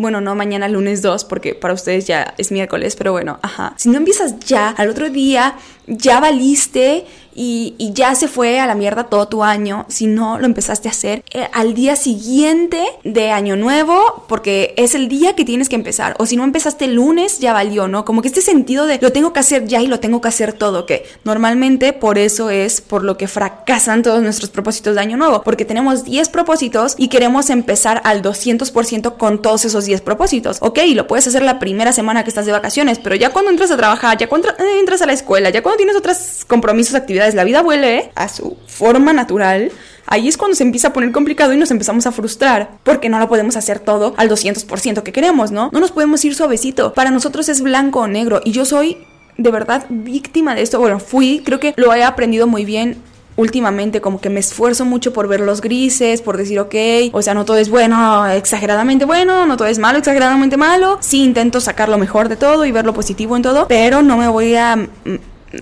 bueno, 0.00 0.22
no 0.22 0.34
mañana 0.34 0.66
lunes 0.66 1.02
2, 1.02 1.26
porque 1.26 1.54
para 1.54 1.74
ustedes 1.74 2.06
ya 2.06 2.34
es 2.38 2.50
miércoles, 2.50 2.96
pero 2.96 3.12
bueno, 3.12 3.38
ajá. 3.42 3.74
Si 3.76 3.90
no 3.90 3.98
empiezas 3.98 4.38
ya, 4.40 4.70
al 4.70 4.88
otro 4.88 5.10
día, 5.10 5.56
ya 5.90 6.20
valiste 6.20 7.04
y, 7.34 7.92
ya 7.94 8.14
se 8.14 8.28
fue 8.28 8.60
a 8.60 8.66
la 8.66 8.74
mierda 8.74 9.04
todo 9.04 9.28
tu 9.28 9.42
año 9.44 9.86
si 9.88 10.06
no 10.06 10.38
lo 10.38 10.46
empezaste 10.46 10.88
a 10.88 10.90
hacer 10.90 11.24
eh, 11.32 11.48
al 11.52 11.74
día 11.74 11.96
siguiente 11.96 12.84
de 13.04 13.30
año 13.30 13.56
nuevo 13.56 14.24
porque 14.28 14.74
es 14.76 14.94
el 14.94 15.08
día 15.08 15.34
que 15.34 15.44
tienes 15.44 15.68
que 15.68 15.76
empezar 15.76 16.14
o 16.18 16.26
si 16.26 16.36
no 16.36 16.44
empezaste 16.44 16.84
el 16.84 16.94
lunes 16.94 17.38
ya 17.38 17.52
valió, 17.52 17.88
¿no? 17.88 18.04
Como 18.04 18.22
que 18.22 18.28
este 18.28 18.42
sentido 18.42 18.86
de 18.86 18.98
lo 19.00 19.12
tengo 19.12 19.32
que 19.32 19.40
hacer 19.40 19.66
ya 19.66 19.80
y 19.80 19.86
lo 19.86 20.00
tengo 20.00 20.20
que 20.20 20.28
hacer 20.28 20.52
todo, 20.52 20.86
que 20.86 21.04
normalmente 21.24 21.92
por 21.92 22.18
eso 22.18 22.50
es 22.50 22.80
por 22.80 23.04
lo 23.04 23.16
que 23.16 23.28
fracasan 23.28 24.02
todos 24.02 24.22
nuestros 24.22 24.50
propósitos 24.50 24.94
de 24.94 25.00
año 25.00 25.16
nuevo, 25.16 25.42
porque 25.42 25.64
tenemos 25.64 26.04
10 26.04 26.28
propósitos 26.28 26.94
y 26.96 27.08
queremos 27.08 27.50
empezar 27.50 28.00
al 28.04 28.22
200% 28.22 29.16
con 29.16 29.42
todos 29.42 29.64
esos 29.64 29.84
10 29.84 30.00
propósitos. 30.02 30.58
Ok, 30.60 30.78
lo 30.94 31.06
puedes 31.06 31.26
hacer 31.26 31.42
la 31.42 31.58
primera 31.58 31.92
semana 31.92 32.22
que 32.24 32.30
estás 32.30 32.46
de 32.46 32.52
vacaciones, 32.52 32.98
pero 32.98 33.14
ya 33.16 33.30
cuando 33.30 33.50
entras 33.50 33.70
a 33.70 33.76
trabajar, 33.76 34.18
ya 34.18 34.28
cuando 34.28 34.48
entras 34.78 35.02
a 35.02 35.06
la 35.06 35.12
escuela, 35.12 35.50
ya 35.50 35.62
cuando 35.62 35.79
tienes 35.80 35.96
otros 35.96 36.44
compromisos, 36.46 36.94
actividades, 36.94 37.34
la 37.34 37.42
vida 37.42 37.62
vuelve 37.62 38.10
a 38.14 38.28
su 38.28 38.58
forma 38.66 39.14
natural, 39.14 39.72
ahí 40.04 40.28
es 40.28 40.36
cuando 40.36 40.54
se 40.54 40.62
empieza 40.62 40.88
a 40.88 40.92
poner 40.92 41.10
complicado 41.10 41.54
y 41.54 41.56
nos 41.56 41.70
empezamos 41.70 42.06
a 42.06 42.12
frustrar 42.12 42.72
porque 42.84 43.08
no 43.08 43.18
lo 43.18 43.30
podemos 43.30 43.56
hacer 43.56 43.78
todo 43.78 44.12
al 44.18 44.28
200% 44.28 45.02
que 45.02 45.12
queremos, 45.12 45.52
¿no? 45.52 45.70
No 45.72 45.80
nos 45.80 45.90
podemos 45.90 46.22
ir 46.22 46.34
suavecito. 46.34 46.92
Para 46.92 47.10
nosotros 47.10 47.48
es 47.48 47.62
blanco 47.62 48.00
o 48.00 48.08
negro 48.08 48.42
y 48.44 48.52
yo 48.52 48.66
soy 48.66 48.98
de 49.38 49.50
verdad 49.50 49.86
víctima 49.88 50.54
de 50.54 50.60
esto. 50.60 50.78
Bueno, 50.78 51.00
fui, 51.00 51.40
creo 51.46 51.60
que 51.60 51.72
lo 51.78 51.94
he 51.94 52.04
aprendido 52.04 52.46
muy 52.46 52.66
bien 52.66 52.98
últimamente 53.36 54.02
como 54.02 54.20
que 54.20 54.28
me 54.28 54.40
esfuerzo 54.40 54.84
mucho 54.84 55.14
por 55.14 55.26
ver 55.26 55.40
los 55.40 55.62
grises, 55.62 56.20
por 56.20 56.36
decir, 56.36 56.60
ok, 56.60 56.74
o 57.12 57.22
sea, 57.22 57.32
no 57.32 57.46
todo 57.46 57.56
es 57.56 57.70
bueno, 57.70 58.26
exageradamente 58.26 59.06
bueno, 59.06 59.46
no 59.46 59.56
todo 59.56 59.68
es 59.68 59.78
malo, 59.78 59.98
exageradamente 59.98 60.56
malo. 60.56 60.98
Sí 61.00 61.22
intento 61.22 61.60
sacar 61.60 61.88
lo 61.88 61.96
mejor 61.96 62.28
de 62.28 62.36
todo 62.36 62.66
y 62.66 62.72
ver 62.72 62.84
lo 62.84 62.92
positivo 62.92 63.36
en 63.36 63.42
todo, 63.42 63.66
pero 63.66 64.02
no 64.02 64.18
me 64.18 64.28
voy 64.28 64.56
a 64.56 64.76
mm, 64.76 64.88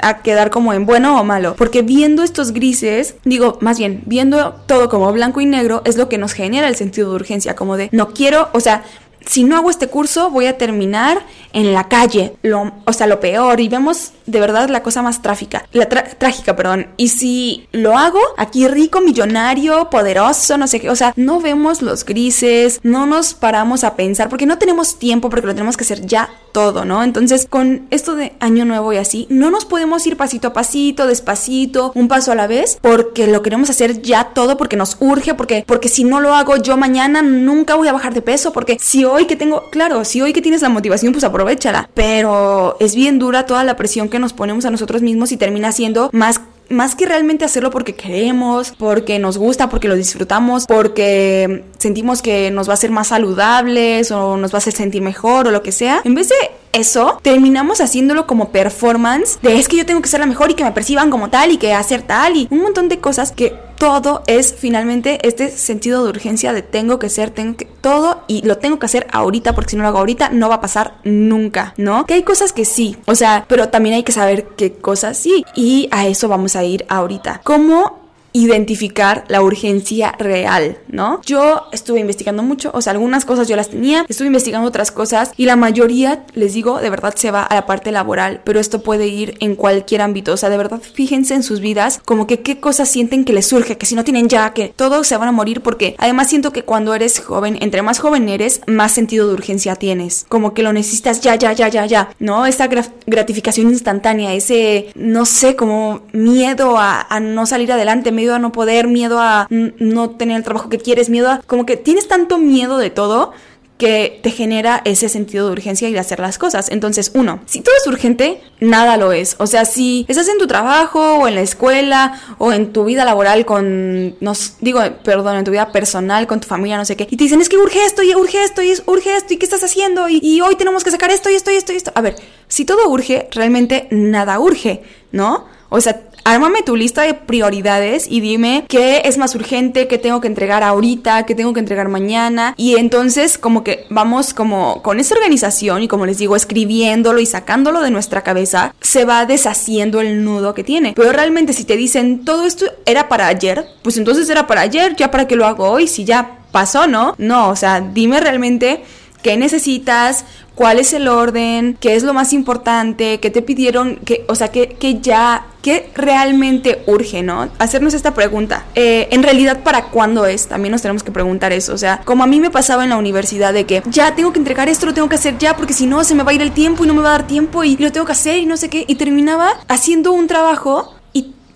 a 0.03 0.19
quedar 0.19 0.51
como 0.51 0.73
en 0.73 0.87
bueno 0.87 1.21
o 1.21 1.25
malo. 1.25 1.55
Porque 1.57 1.83
viendo 1.83 2.23
estos 2.23 2.53
grises, 2.53 3.15
digo, 3.25 3.59
más 3.61 3.79
bien, 3.79 4.03
viendo 4.07 4.55
todo 4.67 4.89
como 4.89 5.13
blanco 5.13 5.41
y 5.41 5.47
negro, 5.47 5.83
es 5.85 5.97
lo 5.97 6.09
que 6.09 6.19
nos 6.19 6.33
genera 6.33 6.69
el 6.69 6.77
sentido 6.77 7.11
de 7.11 7.17
urgencia, 7.17 7.57
como 7.57 7.77
de 7.77 7.89
no 7.93 8.09
quiero, 8.09 8.49
o 8.53 8.61
sea, 8.61 8.85
si 9.29 9.45
no 9.45 9.57
hago 9.57 9.71
este 9.71 9.89
curso 9.89 10.31
voy 10.31 10.47
a 10.47 10.59
terminar 10.59 11.25
en 11.53 11.73
la 11.73 11.89
calle, 11.89 12.35
lo, 12.43 12.73
o 12.85 12.93
sea, 12.93 13.07
lo 13.07 13.21
peor, 13.21 13.61
y 13.61 13.69
vemos 13.69 14.13
de 14.27 14.41
verdad 14.41 14.69
la 14.69 14.83
cosa 14.83 15.03
más 15.03 15.23
trágica, 15.23 15.67
la 15.73 15.89
trágica, 15.89 16.57
perdón, 16.57 16.89
y 16.97 17.09
si 17.09 17.67
lo 17.73 17.97
hago, 17.97 18.21
aquí 18.37 18.69
rico, 18.69 19.01
millonario, 19.01 19.89
poderoso, 19.91 20.59
no 20.59 20.67
sé 20.67 20.81
qué, 20.81 20.91
o 20.91 20.97
sea, 20.97 21.13
no 21.17 21.41
vemos 21.41 21.83
los 21.83 22.05
grises, 22.05 22.81
no 22.83 23.07
nos 23.07 23.35
paramos 23.35 23.85
a 23.85 23.97
pensar, 23.97 24.29
porque 24.29 24.47
no 24.47 24.59
tenemos 24.59 24.99
tiempo, 24.99 25.31
porque 25.31 25.47
lo 25.47 25.55
tenemos 25.55 25.77
que 25.77 25.85
hacer 25.85 26.05
ya 26.07 26.29
todo, 26.53 26.85
¿no? 26.85 27.03
Entonces, 27.03 27.47
con 27.49 27.87
esto 27.91 28.15
de 28.15 28.35
año 28.41 28.65
nuevo 28.65 28.93
y 28.93 28.97
así, 28.97 29.27
no 29.31 29.51
nos 29.51 29.65
podemos 29.65 30.07
ir 30.07 30.17
pasito 30.17 30.49
a 30.49 30.53
pasito, 30.53 31.07
despacito, 31.07 31.93
un 31.95 32.09
paso 32.09 32.33
a 32.33 32.35
la 32.35 32.47
vez, 32.47 32.79
porque 32.81 33.27
lo 33.27 33.43
queremos 33.43 33.71
hacer 33.71 34.03
ya 34.03 34.31
todo, 34.35 34.57
porque 34.57 34.77
nos 34.77 34.97
urge, 35.01 35.35
porque, 35.35 35.65
porque 35.67 35.89
si 35.89 36.05
no 36.05 36.21
lo 36.21 36.35
hago 36.35 36.57
yo 36.57 36.77
mañana, 36.77 37.23
nunca 37.23 37.75
voy 37.75 37.89
a 37.89 37.93
bajar 37.93 38.15
de 38.15 38.23
peso, 38.23 38.53
porque 38.53 38.77
si 38.81 39.05
hoy 39.05 39.18
que 39.27 39.37
tengo, 39.37 39.71
claro, 39.71 40.05
si 40.05 40.21
hoy 40.21 40.33
que 40.33 40.43
tienes 40.43 40.63
la 40.63 40.69
motivación, 40.69 41.13
pues 41.13 41.25
aprovechala. 41.25 41.89
Pero 41.95 42.77
es 42.81 42.95
bien 42.95 43.19
dura 43.19 43.47
toda 43.47 43.65
la 43.65 43.77
presión 43.77 44.09
que 44.09 44.19
nos 44.19 44.33
ponemos 44.33 44.65
a 44.65 44.71
nosotros 44.71 45.03
mismos 45.03 45.33
y 45.33 45.37
termina 45.37 45.73
siendo 45.73 46.11
más 46.13 46.41
más 46.71 46.95
que 46.95 47.07
realmente 47.07 47.45
hacerlo 47.45 47.71
porque 47.71 47.95
queremos, 47.95 48.73
porque 48.73 49.19
nos 49.19 49.39
gusta, 49.39 49.69
porque 49.69 49.89
lo 49.89 49.95
disfrutamos, 49.95 50.67
porque 50.67 51.65
sentimos 51.79 52.23
que 52.23 52.51
nos 52.51 52.69
va 52.69 52.73
a 52.73 52.75
hacer 52.75 52.91
más 52.91 53.09
saludables 53.09 54.11
o 54.11 54.37
nos 54.37 54.53
va 54.53 54.57
a 54.57 54.59
hacer 54.59 54.75
sentir 54.75 55.03
mejor 55.03 55.49
o 55.49 55.51
lo 55.51 55.63
que 55.63 55.73
sea, 55.73 56.03
en 56.05 56.15
vez 56.15 56.29
de 56.29 56.35
eso, 56.73 57.19
terminamos 57.23 57.81
haciéndolo 57.81 58.27
como 58.27 58.51
performance 58.51 59.39
de 59.43 59.59
es 59.59 59.69
que 59.69 59.77
yo 59.77 59.87
tengo 59.87 60.03
que 60.03 60.09
ser 60.09 60.21
la 60.21 60.27
mejor 60.27 60.51
y 60.51 60.55
que 60.55 60.65
me 60.65 60.73
perciban 60.73 61.11
como 61.11 61.31
tal 61.31 61.51
y 61.51 61.59
que 61.59 61.75
hacer 61.75 62.03
tal 62.03 62.37
y 62.37 62.49
un 62.51 62.63
montón 62.63 62.89
de 62.89 62.99
cosas 62.99 63.33
que 63.33 63.55
todo 63.79 64.23
es 64.27 64.55
finalmente 64.59 65.27
este 65.27 65.51
sentido 65.51 66.05
de 66.05 66.11
urgencia 66.11 66.53
de 66.53 66.63
tengo 66.63 66.99
que 66.99 67.09
ser, 67.09 67.31
tengo 67.31 67.57
que 67.57 67.65
todo 67.65 68.23
y 68.27 68.43
lo 68.43 68.59
tengo 68.59 68.79
que 68.79 68.87
hacer 68.87 69.07
ahorita 69.13 69.55
porque 69.55 69.71
si 69.71 69.77
no 69.77 69.83
lo 69.83 69.89
hago 69.89 69.99
ahorita 69.99 70.31
no 70.31 70.49
va 70.49 70.57
a 70.57 70.61
pasar 70.61 70.99
nunca, 71.05 71.75
¿no? 71.77 72.05
Que 72.07 72.15
hay 72.15 72.23
cosas 72.23 72.53
que 72.53 72.65
sí, 72.65 72.97
o 73.07 73.15
sea, 73.15 73.45
pero 73.49 73.69
también 73.69 73.95
hay 73.95 74.03
que 74.03 74.13
saber 74.13 74.49
qué 74.57 74.73
cosas 74.73 75.17
sí 75.17 75.45
y 75.55 75.89
a 75.91 76.07
eso 76.07 76.29
vamos 76.29 76.57
a 76.57 76.65
ir 76.65 76.85
ahorita. 76.89 77.41
¿Cómo 77.45 78.08
identificar 78.33 79.25
la 79.29 79.43
urgencia 79.43 80.15
real, 80.19 80.79
¿no? 80.89 81.21
Yo 81.25 81.63
estuve 81.73 82.01
investigando 82.01 82.43
mucho, 82.43 82.71
o 82.75 82.83
sea, 82.83 82.93
algunas 82.93 83.25
cosas 83.25 83.49
yo 83.49 83.57
las 83.57 83.71
tenía, 83.71 84.05
estuve 84.09 84.29
investigando 84.29 84.69
otras 84.69 84.91
cosas 84.91 85.33
y 85.37 85.47
la 85.47 85.57
mayoría, 85.57 86.25
les 86.35 86.55
digo, 86.55 86.79
de 86.79 86.91
verdad 86.91 87.15
se 87.17 87.31
va 87.31 87.43
a 87.43 87.55
la 87.55 87.67
parte 87.67 87.91
laboral, 87.93 88.41
pero 88.45 88.61
esto 88.61 88.83
puede 88.83 89.09
ir 89.09 89.37
en 89.41 89.57
cualquier 89.57 90.03
ámbito, 90.03 90.33
o 90.33 90.37
sea, 90.37 90.51
de 90.51 90.57
verdad 90.57 90.81
fíjense 90.81 91.35
en 91.35 91.43
sus 91.43 91.61
vidas 91.61 92.01
como 92.05 92.27
que 92.27 92.41
qué 92.41 92.61
cosas 92.61 92.89
sienten 92.89 93.25
que 93.25 93.33
les 93.33 93.47
surge, 93.47 93.79
que 93.79 93.87
si 93.87 93.95
no 93.95 94.05
tienen 94.05 94.29
ya, 94.29 94.53
que 94.53 94.73
todos 94.75 95.07
se 95.07 95.17
van 95.17 95.29
a 95.29 95.33
morir 95.33 95.63
porque 95.63 95.97
además 95.99 96.29
siento 96.29 96.53
que 96.53 96.63
cuando 96.63 96.95
eres 96.95 97.21
joven, 97.21 97.59
entre 97.61 97.83
más 97.83 97.99
joven 97.99 98.29
eres, 98.29 98.61
más 98.67 98.93
sentido 98.93 99.27
de 99.27 99.35
urgencia 99.35 99.77
tienes, 99.77 100.27
como 100.29 100.55
que 100.55 100.63
lo 100.63 100.73
necesitas 100.73 101.21
ya, 101.21 101.35
ya, 101.35 101.53
ya, 101.53 101.69
ya, 101.69 101.87
ya, 101.87 102.11
¿no? 102.19 102.47
Esa 102.47 102.69
gratificación 103.07 103.69
instantánea, 103.69 104.35
ese, 104.35 104.91
no 104.95 105.25
sé, 105.25 105.57
como 105.57 106.03
miedo 106.13 106.79
a, 106.79 107.07
a 107.09 107.21
no 107.21 107.47
salir 107.47 107.73
adelante, 107.73 108.13
miedo 108.19 108.35
a 108.35 108.39
no 108.39 108.53
poder, 108.53 108.89
miedo 108.89 109.21
a 109.21 109.47
no 109.51 110.11
tener 110.11 110.37
el 110.37 110.43
trabajo 110.43 110.69
que 110.69 110.79
quieres, 110.79 111.09
miedo 111.09 111.31
a... 111.31 111.41
Como 111.47 111.65
que 111.65 111.77
tienes 111.77 112.09
tanto 112.09 112.39
miedo 112.39 112.79
de 112.79 112.91
todo 112.91 113.33
que 113.79 114.19
te 114.25 114.31
genera 114.33 114.83
ese 114.85 115.09
sentido 115.09 115.47
de 115.47 115.53
urgencia 115.53 115.89
y 115.89 115.93
de 115.93 116.01
hacer 116.01 116.19
las 116.19 116.37
cosas. 116.37 116.69
Entonces, 116.71 117.13
uno, 117.15 117.41
si 117.47 117.61
todo 117.61 117.75
es 117.81 117.87
urgente, 117.87 118.43
nada 118.59 118.97
lo 118.97 119.13
es. 119.13 119.37
O 119.39 119.47
sea, 119.47 119.65
si 119.65 120.05
estás 120.09 120.29
en 120.29 120.39
tu 120.39 120.49
trabajo 120.49 121.15
o 121.15 121.29
en 121.29 121.37
la 121.37 121.43
escuela 121.43 122.21
o 122.39 122.53
en 122.53 122.73
tu 122.73 122.85
vida 122.85 123.05
laboral 123.05 123.47
con, 123.47 124.17
no 124.21 124.33
digo, 124.61 124.81
perdón, 125.05 125.37
en 125.37 125.45
tu 125.45 125.53
vida 125.53 125.71
personal 125.71 126.27
con 126.27 126.41
tu 126.41 126.49
familia, 126.49 126.77
no 126.77 126.85
sé 126.85 126.97
qué, 126.97 127.07
y 127.09 127.17
te 127.17 127.25
dicen, 127.25 127.41
es 127.41 127.49
que 127.49 127.57
urge 127.57 127.85
esto 127.85 128.03
y 128.03 128.15
urge 128.15 128.43
esto 128.43 128.63
y 128.63 128.75
urge 128.87 129.17
esto 129.17 129.35
y 129.35 129.37
qué 129.37 129.47
estás 129.47 129.63
haciendo 129.63 130.09
y, 130.09 130.19
y 130.21 130.41
hoy 130.41 130.57
tenemos 130.57 130.83
que 130.83 130.91
sacar 130.91 131.11
esto 131.11 131.31
y 131.31 131.35
esto 131.35 131.53
y 131.53 131.55
esto 131.55 131.73
y 131.73 131.77
esto. 131.77 131.93
A 131.95 132.01
ver, 132.01 132.17
si 132.49 132.65
todo 132.65 132.89
urge, 132.89 133.29
realmente 133.31 133.87
nada 133.93 134.41
urge, 134.41 134.83
¿no? 135.13 135.47
O 135.69 135.81
sea, 135.81 136.08
ármame 136.29 136.63
tu 136.63 136.77
lista 136.77 137.03
de 137.03 137.15
prioridades 137.15 138.07
y 138.07 138.21
dime 138.21 138.67
qué 138.69 139.01
es 139.07 139.17
más 139.17 139.35
urgente, 139.35 139.89
qué 139.89 139.97
tengo 139.97 140.21
que 140.21 140.29
entregar 140.29 140.63
ahorita, 140.63 141.25
qué 141.25 141.35
tengo 141.35 141.55
que 141.55 141.61
entregar 141.61 141.89
mañana. 141.89 142.55
Y 142.59 142.77
entonces 142.77 143.39
como 143.39 143.65
que 143.65 143.87
vamos 143.89 144.35
como 144.35 144.83
con 144.83 145.01
esa 145.01 145.15
organización 145.15 145.83
y 145.83 145.89
como 145.89 146.05
les 146.05 146.19
digo, 146.19 146.37
escribiéndolo 146.37 147.21
y 147.21 147.27
sacándolo 147.27 147.81
de 147.81 147.91
nuestra 147.91 148.23
cabeza, 148.23 148.75
se 148.81 149.07
va 149.07 149.25
deshaciendo 149.25 150.03
el 150.03 150.23
nudo 150.23 150.53
que 150.53 150.65
tiene. 150.65 150.93
Pero 150.95 151.13
realmente 151.13 151.55
si 151.55 151.65
te 151.65 151.79
dicen 151.79 152.27
todo 152.27 152.45
esto 152.45 152.67
era 152.85 153.09
para 153.09 153.27
ayer, 153.29 153.65
pues 153.83 153.97
entonces 153.97 154.29
era 154.29 154.47
para 154.47 154.61
ayer, 154.61 154.97
ya 154.97 155.11
para 155.11 155.27
qué 155.27 155.35
lo 155.35 155.47
hago 155.47 155.71
hoy, 155.71 155.89
si 155.89 156.05
ya 156.05 156.41
pasó, 156.53 156.87
¿no? 156.87 157.15
No, 157.17 157.49
o 157.49 157.57
sea, 157.57 157.81
dime 157.81 158.21
realmente 158.21 158.83
qué 159.23 159.37
necesitas, 159.37 160.25
cuál 160.55 160.79
es 160.79 160.93
el 160.93 161.09
orden, 161.09 161.77
qué 161.81 161.95
es 161.95 162.03
lo 162.03 162.15
más 162.15 162.33
importante, 162.33 163.21
qué 163.21 163.31
te 163.31 163.43
pidieron, 163.43 163.97
que, 164.05 164.25
o 164.29 164.35
sea, 164.35 164.49
que, 164.49 164.99
ya, 165.01 165.47
qué 165.63 165.91
realmente 165.95 166.83
urge, 166.87 167.23
¿no? 167.23 167.49
Hacernos 167.59 167.95
esta 167.95 168.15
pregunta. 168.15 168.65
Eh, 168.75 169.09
en 169.13 169.23
realidad, 169.23 169.61
¿para 169.63 169.85
cuándo 169.85 170.27
es? 170.27 170.49
También 170.49 170.73
nos 170.73 170.83
tenemos 170.83 171.03
que 171.03 171.13
preguntar 171.13 171.53
eso. 171.53 171.75
O 171.75 171.79
sea, 171.79 172.01
como 172.05 172.25
a 172.25 172.27
mí 172.27 172.41
me 172.41 172.51
pasaba 172.51 172.85
en 172.85 172.91
la 172.91 172.97
universidad 172.97 173.53
de 173.53 173.67
que 173.67 173.83
ya 173.87 174.15
tengo 174.15 174.33
que 174.33 174.41
entregar 174.41 174.69
esto, 174.69 174.87
lo 174.87 174.95
tengo 174.95 175.09
que 175.09 175.17
hacer 175.17 175.39
ya, 175.39 175.57
porque 175.57 175.73
si 175.73 175.87
no 175.87 176.03
se 176.03 176.15
me 176.15 176.25
va 176.25 176.33
a 176.33 176.35
ir 176.35 176.43
el 176.43 176.53
tiempo 176.53 176.85
y 176.85 176.89
no 176.89 176.95
me 176.95 177.03
va 177.03 177.09
a 177.11 177.19
dar 177.19 177.27
tiempo 177.27 177.63
y 177.63 177.77
lo 177.77 177.93
tengo 177.93 178.07
que 178.07 178.13
hacer 178.13 178.39
y 178.39 178.47
no 178.47 178.57
sé 178.57 178.69
qué. 178.69 178.85
Y 178.89 178.97
terminaba 178.97 179.51
haciendo 179.69 180.13
un 180.13 180.27
trabajo 180.27 180.95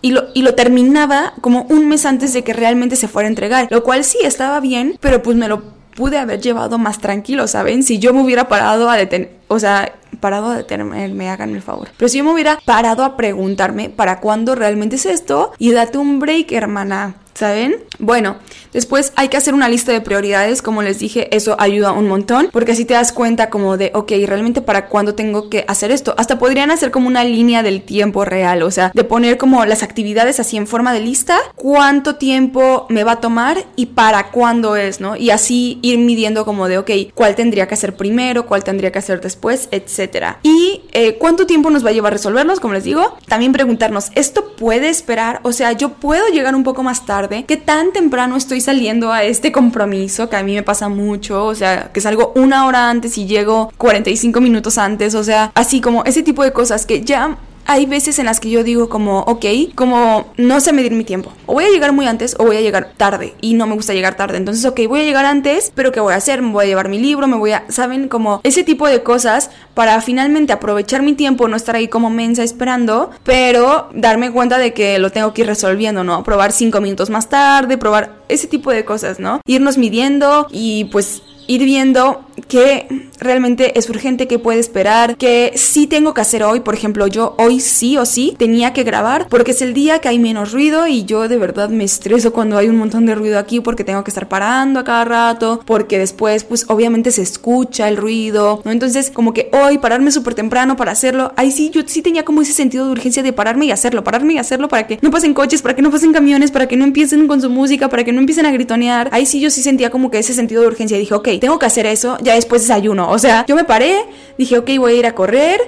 y 0.05 0.11
lo, 0.11 0.25
y 0.35 0.43
lo, 0.43 0.55
terminaba 0.55 1.33
como 1.41 1.63
un 1.69 1.89
mes 1.89 2.07
antes 2.07 2.33
de 2.33 2.43
que 2.43 2.53
realmente 2.53 2.97
se 2.97 3.07
fuera 3.07 3.29
a 3.29 3.31
entregar. 3.31 3.69
Lo 3.71 3.85
cual 3.85 4.03
sí 4.03 4.19
estaba 4.23 4.59
bien, 4.59 4.99
pero 5.01 5.23
pues 5.23 5.37
me 5.37 5.47
lo 5.47 5.63
pude 5.95 6.19
haber 6.19 6.41
llevado 6.41 6.79
más 6.79 6.99
tranquilo, 6.99 7.47
¿saben? 7.47 7.83
Si 7.83 7.99
yo 7.99 8.13
me 8.13 8.23
hubiera 8.23 8.49
parado 8.49 8.89
a 8.91 8.97
detener, 8.97 9.31
o 9.49 9.59
sea, 9.59 9.93
parado 10.21 10.51
a 10.51 10.57
detenerme, 10.57 11.29
hagan 11.29 11.55
el 11.55 11.63
favor. 11.63 11.89
Pero 11.97 12.09
si 12.09 12.19
yo 12.19 12.25
me 12.25 12.33
hubiera 12.33 12.59
parado 12.65 13.05
a 13.05 13.17
preguntarme 13.17 13.91
para 13.91 14.21
cuándo 14.21 14.55
realmente 14.55 14.97
es 14.97 15.07
esto 15.07 15.53
y 15.59 15.73
date 15.73 15.99
un 15.99 16.19
break, 16.19 16.53
hermana. 16.53 17.17
¿Saben? 17.35 17.77
Bueno, 17.99 18.37
después 18.75 19.13
hay 19.17 19.29
que 19.29 19.39
hacer 19.39 19.55
una 19.55 19.71
lista 19.71 19.91
de 19.91 20.03
prioridades, 20.03 20.61
como 20.61 20.83
les 20.83 20.99
dije, 20.99 21.35
eso 21.35 21.57
ayuda 21.59 21.93
un 21.93 22.07
montón, 22.07 22.51
porque 22.53 22.73
así 22.73 22.85
te 22.85 22.93
das 22.93 23.11
cuenta 23.11 23.49
como 23.49 23.79
de, 23.79 23.91
ok, 23.95 24.13
realmente 24.27 24.61
para 24.61 24.89
cuándo 24.89 25.15
tengo 25.15 25.49
que 25.49 25.65
hacer 25.67 25.91
esto. 25.91 26.15
Hasta 26.19 26.39
podrían 26.39 26.71
hacer 26.71 26.91
como 26.91 27.09
una 27.09 27.25
línea 27.25 27.63
del 27.63 27.83
tiempo 27.83 28.27
real, 28.27 28.63
o 28.63 28.71
sea, 28.71 28.93
de 28.95 29.05
poner 29.05 29.39
como 29.39 29.65
las 29.65 29.83
actividades 29.83 30.41
así 30.41 30.59
en 30.59 30.67
forma 30.67 30.93
de 30.93 31.01
lista, 31.01 31.39
cuánto 31.57 32.17
tiempo 32.17 32.87
me 32.91 33.03
va 33.03 33.13
a 33.13 33.21
tomar 33.21 33.65
y 33.77 33.87
para 33.87 34.31
cuándo 34.31 34.77
es, 34.77 35.01
¿no? 35.01 35.17
Y 35.17 35.31
así 35.31 35.79
ir 35.81 35.99
midiendo 35.99 36.45
como 36.45 36.69
de, 36.69 36.77
ok, 36.79 36.91
cuál 37.15 37.35
tendría 37.35 37.67
que 37.67 37.75
hacer 37.75 37.97
primero, 37.97 38.45
cuál 38.47 38.63
tendría 38.63 38.93
que 38.93 38.99
hacer 38.99 39.23
después, 39.23 39.42
etcétera. 39.51 40.39
Y 40.43 40.83
eh, 40.93 41.17
cuánto 41.19 41.47
tiempo 41.47 41.71
nos 41.71 41.85
va 41.85 41.91
a 41.91 41.93
llevar 41.93 42.13
resolverlos, 42.13 42.61
como 42.61 42.75
les 42.75 42.85
digo. 42.85 43.17
También 43.27 43.53
preguntarnos, 43.53 44.11
¿esto 44.15 44.55
puede 44.57 44.89
esperar? 44.89 45.41
O 45.43 45.53
sea, 45.53 45.73
yo 45.73 45.91
puedo 45.91 46.29
llegar 46.29 46.55
un 46.55 46.65
poco 46.65 46.83
más 46.83 47.05
tarde 47.07 47.45
que 47.45 47.57
tan 47.57 47.93
temprano 47.93 48.37
estoy 48.37 48.61
saliendo 48.61 49.13
a 49.13 49.25
este 49.25 49.53
compromiso, 49.53 50.29
que 50.29 50.37
a 50.37 50.43
mí 50.43 50.55
me 50.55 50.63
pasa 50.63 50.89
mucho, 50.89 51.45
o 51.45 51.55
sea, 51.55 51.91
que 51.93 52.01
salgo 52.01 52.33
una 52.37 52.67
hora 52.67 52.89
antes 52.89 53.19
y 53.19 53.27
llego 53.27 53.73
45 53.79 54.41
minutos 54.41 54.79
antes, 54.79 55.15
o 55.15 55.25
sea, 55.25 55.51
así 55.55 55.81
como 55.81 56.05
ese 56.05 56.23
tipo 56.23 56.45
de 56.45 56.53
cosas 56.53 56.87
que 56.87 57.03
ya 57.03 57.39
hay 57.67 57.87
veces 57.87 58.19
en 58.19 58.27
las 58.27 58.41
que 58.41 58.51
yo 58.51 58.65
digo 58.65 58.89
como, 58.89 59.21
ok, 59.21 59.45
como 59.75 60.33
no 60.37 60.61
sé 60.61 60.73
medir 60.73 60.93
mi 60.93 61.05
tiempo. 61.05 61.33
O 61.47 61.55
voy 61.55 61.65
a 61.65 61.71
llegar 61.71 61.93
muy 61.93 62.07
antes 62.07 62.37
o 62.39 62.45
voy 62.45 62.57
a 62.57 62.61
llegar 62.61 62.93
tarde. 62.97 63.35
Y 63.41 63.55
no 63.55 63.67
me 63.67 63.75
gusta 63.75 63.95
llegar 63.95 64.17
tarde. 64.17 64.37
Entonces, 64.37 64.65
ok, 64.65 64.81
voy 64.89 65.01
a 65.01 65.05
llegar 65.05 65.25
antes, 65.25 65.73
pero 65.75 65.93
¿qué 65.93 66.01
voy 66.01 66.15
a 66.15 66.17
hacer? 66.17 66.43
Me 66.43 66.53
voy 66.53 66.65
a 66.65 66.69
llevar 66.69 66.89
mi 66.89 66.99
libro, 66.99 67.27
me 67.27 67.37
voy 67.37 67.53
a, 67.53 67.65
¿saben? 67.69 68.09
Como 68.09 68.41
ese 68.45 68.65
tipo 68.65 68.87
de 68.87 69.03
cosas 69.03 69.51
para 69.75 70.01
finalmente 70.01 70.53
aprovechar 70.53 71.03
mi 71.03 71.15
tiempo, 71.15 71.49
no 71.49 71.57
estar 71.57 71.77
ahí 71.77 71.89
como 71.89 72.11
mensa 72.11 72.43
esperando, 72.43 73.11
pero 73.25 73.89
darme 73.95 74.31
cuenta 74.31 74.59
de 74.59 74.73
que 74.75 74.99
lo 74.99 75.11
tengo 75.11 75.33
que 75.33 75.43
ir 75.43 75.47
resolviendo, 75.47 76.05
¿no? 76.05 76.25
Probar 76.25 76.53
cinco 76.53 76.81
minutos 76.81 77.11
más 77.11 77.29
tarde, 77.29 77.79
probar 77.79 78.17
ese 78.29 78.47
tipo 78.47 78.71
de 78.71 78.85
cosas, 78.85 79.19
¿no? 79.19 79.41
Irnos 79.47 79.79
midiendo 79.79 80.47
y 80.51 80.85
pues 80.87 81.23
ir 81.47 81.65
viendo 81.65 82.25
qué 82.49 82.87
realmente 83.19 83.79
es 83.79 83.89
urgente, 83.89 84.27
qué 84.27 84.39
puede 84.39 84.59
esperar, 84.59 85.17
qué 85.17 85.53
sí 85.55 85.87
tengo 85.87 86.15
que 86.15 86.21
hacer 86.21 86.43
hoy. 86.43 86.61
Por 86.61 86.75
ejemplo, 86.75 87.07
yo 87.07 87.35
hoy 87.39 87.61
sí 87.61 87.97
o 87.97 88.05
sí 88.05 88.35
tenía 88.39 88.73
que 88.73 88.83
grabar 88.83 89.27
porque 89.29 89.53
es 89.53 89.63
el 89.63 89.75
día 89.75 90.01
que 90.01 90.09
hay 90.09 90.19
menos 90.19 90.53
ruido 90.53 90.87
y 90.87 91.05
yo 91.05 91.29
de 91.29 91.39
verdad 91.39 91.69
me 91.69 91.85
estreso 91.85 92.33
cuando 92.33 92.59
hay 92.59 92.69
un 92.69 92.77
montón 92.77 93.07
de 93.07 93.15
ruido 93.15 93.39
aquí 93.39 93.61
porque 93.61 93.85
tengo 93.85 94.05
que 94.05 94.11
estar 94.11 94.29
parando 94.29 94.81
a 94.81 94.85
cada 94.85 95.05
rato, 95.05 95.63
porque 95.65 95.99
después 95.99 96.45
pues 96.45 96.67
obviamente 96.69 97.11
se 97.11 97.23
escucha 97.23 97.89
el 97.89 97.97
ruido, 97.97 98.61
¿no? 98.65 98.71
Entonces 98.71 99.11
como 99.11 99.33
que 99.33 99.51
hoy 99.53 99.79
pararme 99.79 100.11
súper 100.11 100.35
temprano 100.35 100.77
para 100.77 100.93
hacerlo, 100.93 101.33
ahí 101.37 101.51
sí 101.51 101.71
yo 101.71 101.83
sí 101.87 102.03
tenía 102.03 102.25
como 102.25 102.43
ese 102.43 102.53
sentido 102.53 102.87
de 102.87 102.93
urgencia 102.93 103.23
de 103.23 103.33
pararme 103.33 103.67
y 103.67 103.71
hacerlo, 103.71 104.05
pararme 104.05 104.35
y 104.35 104.39
hacerlo 104.39 104.69
para 104.69 104.87
que 104.87 104.99
no 105.03 105.11
pasen 105.11 105.35
coches, 105.35 105.63
para 105.63 105.77
que 105.77 105.83
no 105.83 105.91
pasen 105.91 106.13
camiones, 106.13 106.51
para 106.51 106.67
que 106.69 106.77
no 106.77 106.85
empiecen 106.85 107.27
con 107.29 107.41
su 107.41 107.51
música, 107.51 107.89
para 107.89 108.05
que 108.05 108.13
no 108.13 108.21
empiecen 108.21 108.47
a 108.47 108.53
gritonear. 108.53 109.09
Ahí 109.13 109.27
sí 109.27 109.41
yo 109.41 109.51
sí 109.51 109.63
sentía 109.63 109.91
como 109.91 110.11
que 110.11 110.19
ese 110.19 110.35
sentido 110.35 110.63
de 110.63 110.69
urgencia 110.69 110.97
y 110.97 111.01
dije, 111.01 111.15
ok, 111.15 111.29
tengo 111.41 111.59
que 111.59 111.67
hacer 111.67 111.87
eso, 111.87 112.19
ya 112.23 112.35
después 112.35 112.63
desayuno. 112.63 113.11
O 113.11 113.19
sea, 113.19 113.45
yo 113.47 113.57
me 113.57 113.65
paré, 113.65 114.05
dije, 114.39 114.59
ok, 114.59 114.71
voy 114.79 114.93
a 114.93 114.97
ir 114.97 115.07
a 115.07 115.15
correr, 115.15 115.61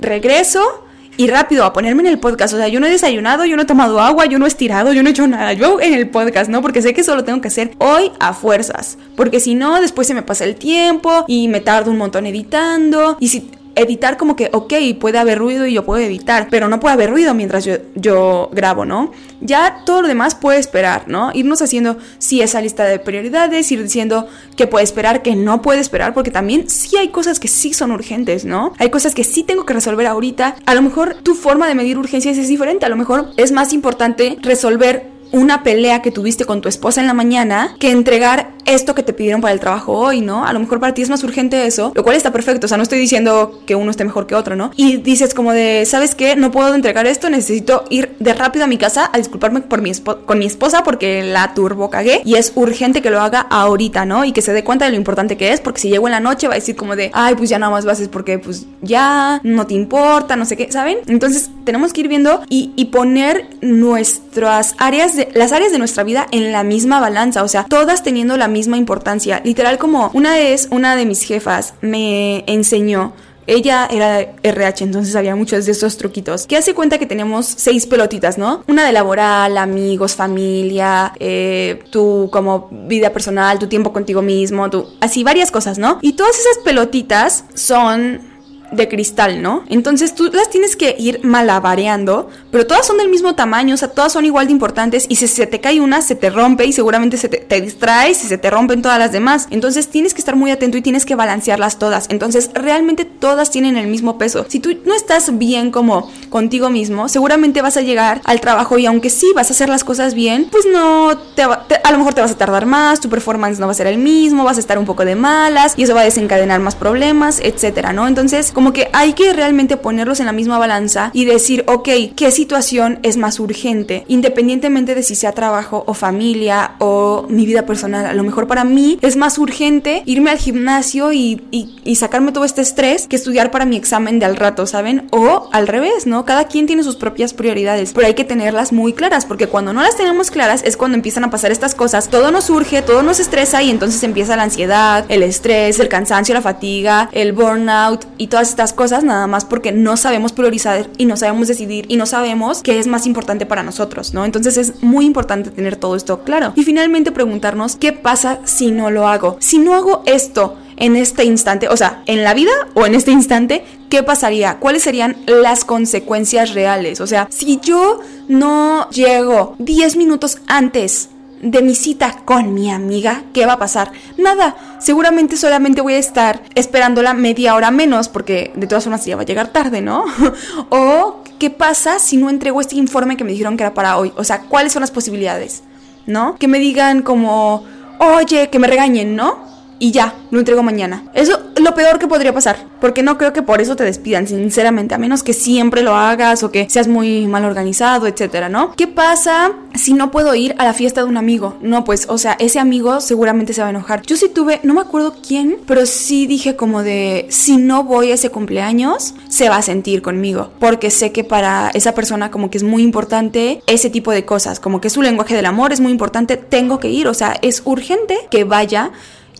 regreso 0.00 0.84
y 1.16 1.28
rápido 1.28 1.64
a 1.64 1.72
ponerme 1.72 2.02
en 2.02 2.08
el 2.08 2.18
podcast. 2.18 2.54
O 2.54 2.56
sea, 2.56 2.68
yo 2.68 2.80
no 2.80 2.86
he 2.86 2.90
desayunado, 2.90 3.44
yo 3.44 3.56
no 3.56 3.62
he 3.62 3.66
tomado 3.66 4.00
agua, 4.00 4.26
yo 4.26 4.38
no 4.38 4.44
he 4.44 4.48
estirado, 4.48 4.92
yo 4.92 5.02
no 5.02 5.08
he 5.08 5.12
hecho 5.12 5.26
nada. 5.26 5.52
Yo 5.52 5.80
en 5.80 5.94
el 5.94 6.08
podcast, 6.08 6.50
¿no? 6.50 6.62
Porque 6.62 6.82
sé 6.82 6.94
que 6.94 7.02
eso 7.02 7.14
lo 7.14 7.24
tengo 7.24 7.40
que 7.40 7.48
hacer 7.48 7.72
hoy 7.78 8.10
a 8.18 8.32
fuerzas. 8.32 8.98
Porque 9.16 9.40
si 9.40 9.54
no, 9.54 9.80
después 9.80 10.06
se 10.06 10.14
me 10.14 10.22
pasa 10.22 10.44
el 10.44 10.56
tiempo 10.56 11.24
y 11.26 11.48
me 11.48 11.60
tardo 11.60 11.90
un 11.90 11.98
montón 11.98 12.26
editando. 12.26 13.16
Y 13.20 13.28
si 13.28 13.50
editar 13.74 14.16
como 14.16 14.36
que, 14.36 14.50
ok, 14.52 14.72
puede 15.00 15.18
haber 15.18 15.38
ruido 15.38 15.66
y 15.66 15.74
yo 15.74 15.84
puedo 15.84 16.02
editar, 16.02 16.48
pero 16.50 16.68
no 16.68 16.80
puede 16.80 16.94
haber 16.94 17.10
ruido 17.10 17.34
mientras 17.34 17.64
yo, 17.64 17.76
yo 17.94 18.50
grabo, 18.52 18.84
¿no? 18.84 19.12
Ya 19.40 19.82
todo 19.84 20.02
lo 20.02 20.08
demás 20.08 20.34
puede 20.34 20.58
esperar, 20.58 21.04
¿no? 21.08 21.30
Irnos 21.34 21.62
haciendo, 21.62 21.96
sí, 22.18 22.42
esa 22.42 22.60
lista 22.60 22.84
de 22.84 22.98
prioridades, 22.98 23.70
ir 23.72 23.82
diciendo 23.82 24.28
que 24.56 24.66
puede 24.66 24.84
esperar, 24.84 25.22
que 25.22 25.34
no 25.34 25.62
puede 25.62 25.80
esperar, 25.80 26.14
porque 26.14 26.30
también 26.30 26.68
sí 26.68 26.96
hay 26.96 27.08
cosas 27.08 27.40
que 27.40 27.48
sí 27.48 27.72
son 27.72 27.90
urgentes, 27.90 28.44
¿no? 28.44 28.72
Hay 28.78 28.90
cosas 28.90 29.14
que 29.14 29.24
sí 29.24 29.42
tengo 29.42 29.66
que 29.66 29.74
resolver 29.74 30.06
ahorita. 30.06 30.56
A 30.66 30.74
lo 30.74 30.82
mejor 30.82 31.16
tu 31.22 31.34
forma 31.34 31.66
de 31.68 31.74
medir 31.74 31.98
urgencias 31.98 32.38
es 32.38 32.48
diferente, 32.48 32.86
a 32.86 32.88
lo 32.88 32.96
mejor 32.96 33.30
es 33.36 33.52
más 33.52 33.72
importante 33.72 34.36
resolver 34.42 35.12
una 35.32 35.62
pelea 35.62 36.02
que 36.02 36.10
tuviste 36.10 36.44
con 36.44 36.60
tu 36.60 36.68
esposa 36.68 37.00
en 37.00 37.06
la 37.06 37.14
mañana 37.14 37.76
que 37.78 37.90
entregar 37.90 38.52
esto 38.64 38.94
que 38.94 39.02
te 39.02 39.12
pidieron 39.12 39.40
para 39.40 39.52
el 39.52 39.60
trabajo 39.60 39.92
hoy, 39.92 40.20
¿no? 40.20 40.46
A 40.46 40.52
lo 40.52 40.60
mejor 40.60 40.80
para 40.80 40.94
ti 40.94 41.02
es 41.02 41.10
más 41.10 41.24
urgente 41.24 41.66
eso, 41.66 41.92
lo 41.94 42.02
cual 42.04 42.16
está 42.16 42.32
perfecto, 42.32 42.66
o 42.66 42.68
sea, 42.68 42.76
no 42.76 42.82
estoy 42.82 42.98
diciendo 42.98 43.60
que 43.66 43.74
uno 43.74 43.90
esté 43.90 44.04
mejor 44.04 44.26
que 44.26 44.34
otro, 44.34 44.56
¿no? 44.56 44.70
Y 44.76 44.98
dices 44.98 45.34
como 45.34 45.52
de, 45.52 45.84
¿sabes 45.86 46.14
qué? 46.14 46.36
No 46.36 46.50
puedo 46.50 46.74
entregar 46.74 47.06
esto, 47.06 47.28
necesito 47.30 47.84
ir 47.90 48.14
de 48.20 48.34
rápido 48.34 48.64
a 48.64 48.68
mi 48.68 48.78
casa 48.78 49.10
a 49.12 49.18
disculparme 49.18 49.62
por 49.62 49.82
mi 49.82 49.92
con 50.24 50.38
mi 50.38 50.46
esposa 50.46 50.82
porque 50.84 51.22
la 51.22 51.54
turbo 51.54 51.90
cagué 51.90 52.22
y 52.24 52.36
es 52.36 52.52
urgente 52.54 53.02
que 53.02 53.10
lo 53.10 53.20
haga 53.20 53.40
ahorita, 53.40 54.04
¿no? 54.04 54.24
Y 54.24 54.32
que 54.32 54.42
se 54.42 54.52
dé 54.52 54.64
cuenta 54.64 54.84
de 54.84 54.92
lo 54.92 54.96
importante 54.96 55.36
que 55.36 55.52
es, 55.52 55.60
porque 55.60 55.80
si 55.80 55.88
llego 55.88 56.06
en 56.06 56.12
la 56.12 56.20
noche 56.20 56.48
va 56.48 56.54
a 56.54 56.56
decir 56.56 56.76
como 56.76 56.96
de, 56.96 57.10
ay, 57.12 57.34
pues 57.34 57.50
ya 57.50 57.58
nada 57.58 57.72
más 57.72 57.84
vas 57.84 58.00
es 58.00 58.08
porque 58.08 58.38
pues 58.38 58.66
ya 58.80 59.40
no 59.42 59.66
te 59.66 59.74
importa, 59.74 60.36
no 60.36 60.44
sé 60.44 60.56
qué, 60.56 60.70
¿saben? 60.70 60.98
Entonces 61.06 61.50
tenemos 61.64 61.92
que 61.92 62.02
ir 62.02 62.08
viendo 62.08 62.42
y, 62.48 62.72
y 62.76 62.86
poner 62.86 63.48
nuestras 63.60 64.74
áreas, 64.78 65.16
de, 65.16 65.21
las 65.34 65.52
áreas 65.52 65.72
de 65.72 65.78
nuestra 65.78 66.04
vida 66.04 66.26
en 66.30 66.52
la 66.52 66.62
misma 66.62 67.00
balanza, 67.00 67.42
o 67.42 67.48
sea, 67.48 67.64
todas 67.64 68.02
teniendo 68.02 68.36
la 68.36 68.48
misma 68.48 68.76
importancia. 68.76 69.40
Literal 69.44 69.78
como 69.78 70.10
una 70.14 70.34
vez 70.34 70.68
una 70.70 70.96
de 70.96 71.06
mis 71.06 71.22
jefas 71.22 71.74
me 71.80 72.44
enseñó 72.46 73.12
ella 73.46 73.88
era 73.90 74.20
RH, 74.42 74.84
entonces 74.84 75.16
había 75.16 75.34
muchos 75.34 75.66
de 75.66 75.72
esos 75.72 75.96
truquitos. 75.96 76.46
Que 76.46 76.56
hace 76.56 76.74
cuenta 76.74 76.98
que 76.98 77.06
tenemos 77.06 77.46
seis 77.46 77.86
pelotitas, 77.86 78.38
¿no? 78.38 78.62
Una 78.68 78.86
de 78.86 78.92
laboral, 78.92 79.58
amigos, 79.58 80.14
familia, 80.14 81.12
eh, 81.18 81.82
tu 81.90 82.28
como 82.32 82.68
vida 82.70 83.12
personal, 83.12 83.58
tu 83.58 83.66
tiempo 83.66 83.92
contigo 83.92 84.22
mismo, 84.22 84.70
tu, 84.70 84.86
así 85.00 85.24
varias 85.24 85.50
cosas, 85.50 85.78
¿no? 85.78 85.98
Y 86.02 86.12
todas 86.12 86.38
esas 86.38 86.58
pelotitas 86.64 87.44
son 87.54 88.31
de 88.72 88.88
cristal, 88.88 89.42
¿no? 89.42 89.64
Entonces 89.68 90.14
tú 90.14 90.30
las 90.32 90.50
tienes 90.50 90.76
que 90.76 90.96
ir 90.98 91.20
malabareando, 91.22 92.28
pero 92.50 92.66
todas 92.66 92.86
son 92.86 92.98
del 92.98 93.08
mismo 93.08 93.34
tamaño, 93.34 93.74
o 93.74 93.78
sea, 93.78 93.88
todas 93.88 94.12
son 94.12 94.24
igual 94.24 94.46
de 94.46 94.52
importantes 94.52 95.06
y 95.08 95.16
si 95.16 95.28
se 95.28 95.46
te 95.46 95.60
cae 95.60 95.80
una, 95.80 96.02
se 96.02 96.14
te 96.14 96.30
rompe 96.30 96.64
y 96.64 96.72
seguramente 96.72 97.16
se 97.16 97.28
te, 97.28 97.60
distraes 97.60 98.24
y 98.24 98.26
se 98.26 98.38
te 98.38 98.50
rompen 98.50 98.82
todas 98.82 98.98
las 98.98 99.12
demás. 99.12 99.48
Entonces 99.50 99.88
tienes 99.88 100.14
que 100.14 100.20
estar 100.20 100.36
muy 100.36 100.50
atento 100.50 100.76
y 100.76 100.82
tienes 100.82 101.04
que 101.04 101.14
balancearlas 101.14 101.78
todas. 101.78 102.06
Entonces 102.08 102.50
realmente 102.54 103.04
todas 103.04 103.50
tienen 103.50 103.76
el 103.76 103.86
mismo 103.86 104.18
peso. 104.18 104.46
Si 104.48 104.60
tú 104.60 104.76
no 104.84 104.94
estás 104.94 105.38
bien 105.38 105.70
como 105.70 106.10
contigo 106.30 106.70
mismo, 106.70 107.08
seguramente 107.08 107.62
vas 107.62 107.76
a 107.76 107.82
llegar 107.82 108.20
al 108.24 108.40
trabajo 108.40 108.78
y 108.78 108.86
aunque 108.86 109.10
sí 109.10 109.32
vas 109.34 109.50
a 109.50 109.52
hacer 109.52 109.68
las 109.68 109.84
cosas 109.84 110.14
bien, 110.14 110.48
pues 110.50 110.64
no, 110.70 111.16
te, 111.34 111.42
a 111.42 111.92
lo 111.92 111.98
mejor 111.98 112.14
te 112.14 112.20
vas 112.20 112.30
a 112.30 112.38
tardar 112.38 112.66
más, 112.66 113.00
tu 113.00 113.08
performance 113.08 113.58
no 113.58 113.66
va 113.66 113.72
a 113.72 113.74
ser 113.74 113.86
el 113.86 113.98
mismo, 113.98 114.44
vas 114.44 114.56
a 114.56 114.60
estar 114.60 114.78
un 114.78 114.86
poco 114.86 115.04
de 115.04 115.14
malas 115.14 115.74
y 115.76 115.82
eso 115.82 115.94
va 115.94 116.00
a 116.00 116.04
desencadenar 116.04 116.60
más 116.60 116.74
problemas, 116.74 117.40
etcétera, 117.42 117.92
¿no? 117.92 118.08
Entonces, 118.08 118.52
como 118.52 118.61
que 118.70 118.88
hay 118.92 119.14
que 119.14 119.32
realmente 119.32 119.76
ponerlos 119.76 120.20
en 120.20 120.26
la 120.26 120.32
misma 120.32 120.58
balanza 120.58 121.10
y 121.12 121.24
decir, 121.24 121.64
ok, 121.66 121.88
¿qué 122.14 122.30
situación 122.30 123.00
es 123.02 123.16
más 123.16 123.40
urgente? 123.40 124.04
Independientemente 124.08 124.94
de 124.94 125.02
si 125.02 125.16
sea 125.16 125.32
trabajo 125.32 125.82
o 125.86 125.94
familia 125.94 126.72
o 126.78 127.26
mi 127.28 127.46
vida 127.46 127.66
personal. 127.66 128.06
A 128.06 128.14
lo 128.14 128.22
mejor 128.22 128.46
para 128.46 128.64
mí 128.64 128.98
es 129.02 129.16
más 129.16 129.38
urgente 129.38 130.02
irme 130.06 130.30
al 130.30 130.38
gimnasio 130.38 131.12
y, 131.12 131.42
y, 131.50 131.96
sacarme 131.96 132.32
todo 132.32 132.44
este 132.44 132.62
estrés 132.62 133.06
que 133.06 133.16
estudiar 133.16 133.50
para 133.50 133.64
mi 133.64 133.76
examen 133.76 134.18
de 134.18 134.26
al 134.26 134.36
rato, 134.36 134.66
¿saben? 134.66 135.08
O 135.10 135.48
al 135.52 135.68
revés, 135.68 136.06
¿no? 136.06 136.24
Cada 136.24 136.44
quien 136.44 136.66
tiene 136.66 136.82
sus 136.82 136.96
propias 136.96 137.32
prioridades, 137.32 137.92
pero 137.92 138.06
hay 138.06 138.14
que 138.14 138.24
tenerlas 138.24 138.72
muy 138.72 138.92
claras 138.92 139.24
porque 139.24 139.46
cuando 139.46 139.72
no 139.72 139.82
las 139.82 139.96
tenemos 139.96 140.30
claras 140.30 140.62
es 140.64 140.76
cuando 140.76 140.96
empiezan 140.96 141.24
a 141.24 141.30
pasar 141.30 141.52
estas 141.52 141.74
cosas. 141.74 142.08
Todo 142.08 142.30
nos 142.30 142.44
surge, 142.44 142.82
todo 142.82 143.02
nos 143.02 143.20
estresa 143.20 143.62
y 143.62 143.70
entonces 143.70 144.02
empieza 144.02 144.36
la 144.36 144.42
ansiedad, 144.42 145.04
el 145.08 145.22
estrés, 145.22 145.78
el 145.78 145.88
cansancio, 145.88 146.34
la 146.34 146.42
fatiga, 146.42 147.08
el 147.12 147.32
burnout 147.32 148.04
y 148.18 148.26
todas 148.26 148.48
estas 148.52 148.72
cosas 148.72 149.02
nada 149.02 149.26
más 149.26 149.44
porque 149.44 149.72
no 149.72 149.96
sabemos 149.96 150.32
priorizar 150.32 150.88
y 150.98 151.06
no 151.06 151.16
sabemos 151.16 151.48
decidir 151.48 151.86
y 151.88 151.96
no 151.96 152.06
sabemos 152.06 152.62
qué 152.62 152.78
es 152.78 152.86
más 152.86 153.06
importante 153.06 153.46
para 153.46 153.62
nosotros, 153.62 154.12
¿no? 154.12 154.24
Entonces 154.24 154.56
es 154.56 154.82
muy 154.82 155.06
importante 155.06 155.50
tener 155.50 155.76
todo 155.76 155.96
esto 155.96 156.22
claro. 156.22 156.52
Y 156.54 156.62
finalmente 156.62 157.12
preguntarnos 157.12 157.76
qué 157.76 157.92
pasa 157.92 158.40
si 158.44 158.70
no 158.70 158.90
lo 158.90 159.08
hago. 159.08 159.36
Si 159.40 159.58
no 159.58 159.74
hago 159.74 160.02
esto 160.06 160.58
en 160.76 160.96
este 160.96 161.24
instante, 161.24 161.68
o 161.68 161.76
sea, 161.76 162.02
en 162.06 162.22
la 162.22 162.34
vida 162.34 162.52
o 162.74 162.86
en 162.86 162.94
este 162.94 163.10
instante, 163.10 163.64
¿qué 163.88 164.02
pasaría? 164.02 164.58
¿Cuáles 164.58 164.82
serían 164.82 165.16
las 165.26 165.64
consecuencias 165.64 166.54
reales? 166.54 167.00
O 167.00 167.06
sea, 167.06 167.28
si 167.30 167.58
yo 167.62 168.00
no 168.28 168.88
llego 168.90 169.54
10 169.58 169.96
minutos 169.96 170.38
antes 170.46 171.08
de 171.42 171.60
mi 171.60 171.74
cita 171.74 172.22
con 172.24 172.54
mi 172.54 172.70
amiga, 172.70 173.24
¿qué 173.32 173.46
va 173.46 173.54
a 173.54 173.58
pasar? 173.58 173.92
Nada, 174.16 174.56
seguramente 174.82 175.36
solamente 175.36 175.80
voy 175.80 175.94
a 175.94 175.98
estar 175.98 176.42
esperándola 176.54 177.14
media 177.14 177.54
hora 177.54 177.70
menos 177.70 178.08
porque 178.08 178.52
de 178.56 178.66
todas 178.66 178.84
formas 178.84 179.04
ya 179.04 179.16
va 179.16 179.22
a 179.22 179.24
llegar 179.26 179.48
tarde, 179.48 179.80
¿no? 179.80 180.04
o 180.70 181.22
¿qué 181.38 181.50
pasa 181.50 181.98
si 181.98 182.16
no 182.16 182.28
entrego 182.28 182.60
este 182.60 182.76
informe 182.76 183.16
que 183.16 183.24
me 183.24 183.32
dijeron 183.32 183.56
que 183.56 183.62
era 183.62 183.74
para 183.74 183.96
hoy? 183.96 184.12
O 184.16 184.24
sea, 184.24 184.42
¿cuáles 184.42 184.72
son 184.72 184.80
las 184.80 184.90
posibilidades? 184.90 185.62
¿No? 186.06 186.34
Que 186.36 186.48
me 186.48 186.58
digan 186.58 187.02
como, 187.02 187.64
oye, 187.98 188.50
que 188.50 188.58
me 188.58 188.66
regañen, 188.66 189.14
¿no? 189.14 189.51
Y 189.82 189.90
ya, 189.90 190.14
lo 190.30 190.38
entrego 190.38 190.62
mañana. 190.62 191.10
Eso 191.12 191.40
es 191.56 191.60
lo 191.60 191.74
peor 191.74 191.98
que 191.98 192.06
podría 192.06 192.32
pasar, 192.32 192.68
porque 192.80 193.02
no 193.02 193.18
creo 193.18 193.32
que 193.32 193.42
por 193.42 193.60
eso 193.60 193.74
te 193.74 193.82
despidan, 193.82 194.28
sinceramente, 194.28 194.94
a 194.94 194.98
menos 194.98 195.24
que 195.24 195.32
siempre 195.32 195.82
lo 195.82 195.96
hagas 195.96 196.44
o 196.44 196.52
que 196.52 196.70
seas 196.70 196.86
muy 196.86 197.26
mal 197.26 197.44
organizado, 197.44 198.06
etcétera, 198.06 198.48
¿no? 198.48 198.76
¿Qué 198.76 198.86
pasa 198.86 199.50
si 199.74 199.92
no 199.92 200.12
puedo 200.12 200.36
ir 200.36 200.54
a 200.58 200.64
la 200.64 200.72
fiesta 200.72 201.02
de 201.02 201.08
un 201.08 201.16
amigo? 201.16 201.56
No, 201.60 201.82
pues, 201.82 202.06
o 202.08 202.16
sea, 202.16 202.36
ese 202.38 202.60
amigo 202.60 203.00
seguramente 203.00 203.54
se 203.54 203.60
va 203.60 203.66
a 203.66 203.70
enojar. 203.70 204.02
Yo 204.02 204.16
sí 204.16 204.28
tuve, 204.28 204.60
no 204.62 204.72
me 204.72 204.82
acuerdo 204.82 205.16
quién, 205.20 205.58
pero 205.66 205.84
sí 205.84 206.28
dije 206.28 206.54
como 206.54 206.84
de, 206.84 207.26
si 207.30 207.56
no 207.56 207.82
voy 207.82 208.12
a 208.12 208.14
ese 208.14 208.30
cumpleaños, 208.30 209.14
se 209.26 209.48
va 209.48 209.56
a 209.56 209.62
sentir 209.62 210.00
conmigo, 210.00 210.52
porque 210.60 210.92
sé 210.92 211.10
que 211.10 211.24
para 211.24 211.72
esa 211.74 211.92
persona 211.92 212.30
como 212.30 212.50
que 212.50 212.58
es 212.58 212.62
muy 212.62 212.84
importante 212.84 213.64
ese 213.66 213.90
tipo 213.90 214.12
de 214.12 214.24
cosas, 214.24 214.60
como 214.60 214.80
que 214.80 214.90
su 214.90 215.02
lenguaje 215.02 215.34
del 215.34 215.46
amor 215.46 215.72
es 215.72 215.80
muy 215.80 215.90
importante, 215.90 216.36
tengo 216.36 216.78
que 216.78 216.88
ir, 216.88 217.08
o 217.08 217.14
sea, 217.14 217.36
es 217.42 217.62
urgente 217.64 218.16
que 218.30 218.44
vaya 218.44 218.92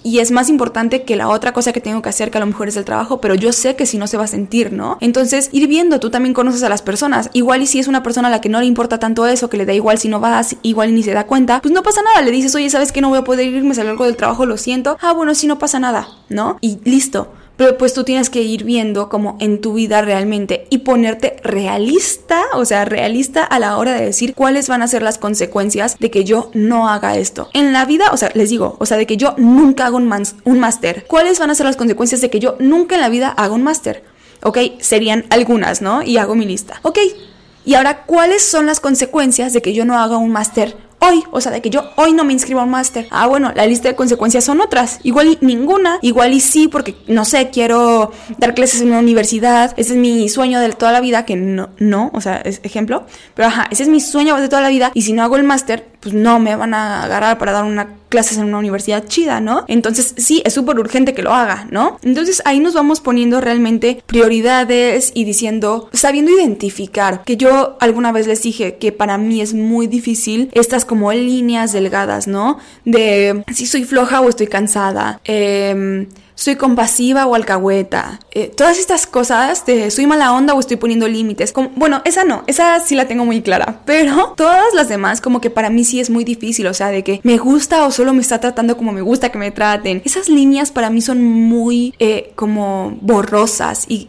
y 0.03 0.19
es 0.19 0.31
más 0.31 0.49
importante 0.49 1.03
que 1.03 1.17
la 1.17 1.29
otra 1.29 1.53
cosa 1.53 1.73
que 1.73 1.81
tengo 1.81 2.03
que 2.03 2.09
hacer, 2.09 2.31
que 2.31 2.39
a 2.39 2.41
lo 2.41 2.47
mejor 2.47 2.69
es 2.69 2.77
el 2.77 2.85
trabajo, 2.85 3.21
pero 3.21 3.35
yo 3.35 3.53
sé 3.53 3.77
que 3.77 3.87
si 3.87 3.99
no 3.99 4.07
se 4.07 4.17
va 4.17 4.25
a 4.25 4.29
sentir, 4.29 4.73
¿no? 4.73 4.99
Entonces, 5.01 5.49
ir 5.53 5.67
viendo, 5.69 6.01
tú 6.01 6.11
también 6.11 6.35
conoces 6.35 6.63
a 6.63 6.69
las 6.69 6.83
personas, 6.83 7.31
igual 7.33 7.63
y 7.63 7.67
si 7.67 7.79
es 7.79 7.89
una 7.89 8.03
persona 8.03 8.29
a 8.29 8.31
la 8.31 8.41
que 8.41 8.49
no 8.49 8.61
le 8.61 8.67
importa 8.67 8.99
tanto 8.99 9.27
eso, 9.27 9.49
que 9.49 9.57
le 9.57 9.67
da 9.67 9.73
igual 9.73 9.99
si 9.99 10.09
no 10.09 10.21
vas, 10.21 10.57
igual 10.63 10.95
ni 10.95 11.03
se 11.03 11.13
da 11.13 11.27
cuenta, 11.27 11.61
pues 11.61 11.73
no 11.73 11.83
pasa 11.83 12.03
nada, 12.03 12.23
le 12.23 12.31
dices, 12.31 12.55
oye, 12.55 12.71
¿sabes 12.71 12.93
que 12.93 13.01
no 13.01 13.09
voy 13.09 13.19
a 13.19 13.25
poder 13.25 13.47
irme, 13.47 13.75
salió 13.75 13.93
algo 13.93 14.05
del 14.05 14.17
trabajo, 14.17 14.47
lo 14.47 14.57
siento, 14.57 14.97
ah, 15.01 15.13
bueno, 15.13 15.35
sí, 15.35 15.47
no 15.47 15.59
pasa 15.59 15.79
nada, 15.79 16.09
¿no? 16.29 16.59
Y 16.61 16.79
listo 16.85 17.33
pero 17.63 17.79
pues 17.79 17.95
tú 17.95 18.03
tienes 18.03 18.29
que 18.29 18.43
ir 18.43 18.65
viendo 18.65 19.09
como 19.09 19.37
en 19.39 19.61
tu 19.61 19.75
vida 19.75 20.03
realmente 20.03 20.67
y 20.69 20.79
ponerte 20.79 21.37
realista, 21.45 22.43
o 22.55 22.65
sea, 22.65 22.85
realista 22.85 23.45
a 23.45 23.61
la 23.61 23.79
hora 23.79 23.93
de 23.93 24.05
decir 24.05 24.35
cuáles 24.35 24.67
van 24.67 24.83
a 24.83 24.89
ser 24.89 25.01
las 25.01 25.17
consecuencias 25.17 25.97
de 26.01 26.11
que 26.11 26.25
yo 26.25 26.51
no 26.55 26.89
haga 26.89 27.17
esto. 27.17 27.51
En 27.53 27.73
la 27.73 27.85
vida, 27.85 28.07
o 28.11 28.17
sea, 28.17 28.33
les 28.35 28.51
digo, 28.51 28.75
o 28.81 28.87
sea, 28.87 28.97
de 28.97 29.07
que 29.07 29.17
yo 29.17 29.37
nunca 29.39 29.87
hago 29.87 29.99
un, 29.99 30.13
un 30.43 30.59
máster. 30.59 31.05
¿Cuáles 31.07 31.39
van 31.39 31.51
a 31.51 31.55
ser 31.55 31.67
las 31.67 31.77
consecuencias 31.77 32.21
de 32.21 32.31
que 32.31 32.41
yo 32.41 32.57
nunca 32.59 32.97
en 32.97 33.01
la 33.01 33.09
vida 33.09 33.29
haga 33.29 33.55
un 33.55 33.63
máster? 33.63 34.03
Ok, 34.43 34.59
serían 34.81 35.25
algunas, 35.31 35.83
¿no? 35.83 36.03
Y 36.03 36.17
hago 36.17 36.35
mi 36.35 36.47
lista. 36.47 36.81
Ok, 36.83 36.99
y 37.65 37.75
ahora, 37.75 38.07
¿cuáles 38.07 38.43
son 38.43 38.67
las 38.67 38.81
consecuencias 38.81 39.53
de 39.53 39.63
que 39.63 39.73
yo 39.73 39.85
no 39.85 39.97
haga 39.97 40.17
un 40.17 40.33
máster 40.33 40.77
hoy, 41.03 41.25
o 41.31 41.41
sea, 41.41 41.53
de 41.53 41.61
que 41.61 41.71
yo 41.71 41.91
hoy 41.97 42.13
no 42.13 42.25
me 42.25 42.33
inscribo 42.33 42.61
a 42.61 42.65
un 42.65 42.71
máster. 42.71 43.07
Ah, 43.11 43.27
bueno, 43.27 43.53
la 43.55 43.67
lista 43.67 43.89
de 43.89 43.97
consecuencias 43.97 44.45
son 44.45 44.61
otras. 44.61 45.01
Igual 45.03 45.39
ninguna, 45.41 45.99
igual 46.01 46.33
y 46.33 46.41
sí, 46.41 46.69
porque 46.69 46.95
no 47.09 47.25
sé, 47.25 47.51
quiero 47.51 48.13
dar 48.39 48.55
clases 48.55 48.81
en 48.81 48.89
una 48.89 49.01
universidad. 49.01 49.75
Ese 49.77 49.93
es 49.93 49.99
mi 49.99 50.29
sueño 50.29 50.61
de 50.61 50.71
toda 50.71 50.93
la 50.93 51.01
vida, 51.01 51.25
que 51.25 51.37
no, 51.37 51.71
no, 51.79 52.11
o 52.15 52.21
sea, 52.21 52.37
es 52.37 52.61
ejemplo. 52.63 53.05
Pero 53.35 53.49
ajá, 53.49 53.67
ese 53.71 53.83
es 53.83 53.89
mi 53.89 54.01
sueño 54.01 54.37
de 54.37 54.49
toda 54.49 54.63
la 54.63 54.69
vida. 54.69 54.93
Y 54.95 55.03
si 55.03 55.13
no 55.13 55.23
hago 55.23 55.37
el 55.37 55.45
máster, 55.45 55.92
pues 56.03 56.15
no 56.15 56.39
me 56.39 56.57
van 56.57 56.75
a 56.75 57.05
agarrar 57.05 57.39
para 57.39 57.53
dar 57.53 57.65
una 57.65 57.89
clases 58.13 58.37
en 58.37 58.45
una 58.45 58.59
universidad 58.59 59.07
chida, 59.07 59.41
¿no? 59.41 59.65
Entonces 59.69 60.13
sí, 60.19 60.43
es 60.45 60.53
súper 60.53 60.79
urgente 60.79 61.15
que 61.15 61.23
lo 61.23 61.33
haga, 61.33 61.67
¿no? 61.71 61.99
Entonces 62.03 62.43
ahí 62.45 62.61
nos 62.61 62.75
vamos 62.75 63.01
poniendo 63.01 63.41
realmente 63.41 64.03
prioridades 64.05 65.13
y 65.15 65.25
diciendo, 65.25 65.89
sabiendo 65.95 66.31
identificar, 66.31 67.25
que 67.25 67.39
yo 67.39 67.79
alguna 67.81 68.13
vez 68.13 68.27
les 68.27 68.43
dije 68.43 68.77
que 68.77 68.93
para 68.93 69.17
mí 69.17 69.41
es 69.41 69.55
muy 69.55 69.87
difícil 69.87 70.51
estas 70.53 70.85
como 70.85 71.11
líneas 71.11 71.73
delgadas, 71.73 72.27
¿no? 72.27 72.59
De 72.85 73.45
si 73.55 73.65
soy 73.65 73.85
floja 73.85 74.21
o 74.21 74.29
estoy 74.29 74.47
cansada. 74.47 75.23
Eh, 75.25 76.07
soy 76.35 76.57
compasiva 76.57 77.27
o 77.27 77.35
alcahueta. 77.35 78.21
Eh, 78.33 78.53
todas 78.57 78.79
estas 78.79 79.07
cosas 79.07 79.65
de 79.67 79.91
soy 79.91 80.07
mala 80.07 80.33
onda 80.33 80.55
o 80.55 80.61
estoy 80.61 80.77
poniendo 80.77 81.09
límites. 81.09 81.53
bueno, 81.77 82.03
esa 82.05 82.25
no, 82.25 82.45
esa 82.47 82.81
sí 82.81 82.95
la 82.95 83.07
tengo 83.07 83.25
muy 83.25 83.43
clara. 83.43 83.81
Pero 83.87 84.35
todas 84.37 84.75
las 84.75 84.89
demás 84.89 85.21
como 85.21 85.41
que 85.41 85.51
para 85.51 85.71
mí 85.71 85.85
sí 85.85 86.01
es 86.01 86.11
muy 86.11 86.25
difícil. 86.25 86.67
O 86.67 86.75
sea, 86.75 86.89
de 86.89 87.05
que 87.05 87.21
me 87.23 87.39
gusta 87.39 87.85
o 87.87 87.91
solo 87.91 88.13
me 88.13 88.21
está 88.21 88.41
tratando 88.41 88.77
como 88.77 88.93
me 88.93 89.03
gusta 89.03 89.31
que 89.31 89.39
me 89.39 89.51
traten. 89.51 90.03
Esas 90.05 90.29
líneas 90.29 90.71
para 90.71 90.91
mí 90.91 91.01
son 91.01 91.23
muy 91.23 91.95
eh, 91.99 92.33
como 92.35 92.97
borrosas 93.01 93.87
y 93.89 94.09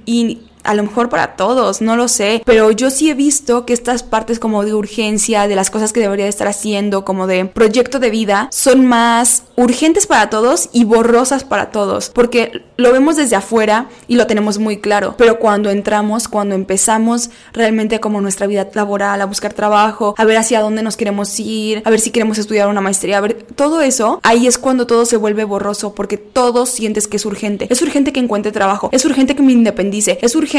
a 0.63 0.73
lo 0.73 0.83
mejor 0.83 1.09
para 1.09 1.35
todos, 1.35 1.81
no 1.81 1.95
lo 1.95 2.07
sé, 2.07 2.41
pero 2.45 2.71
yo 2.71 2.89
sí 2.89 3.09
he 3.09 3.13
visto 3.13 3.65
que 3.65 3.73
estas 3.73 4.03
partes 4.03 4.39
como 4.39 4.63
de 4.63 4.73
urgencia, 4.73 5.47
de 5.47 5.55
las 5.55 5.69
cosas 5.69 5.93
que 5.93 5.99
debería 5.99 6.27
estar 6.27 6.47
haciendo, 6.47 7.05
como 7.05 7.27
de 7.27 7.45
proyecto 7.45 7.99
de 7.99 8.09
vida, 8.09 8.47
son 8.51 8.85
más 8.85 9.43
urgentes 9.55 10.07
para 10.07 10.29
todos 10.29 10.69
y 10.71 10.85
borrosas 10.85 11.43
para 11.43 11.71
todos, 11.71 12.09
porque 12.09 12.63
lo 12.77 12.91
vemos 12.91 13.17
desde 13.17 13.35
afuera 13.35 13.89
y 14.07 14.15
lo 14.15 14.27
tenemos 14.27 14.57
muy 14.57 14.77
claro, 14.77 15.15
pero 15.17 15.39
cuando 15.39 15.69
entramos, 15.69 16.27
cuando 16.27 16.55
empezamos 16.55 17.29
realmente 17.51 17.99
como 17.99 18.21
nuestra 18.21 18.47
vida 18.47 18.67
laboral, 18.73 19.21
a 19.21 19.25
buscar 19.25 19.53
trabajo, 19.53 20.15
a 20.17 20.25
ver 20.25 20.37
hacia 20.37 20.61
dónde 20.61 20.81
nos 20.81 20.97
queremos 20.97 21.39
ir, 21.39 21.81
a 21.85 21.89
ver 21.89 21.99
si 21.99 22.11
queremos 22.11 22.37
estudiar 22.37 22.67
una 22.69 22.81
maestría, 22.81 23.17
a 23.17 23.21
ver 23.21 23.43
todo 23.55 23.81
eso, 23.81 24.19
ahí 24.23 24.47
es 24.47 24.57
cuando 24.57 24.87
todo 24.87 25.05
se 25.05 25.17
vuelve 25.17 25.43
borroso, 25.43 25.93
porque 25.93 26.17
todo 26.17 26.65
sientes 26.65 27.07
que 27.07 27.17
es 27.17 27.25
urgente. 27.25 27.67
Es 27.69 27.81
urgente 27.81 28.13
que 28.13 28.19
encuentre 28.19 28.51
trabajo, 28.51 28.89
es 28.91 29.05
urgente 29.05 29.35
que 29.35 29.43
me 29.43 29.51
independice, 29.51 30.19
es 30.21 30.35
urgente 30.35 30.52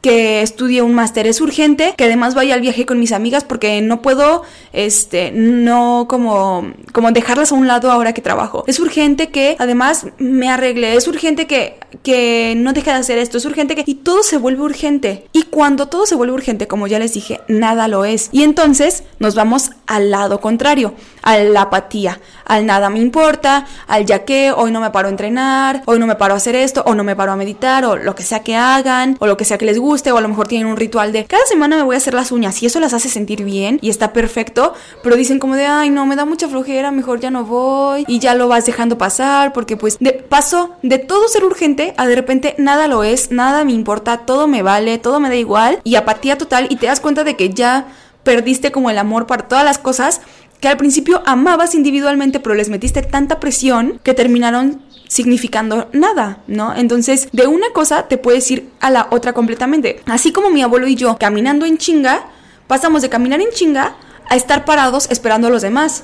que 0.00 0.42
estudie 0.42 0.82
un 0.82 0.94
máster 0.94 1.26
es 1.26 1.40
urgente, 1.40 1.94
que 1.96 2.04
además 2.04 2.34
vaya 2.34 2.54
al 2.54 2.60
viaje 2.60 2.86
con 2.86 3.00
mis 3.00 3.12
amigas 3.12 3.44
porque 3.44 3.80
no 3.80 4.00
puedo, 4.00 4.42
este, 4.72 5.32
no 5.32 6.06
como, 6.08 6.72
como 6.92 7.10
dejarlas 7.10 7.50
a 7.50 7.56
un 7.56 7.66
lado 7.66 7.90
ahora 7.90 8.12
que 8.12 8.22
trabajo. 8.22 8.64
Es 8.66 8.78
urgente 8.78 9.30
que 9.30 9.56
además 9.58 10.06
me 10.18 10.50
arregle, 10.50 10.94
es 10.94 11.08
urgente 11.08 11.46
que, 11.46 11.78
que 12.02 12.54
no 12.56 12.72
deje 12.72 12.90
de 12.90 12.96
hacer 12.96 13.18
esto, 13.18 13.38
es 13.38 13.44
urgente 13.44 13.74
que... 13.74 13.82
Y 13.86 13.96
todo 13.96 14.22
se 14.22 14.36
vuelve 14.36 14.62
urgente. 14.62 15.26
Y 15.32 15.44
cuando 15.44 15.88
todo 15.88 16.06
se 16.06 16.14
vuelve 16.14 16.34
urgente, 16.34 16.68
como 16.68 16.86
ya 16.86 16.98
les 16.98 17.14
dije, 17.14 17.40
nada 17.48 17.88
lo 17.88 18.04
es. 18.04 18.28
Y 18.30 18.44
entonces 18.44 19.02
nos 19.18 19.34
vamos 19.34 19.72
al 19.86 20.10
lado 20.10 20.40
contrario, 20.40 20.94
a 21.22 21.38
la 21.38 21.62
apatía, 21.62 22.20
al 22.44 22.66
nada 22.66 22.90
me 22.90 22.98
importa, 22.98 23.66
al 23.86 24.06
ya 24.06 24.24
que 24.24 24.52
hoy 24.52 24.70
no 24.70 24.80
me 24.80 24.90
paro 24.90 25.08
a 25.08 25.10
entrenar, 25.10 25.82
hoy 25.86 25.98
no 25.98 26.06
me 26.06 26.14
paro 26.14 26.34
a 26.34 26.38
hacer 26.38 26.54
esto, 26.54 26.82
o 26.86 26.94
no 26.94 27.04
me 27.04 27.16
paro 27.16 27.32
a 27.32 27.36
meditar, 27.36 27.84
o 27.84 27.96
lo 27.96 28.14
que 28.14 28.22
sea 28.22 28.40
que 28.40 28.56
hagan, 28.56 29.16
o 29.20 29.26
lo 29.26 29.36
que 29.36 29.44
sea 29.44 29.58
que 29.58 29.64
les 29.64 29.78
guste 29.78 30.12
o 30.12 30.18
a 30.18 30.20
lo 30.20 30.28
mejor 30.28 30.48
tienen 30.48 30.68
un 30.68 30.76
ritual 30.76 31.12
de 31.12 31.24
cada 31.24 31.44
semana 31.46 31.76
me 31.76 31.82
voy 31.82 31.94
a 31.94 31.98
hacer 31.98 32.14
las 32.14 32.32
uñas 32.32 32.62
y 32.62 32.66
eso 32.66 32.80
las 32.80 32.94
hace 32.94 33.08
sentir 33.08 33.44
bien 33.44 33.78
y 33.82 33.90
está 33.90 34.12
perfecto, 34.12 34.74
pero 35.02 35.16
dicen 35.16 35.38
como 35.38 35.56
de, 35.56 35.66
ay 35.66 35.90
no, 35.90 36.06
me 36.06 36.16
da 36.16 36.24
mucha 36.24 36.48
flojera, 36.48 36.90
mejor 36.90 37.20
ya 37.20 37.30
no 37.30 37.44
voy 37.44 38.04
y 38.06 38.18
ya 38.18 38.34
lo 38.34 38.48
vas 38.48 38.66
dejando 38.66 38.98
pasar 38.98 39.52
porque 39.52 39.76
pues 39.76 39.98
de 39.98 40.12
paso 40.12 40.76
de 40.82 40.98
todo 40.98 41.28
ser 41.28 41.44
urgente 41.44 41.94
a 41.96 42.06
de 42.06 42.14
repente 42.14 42.54
nada 42.58 42.88
lo 42.88 43.04
es, 43.04 43.30
nada 43.30 43.64
me 43.64 43.72
importa, 43.72 44.18
todo 44.18 44.46
me 44.46 44.62
vale, 44.62 44.98
todo 44.98 45.20
me 45.20 45.28
da 45.28 45.36
igual 45.36 45.80
y 45.84 45.96
apatía 45.96 46.38
total 46.38 46.66
y 46.70 46.76
te 46.76 46.86
das 46.86 47.00
cuenta 47.00 47.24
de 47.24 47.36
que 47.36 47.50
ya 47.50 47.86
perdiste 48.22 48.72
como 48.72 48.90
el 48.90 48.98
amor 48.98 49.26
para 49.26 49.48
todas 49.48 49.64
las 49.64 49.78
cosas 49.78 50.20
que 50.60 50.68
al 50.68 50.76
principio 50.76 51.22
amabas 51.26 51.74
individualmente, 51.74 52.40
pero 52.40 52.54
les 52.54 52.68
metiste 52.68 53.02
tanta 53.02 53.40
presión 53.40 54.00
que 54.02 54.14
terminaron 54.14 54.82
significando 55.08 55.88
nada, 55.92 56.42
¿no? 56.46 56.74
Entonces, 56.74 57.28
de 57.32 57.46
una 57.46 57.70
cosa 57.72 58.08
te 58.08 58.18
puedes 58.18 58.50
ir 58.50 58.68
a 58.80 58.90
la 58.90 59.08
otra 59.10 59.32
completamente. 59.32 60.00
Así 60.06 60.32
como 60.32 60.50
mi 60.50 60.62
abuelo 60.62 60.86
y 60.86 60.96
yo 60.96 61.16
caminando 61.18 61.64
en 61.64 61.78
chinga, 61.78 62.26
pasamos 62.66 63.02
de 63.02 63.08
caminar 63.08 63.40
en 63.40 63.50
chinga 63.50 63.96
a 64.28 64.36
estar 64.36 64.64
parados 64.64 65.08
esperando 65.10 65.48
a 65.48 65.50
los 65.50 65.62
demás. 65.62 66.02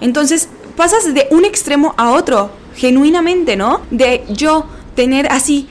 Entonces, 0.00 0.48
pasas 0.76 1.12
de 1.12 1.26
un 1.30 1.44
extremo 1.44 1.94
a 1.96 2.10
otro, 2.12 2.50
genuinamente, 2.76 3.56
¿no? 3.56 3.82
De 3.90 4.24
yo 4.28 4.66
tener 4.94 5.30
así 5.30 5.68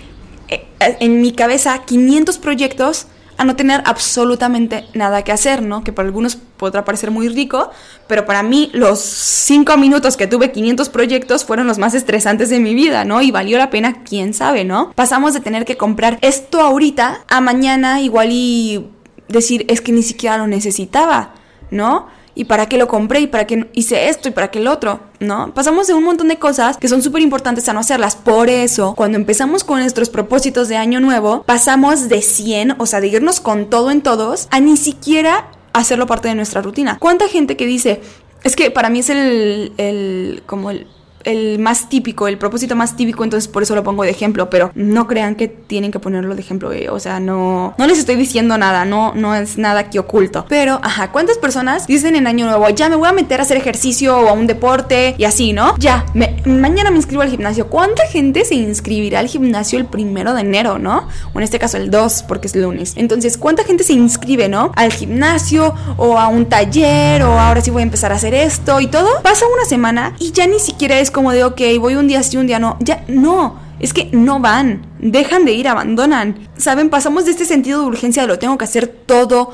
eh, 0.48 0.68
en 0.80 1.22
mi 1.22 1.32
cabeza 1.32 1.84
500 1.86 2.38
proyectos 2.38 3.08
a 3.38 3.46
no 3.46 3.56
tener 3.56 3.82
absolutamente 3.86 4.86
nada 4.94 5.24
que 5.24 5.32
hacer, 5.32 5.62
¿no? 5.62 5.84
Que 5.84 5.92
para 5.92 6.08
algunos 6.08 6.36
podrá 6.36 6.86
parecer 6.86 7.12
muy 7.12 7.28
rico, 7.28 7.70
pero 8.08 8.26
para 8.26 8.44
mí 8.44 8.70
los 8.74 9.00
cinco 9.00 9.78
minutos 9.78 10.18
que 10.18 10.28
tuve 10.28 10.52
500 10.52 10.90
proyectos 10.90 11.46
fueron 11.46 11.68
los 11.68 11.78
más 11.78 11.94
estresantes 11.94 12.50
de 12.50 12.60
mi 12.60 12.74
vida, 12.74 13.04
¿no? 13.06 13.22
Y 13.22 13.32
valió 13.32 13.58
la 13.58 13.70
pena, 13.70 14.04
quién 14.04 14.34
sabe, 14.34 14.64
¿no? 14.64 14.92
Pasamos 14.96 15.34
de 15.34 15.42
tener 15.42 15.66
que 15.66 15.78
comprar 15.78 16.18
esto 16.22 16.62
ahorita 16.62 17.26
a 17.28 17.42
mañana 17.42 18.02
igual 18.02 18.30
y 18.32 18.88
decir, 19.28 19.66
es 19.70 19.82
que 19.82 19.92
ni 19.92 20.04
siquiera 20.04 20.38
lo 20.38 20.48
necesitaba, 20.48 21.34
¿no? 21.72 22.08
Y 22.36 22.44
para 22.46 22.68
qué 22.68 22.78
lo 22.78 22.88
compré 22.88 23.22
y 23.22 23.28
para 23.28 23.48
qué 23.48 23.70
hice 23.74 24.10
esto 24.10 24.28
y 24.30 24.32
para 24.32 24.52
qué 24.52 24.60
el 24.60 24.68
otro, 24.68 25.00
¿no? 25.20 25.54
Pasamos 25.54 25.88
de 25.88 25.94
un 25.94 26.04
montón 26.04 26.28
de 26.28 26.38
cosas 26.38 26.78
que 26.78 26.88
son 26.88 27.02
súper 27.02 27.22
importantes 27.22 27.68
a 27.70 27.74
no 27.74 27.80
hacerlas. 27.80 28.16
Por 28.16 28.50
eso, 28.50 28.94
cuando 28.96 29.18
empezamos 29.18 29.64
con 29.64 29.80
nuestros 29.80 30.10
propósitos 30.10 30.68
de 30.68 30.76
año 30.76 31.00
nuevo, 31.00 31.44
pasamos 31.44 32.10
de 32.10 32.22
100, 32.22 32.76
o 32.78 32.86
sea, 32.86 33.00
de 33.02 33.08
irnos 33.08 33.40
con 33.40 33.70
todo 33.70 33.90
en 33.90 34.02
todos, 34.02 34.48
a 34.52 34.60
ni 34.60 34.78
siquiera 34.78 35.50
hacerlo 35.74 36.08
parte 36.08 36.28
de 36.28 36.36
nuestra 36.36 36.62
rutina. 36.62 36.98
¿Cuánta 37.00 37.28
gente 37.28 37.58
que 37.58 37.66
dice, 37.66 38.02
es 38.44 38.56
que 38.56 38.70
para 38.70 38.90
mí 38.90 39.00
es 39.00 39.10
el, 39.10 39.74
el 39.78 40.44
como 40.46 40.72
el 40.72 40.88
el 41.26 41.60
más 41.60 41.90
típico, 41.90 42.28
el 42.28 42.38
propósito 42.38 42.76
más 42.76 42.96
típico, 42.96 43.24
entonces 43.24 43.48
por 43.48 43.64
eso 43.64 43.76
lo 43.76 43.84
pongo 43.84 44.04
de 44.04 44.12
ejemplo, 44.12 44.50
pero 44.50 44.72
no 44.76 45.08
crean 45.08 45.36
que 45.36 45.48
tienen 45.48 45.92
que 45.92 46.00
ponerlo 46.00 46.36
de 46.36 46.42
ejemplo, 46.42 46.72
eh, 46.72 46.90
o 46.90 47.00
sea, 47.00 47.20
no, 47.20 47.74
no 47.78 47.88
les 47.88 48.00
estoy 48.00 48.16
diciendo 48.16 48.58
nada, 48.58 48.86
no, 48.86 49.14
no 49.16 49.36
es 49.36 49.58
nada 49.58 49.82
aquí 49.82 49.98
oculto. 49.98 50.46
Pero, 50.48 50.80
ajá, 50.84 51.12
¿cuántas 51.12 51.38
personas 51.38 51.88
dicen 51.88 52.16
en 52.16 52.28
Año 52.28 52.46
Nuevo, 52.46 52.70
ya 52.70 52.90
me 52.90 52.96
voy 52.96 53.10
a 53.10 53.14
meter 53.14 53.40
a 53.40 53.44
hacer 53.44 53.58
ejercicio 53.58 54.18
o 54.18 54.30
a 54.30 54.34
un 54.34 54.48
deporte 54.48 55.16
y 55.18 55.26
así, 55.26 55.54
¿no? 55.54 55.76
Ya, 55.78 56.06
mañana 56.46 56.92
me 56.92 56.98
inscribo 56.98 57.22
al 57.22 57.30
gimnasio. 57.30 57.68
¿Cuánta 57.68 58.06
gente 58.08 58.46
se 58.46 58.56
inscribirá 58.56 59.20
al 59.20 59.28
gimnasio 59.28 59.80
el 59.80 59.86
primero 59.86 60.34
de 60.34 60.42
enero, 60.42 60.78
¿no? 60.78 61.08
O 61.34 61.40
en 61.40 61.44
este 61.44 61.60
caso 61.60 61.78
el 61.78 61.90
2, 61.90 62.24
porque 62.28 62.48
es 62.48 62.56
lunes. 62.56 62.94
Entonces, 62.96 63.38
¿cuánta 63.38 63.64
gente 63.64 63.84
se 63.84 63.94
inscribe, 63.94 64.48
¿no? 64.50 64.72
Al 64.76 64.92
gimnasio 64.92 65.74
o 65.98 66.20
a 66.20 66.28
un 66.28 66.46
taller 66.46 67.24
o 67.24 67.40
ahora 67.40 67.62
sí 67.62 67.72
voy 67.72 67.82
a 67.82 67.84
empezar 67.84 68.12
a 68.12 68.16
hacer 68.16 68.34
esto 68.34 68.80
y 68.80 68.88
todo. 68.88 69.22
Pasa 69.22 69.46
una 69.54 69.66
semana 69.66 70.16
y 70.20 70.32
ya 70.32 70.48
ni 70.48 70.60
siquiera 70.60 71.00
es 71.00 71.12
como 71.16 71.32
de, 71.32 71.46
ok, 71.46 71.62
voy 71.80 71.96
un 71.96 72.10
día 72.10 72.22
sí, 72.24 72.36
un 72.36 72.46
día 72.46 72.60
no. 72.60 72.78
Ya, 72.82 73.06
no. 73.08 73.58
Es 73.80 73.94
que 73.94 74.10
no 74.12 74.42
van, 74.42 74.86
dejan 75.00 75.46
de 75.46 75.54
ir, 75.54 75.70
abandonan. 75.70 76.50
¿Saben? 76.58 76.90
Pasamos 76.90 77.24
de 77.24 77.32
este 77.32 77.46
sentido 77.46 77.80
de 77.82 77.88
urgencia 77.88 78.22
de 78.24 78.28
lo 78.28 78.38
tengo 78.38 78.58
que 78.58 78.66
hacer 78.66 78.88
todo 78.88 79.54